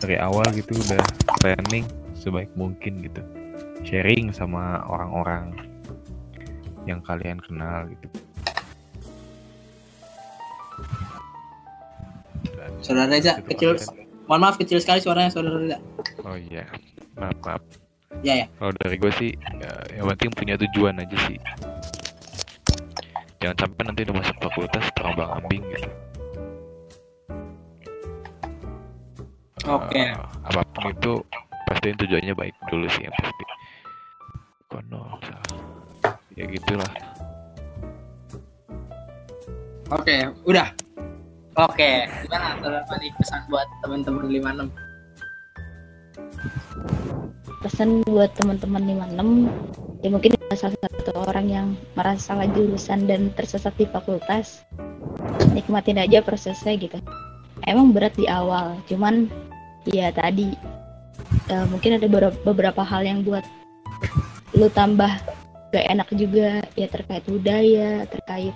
Dari 0.00 0.16
awal 0.16 0.44
gitu 0.56 0.72
udah 0.76 1.00
planning 1.40 2.05
sebaik 2.26 2.50
mungkin 2.58 3.06
gitu. 3.06 3.22
Sharing 3.86 4.34
sama 4.34 4.82
orang-orang 4.90 5.54
yang 6.82 6.98
kalian 7.06 7.38
kenal 7.38 7.86
gitu. 7.86 8.06
Saudara 12.82 13.14
Reza 13.14 13.38
itu 13.38 13.54
kecil 13.54 13.70
Mohon 14.26 14.40
maaf 14.42 14.58
kecil 14.58 14.82
sekali 14.82 14.98
suaranya 14.98 15.30
saudara 15.30 15.62
Reza. 15.62 15.78
Oh 16.26 16.34
iya, 16.34 16.66
maaf 17.14 17.38
maaf. 17.46 17.62
Ya 18.26 18.42
ya. 18.42 18.46
Kalau 18.58 18.74
dari 18.82 18.98
gue 18.98 19.12
sih, 19.14 19.30
ya, 19.62 19.70
yang 19.94 20.10
penting 20.10 20.30
punya 20.34 20.54
tujuan 20.58 20.98
aja 20.98 21.16
sih. 21.30 21.38
Jangan 23.38 23.56
sampai 23.62 23.82
nanti 23.86 24.02
udah 24.02 24.16
masuk 24.18 24.36
fakultas 24.42 24.84
terombang 24.98 25.30
ambing 25.30 25.62
gitu. 25.70 25.90
Oke. 29.70 29.98
Eh, 29.98 30.14
apa 30.42 30.62
pun 30.74 30.90
itu 30.90 31.12
pastiin 31.66 31.98
tujuannya 31.98 32.34
baik 32.38 32.54
dulu 32.70 32.86
sih 32.94 33.04
yang 33.04 33.14
pasti. 33.18 33.44
Kono, 34.66 35.18
ya 36.34 36.44
gitulah. 36.46 36.90
Oke, 39.94 40.26
udah. 40.46 40.70
Oke, 41.56 42.10
gimana 42.26 42.58
saudara 42.58 42.82
Fani 42.90 43.08
pesan 43.16 43.40
buat 43.48 43.68
teman-teman 43.80 44.28
56? 44.28 44.86
pesan 47.66 48.06
buat 48.06 48.30
teman-teman 48.38 49.10
56 49.18 50.06
ya 50.06 50.08
mungkin 50.14 50.32
salah 50.54 50.78
satu 50.78 51.12
orang 51.26 51.46
yang 51.50 51.68
merasa 51.98 52.30
salah 52.30 52.46
jurusan 52.54 53.10
dan 53.10 53.34
tersesat 53.34 53.74
di 53.74 53.90
fakultas 53.90 54.62
nikmatin 55.50 55.98
aja 55.98 56.22
prosesnya 56.22 56.78
gitu 56.78 57.00
emang 57.66 57.90
berat 57.90 58.14
di 58.14 58.30
awal 58.30 58.78
cuman 58.86 59.26
ya 59.90 60.14
tadi 60.14 60.54
eh, 61.50 61.66
mungkin 61.70 61.98
ada 61.98 62.06
beberapa, 62.44 62.82
hal 62.82 63.02
yang 63.06 63.20
buat 63.26 63.44
lu 64.56 64.70
tambah 64.72 65.10
gak 65.74 65.86
enak 65.90 66.08
juga 66.16 66.64
ya 66.78 66.86
terkait 66.88 67.24
budaya 67.28 68.06
terkait 68.08 68.54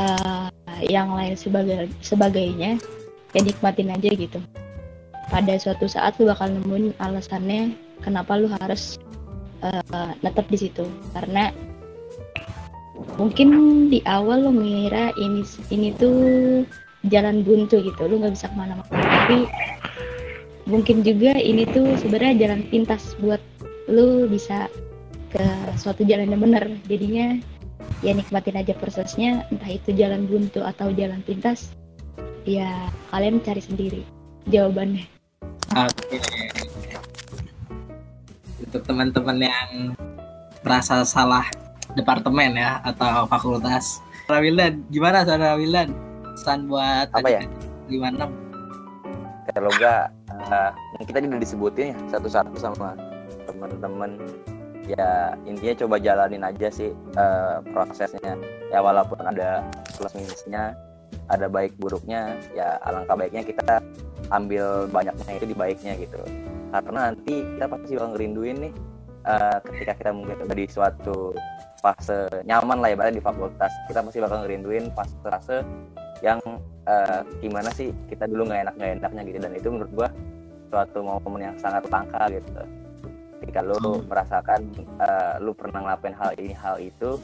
eh, 0.00 0.48
yang 0.88 1.14
lain 1.14 1.34
sebagai 1.34 1.90
sebagainya 2.02 2.78
ya 3.34 3.40
nikmatin 3.44 3.92
aja 3.92 4.10
gitu. 4.14 4.40
Pada 5.28 5.54
suatu 5.60 5.84
saat 5.84 6.16
lu 6.16 6.32
bakal 6.32 6.48
nemuin 6.48 6.96
alasannya 6.96 7.76
kenapa 8.00 8.40
lu 8.40 8.48
harus 8.48 8.96
uh, 9.60 10.12
netap 10.24 10.48
di 10.48 10.56
situ. 10.56 10.88
Karena 11.12 11.52
mungkin 13.20 13.48
di 13.92 14.00
awal 14.08 14.48
lu 14.48 14.52
mengira 14.54 15.12
ini 15.20 15.44
ini 15.68 15.92
tuh 15.94 16.16
jalan 17.06 17.44
buntu 17.46 17.78
gitu 17.84 18.02
lu 18.08 18.24
nggak 18.24 18.34
bisa 18.34 18.48
ke 18.48 18.56
mana-mana. 18.56 18.88
Tapi 18.88 19.44
mungkin 20.68 21.00
juga 21.00 21.34
ini 21.34 21.64
tuh 21.64 21.96
sebenarnya 21.96 22.46
jalan 22.46 22.60
pintas 22.68 23.16
buat 23.18 23.40
lu 23.88 24.28
bisa 24.28 24.68
ke 25.32 25.44
suatu 25.80 26.04
jalan 26.04 26.28
yang 26.28 26.44
benar 26.44 26.64
jadinya 26.84 27.40
ya 28.04 28.12
nikmatin 28.12 28.60
aja 28.60 28.76
prosesnya 28.76 29.48
entah 29.48 29.72
itu 29.72 29.96
jalan 29.96 30.28
buntu 30.28 30.60
atau 30.60 30.92
jalan 30.92 31.24
pintas 31.24 31.72
ya 32.44 32.88
kalian 33.12 33.40
cari 33.40 33.64
sendiri 33.64 34.02
jawabannya 34.52 35.08
Oke. 35.76 36.16
Untuk 38.64 38.82
teman-teman 38.88 39.36
yang 39.36 39.92
merasa 40.64 41.04
salah 41.04 41.44
departemen 41.92 42.56
ya 42.56 42.80
atau 42.84 43.28
fakultas. 43.28 44.00
Saudara 44.24 44.44
Wildan, 44.44 44.74
gimana 44.88 45.28
Saudara 45.28 45.56
Wildan? 45.60 45.92
Pesan 46.36 46.68
buat 46.68 47.08
Apa 47.12 47.28
ya? 47.28 47.42
56. 47.88 48.28
kalau 49.48 49.72
enggak 49.72 50.12
eh, 50.48 50.70
mungkin 50.98 51.12
tadi 51.14 51.26
udah 51.28 51.42
disebutin 51.42 51.86
ya 51.94 51.98
satu-satu 52.12 52.56
sama 52.58 52.96
teman-teman. 53.48 54.18
Ya 54.88 55.36
intinya 55.44 55.84
coba 55.84 56.00
jalanin 56.00 56.44
aja 56.44 56.72
sih 56.72 56.90
eh, 56.94 57.56
prosesnya. 57.72 58.40
Ya 58.72 58.80
walaupun 58.80 59.20
ada 59.20 59.64
plus 59.96 60.16
minusnya 60.16 60.72
ada 61.28 61.46
baik 61.48 61.76
buruknya 61.76 62.36
ya 62.56 62.80
alangkah 62.88 63.16
baiknya 63.16 63.44
kita 63.44 63.84
ambil 64.32 64.88
banyaknya 64.88 65.32
itu 65.36 65.46
di 65.48 65.56
baiknya 65.56 65.92
gitu. 66.00 66.20
Karena 66.72 67.12
nanti 67.12 67.44
kita 67.56 67.66
pasti 67.68 67.92
bakal 67.96 68.08
ngerinduin 68.16 68.56
nih 68.64 68.72
eh, 69.28 69.58
ketika 69.68 69.92
kita 70.04 70.10
mungkin 70.16 70.36
udah 70.44 70.56
di 70.56 70.66
suatu 70.68 71.36
fase 71.78 72.26
nyaman 72.42 72.82
lah 72.82 72.90
ya 72.90 73.14
di 73.14 73.22
fakultas 73.22 73.70
kita 73.86 74.02
pasti 74.02 74.18
bakal 74.18 74.42
ngerinduin 74.42 74.90
fase-fase 74.96 75.62
yang 76.24 76.40
eh, 76.88 77.20
gimana 77.44 77.70
sih 77.70 77.92
kita 78.08 78.24
dulu 78.24 78.48
nggak 78.48 78.60
enak 78.68 78.74
nggak 78.80 78.90
enaknya 79.04 79.22
gitu. 79.28 79.38
Dan 79.44 79.52
itu 79.52 79.68
menurut 79.68 79.92
gua 79.92 80.08
suatu 80.68 81.00
momen 81.00 81.40
yang 81.52 81.56
sangat 81.58 81.84
langka 81.88 82.28
gitu. 82.30 82.62
Ketika 83.42 83.60
lu 83.64 83.76
Hmm. 83.80 84.04
merasakan 84.06 84.60
eh, 84.76 85.34
lu 85.40 85.52
pernah 85.56 85.80
ngelakuin 85.84 86.16
hal 86.16 86.30
ini 86.36 86.52
hal 86.52 86.76
itu 86.78 87.16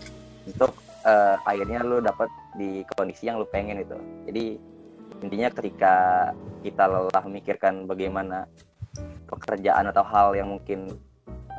untuk 0.49 0.73
eh, 1.05 1.37
akhirnya 1.45 1.85
lu 1.85 2.01
dapat 2.01 2.29
di 2.57 2.81
kondisi 2.97 3.29
yang 3.29 3.37
lu 3.43 3.47
pengen 3.51 3.83
itu 3.83 3.99
jadi 4.25 4.57
intinya 5.21 5.49
ketika 5.53 5.95
kita 6.63 6.85
lelah 6.87 7.25
memikirkan 7.27 7.85
bagaimana 7.85 8.47
pekerjaan 9.29 9.91
atau 9.91 10.05
hal 10.07 10.33
yang 10.39 10.49
mungkin 10.55 10.97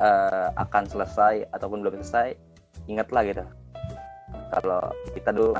eh, 0.00 0.48
akan 0.56 0.84
selesai 0.88 1.46
ataupun 1.52 1.84
belum 1.84 2.00
selesai 2.02 2.34
ingatlah 2.90 3.22
gitu. 3.28 3.44
Kalau 4.50 4.82
kita 5.14 5.30
dulu 5.30 5.54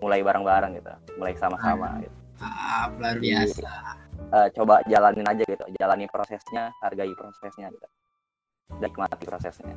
mulai 0.00 0.20
bareng-bareng 0.20 0.76
gitu 0.76 0.92
mulai 1.16 1.32
sama-sama 1.38 1.96
gitu. 2.02 2.16
Ah, 2.40 2.88
luar 2.98 3.16
biasa. 3.20 3.72
Eh, 4.30 4.48
coba 4.54 4.78
jalanin 4.86 5.26
aja 5.26 5.42
gitu 5.42 5.64
jalani 5.74 6.06
prosesnya 6.06 6.70
hargai 6.78 7.10
prosesnya 7.18 7.66
gitu 7.66 7.88
dan 8.78 8.86
nikmati 8.86 9.26
prosesnya 9.26 9.74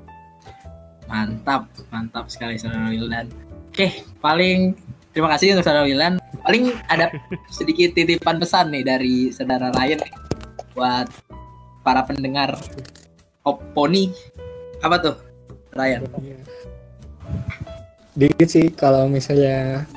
Mantap, 1.10 1.68
mantap 1.92 2.32
sekali 2.32 2.56
Saudara 2.56 2.88
Wildan. 2.88 3.28
Oke, 3.68 4.08
paling 4.24 4.72
terima 5.12 5.36
kasih 5.36 5.52
untuk 5.52 5.68
Saudara 5.68 5.84
Wildan. 5.84 6.16
Paling 6.48 6.72
ada 6.88 7.12
sedikit 7.58 7.92
titipan 7.92 8.40
pesan 8.40 8.72
nih 8.72 8.88
dari 8.88 9.28
Saudara 9.36 9.68
Ryan 9.76 10.00
buat 10.72 11.12
para 11.84 12.08
pendengar 12.08 12.56
Oponi. 13.44 14.16
Apa 14.80 14.96
tuh, 15.04 15.16
Ryan? 15.76 16.08
dikit 18.14 18.46
sih 18.46 18.70
kalau 18.70 19.10
misalnya 19.10 19.90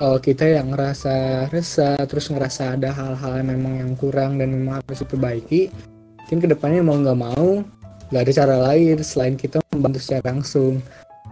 kalau 0.00 0.16
kita 0.16 0.48
yang 0.48 0.72
ngerasa 0.72 1.46
resah 1.52 2.00
terus 2.08 2.32
ngerasa 2.32 2.80
ada 2.80 2.88
hal-hal 2.96 3.44
yang 3.44 3.48
memang 3.52 3.74
yang 3.84 3.92
kurang 4.00 4.40
dan 4.40 4.48
memang 4.48 4.80
harus 4.80 5.04
diperbaiki 5.04 5.68
mungkin 6.24 6.38
ke 6.40 6.48
depannya 6.48 6.80
mau 6.80 6.96
nggak 6.96 7.20
mau 7.20 7.60
nggak 8.10 8.22
ada 8.26 8.32
cara 8.34 8.56
lain 8.70 8.98
selain 9.06 9.38
kita 9.38 9.62
membantu 9.70 9.98
secara 10.02 10.34
langsung. 10.34 10.82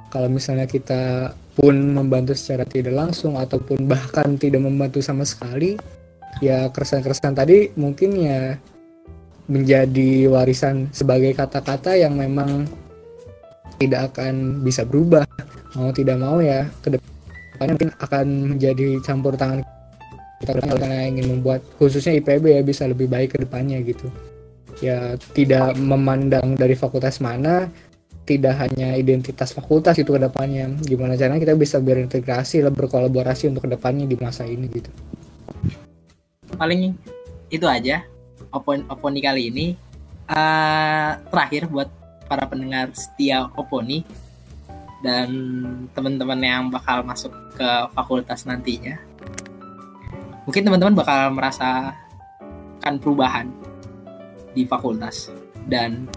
Kalau 0.09 0.31
misalnya 0.31 0.64
kita 0.64 1.35
pun 1.59 1.75
membantu 1.75 2.33
secara 2.39 2.62
tidak 2.64 2.95
langsung 2.95 3.35
ataupun 3.35 3.85
bahkan 3.91 4.39
tidak 4.39 4.62
membantu 4.62 5.03
sama 5.03 5.27
sekali 5.27 5.75
ya 6.39 6.71
keresahan-keresahan 6.71 7.35
tadi 7.35 7.75
mungkin 7.75 8.14
ya 8.14 8.55
menjadi 9.51 10.31
warisan 10.31 10.87
sebagai 10.95 11.35
kata-kata 11.35 11.99
yang 11.99 12.14
memang 12.14 12.64
tidak 13.83 14.14
akan 14.14 14.62
bisa 14.62 14.87
berubah. 14.87 15.27
Mau 15.77 15.91
tidak 15.93 16.16
mau 16.16 16.39
ya 16.39 16.64
ke 16.81 16.95
depannya 17.59 17.75
mungkin 17.75 17.93
akan 17.99 18.27
menjadi 18.55 18.89
campur 19.03 19.35
tangan 19.35 19.67
kita 20.39 20.55
karena 20.63 21.11
ingin 21.11 21.27
membuat 21.27 21.67
khususnya 21.83 22.15
IPB 22.23 22.55
ya 22.55 22.63
bisa 22.63 22.87
lebih 22.87 23.11
baik 23.11 23.35
ke 23.35 23.39
depannya 23.43 23.83
gitu. 23.83 24.07
Ya 24.79 25.19
tidak 25.35 25.75
memandang 25.75 26.55
dari 26.55 26.79
fakultas 26.79 27.19
mana 27.19 27.67
tidak 28.23 28.55
hanya 28.63 28.95
identitas 28.95 29.51
fakultas 29.51 29.99
itu 29.99 30.15
ke 30.15 30.23
depannya. 30.23 30.71
Gimana 30.87 31.19
caranya 31.19 31.43
kita 31.43 31.59
bisa 31.59 31.83
berintegrasi 31.83 32.63
lah 32.63 32.71
berkolaborasi 32.71 33.51
untuk 33.51 33.67
ke 33.67 33.75
depannya 33.75 34.07
di 34.07 34.15
masa 34.15 34.47
ini 34.47 34.71
gitu. 34.71 34.95
Paling 36.55 36.95
itu 37.51 37.67
aja 37.67 38.07
opon 38.55 38.87
oponi 38.87 39.19
kali 39.19 39.51
ini. 39.51 39.67
Eh, 40.31 41.11
terakhir 41.35 41.67
buat 41.67 41.91
para 42.31 42.47
pendengar 42.47 42.95
setia 42.95 43.51
oponi 43.59 44.07
dan 44.99 45.29
teman-teman 45.95 46.41
yang 46.43 46.63
bakal 46.71 47.07
masuk 47.07 47.31
ke 47.55 47.69
fakultas 47.95 48.43
nantinya. 48.43 48.99
Mungkin 50.43 50.65
teman-teman 50.65 50.97
bakal 50.97 51.31
merasakan 51.37 52.95
perubahan 52.99 53.47
di 54.57 54.67
fakultas 54.67 55.31
dan 55.69 56.09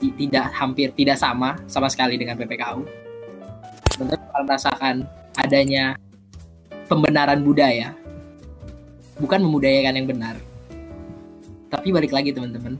ti- 0.00 0.14
tidak 0.26 0.50
hampir 0.56 0.90
tidak 0.96 1.20
sama 1.20 1.54
sama 1.70 1.86
sekali 1.86 2.18
dengan 2.18 2.34
PPKU. 2.34 2.82
Teman-teman 3.94 4.22
bakal 4.26 4.42
merasakan 4.48 4.94
adanya 5.38 5.94
pembenaran 6.90 7.40
budaya, 7.44 7.94
bukan 9.20 9.40
memudayakan 9.46 9.94
yang 9.94 10.08
benar. 10.08 10.36
Tapi 11.70 11.90
balik 11.90 12.14
lagi 12.14 12.30
teman-teman, 12.30 12.78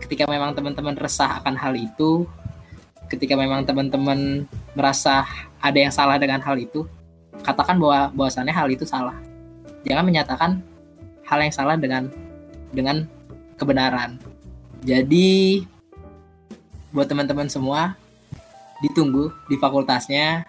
ketika 0.00 0.28
memang 0.28 0.52
teman-teman 0.52 0.96
resah 0.96 1.40
akan 1.40 1.56
hal 1.56 1.72
itu, 1.76 2.28
ketika 3.06 3.34
memang 3.38 3.62
teman-teman 3.66 4.44
merasa 4.74 5.26
ada 5.62 5.78
yang 5.78 5.94
salah 5.94 6.18
dengan 6.18 6.42
hal 6.42 6.58
itu, 6.58 6.86
katakan 7.42 7.78
bahwa 7.78 8.10
bahwasannya 8.14 8.54
hal 8.54 8.68
itu 8.70 8.86
salah. 8.86 9.14
Jangan 9.86 10.04
menyatakan 10.04 10.50
hal 11.26 11.38
yang 11.42 11.54
salah 11.54 11.76
dengan 11.78 12.10
dengan 12.74 13.06
kebenaran. 13.58 14.18
Jadi 14.82 15.62
buat 16.90 17.06
teman-teman 17.10 17.50
semua 17.50 17.98
ditunggu 18.84 19.32
di 19.48 19.56
fakultasnya, 19.56 20.44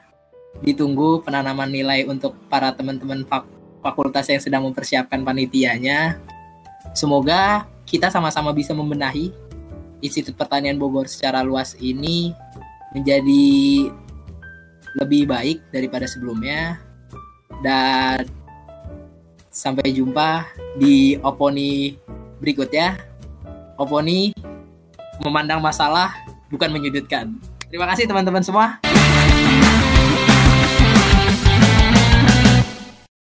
ditunggu 0.62 1.24
penanaman 1.24 1.70
nilai 1.72 2.04
untuk 2.06 2.36
para 2.52 2.74
teman-teman 2.76 3.24
fak- 3.24 3.50
fakultas 3.82 4.28
yang 4.28 4.42
sedang 4.42 4.64
mempersiapkan 4.68 5.24
panitianya. 5.24 6.20
Semoga 6.92 7.70
kita 7.88 8.12
sama-sama 8.12 8.52
bisa 8.52 8.76
membenahi 8.76 9.32
Institut 10.02 10.38
Pertanian 10.38 10.78
Bogor 10.78 11.10
secara 11.10 11.42
luas 11.42 11.74
ini 11.82 12.34
menjadi 12.94 13.46
lebih 14.98 15.30
baik 15.30 15.58
daripada 15.74 16.06
sebelumnya. 16.06 16.82
Dan 17.66 18.30
sampai 19.50 19.90
jumpa 19.90 20.46
di 20.78 21.18
oponi 21.22 21.98
berikutnya. 22.38 22.98
Oponi 23.78 24.34
memandang 25.22 25.62
masalah 25.62 26.14
bukan 26.50 26.70
menyudutkan. 26.70 27.38
Terima 27.68 27.90
kasih 27.90 28.08
teman-teman 28.08 28.42
semua 28.46 28.80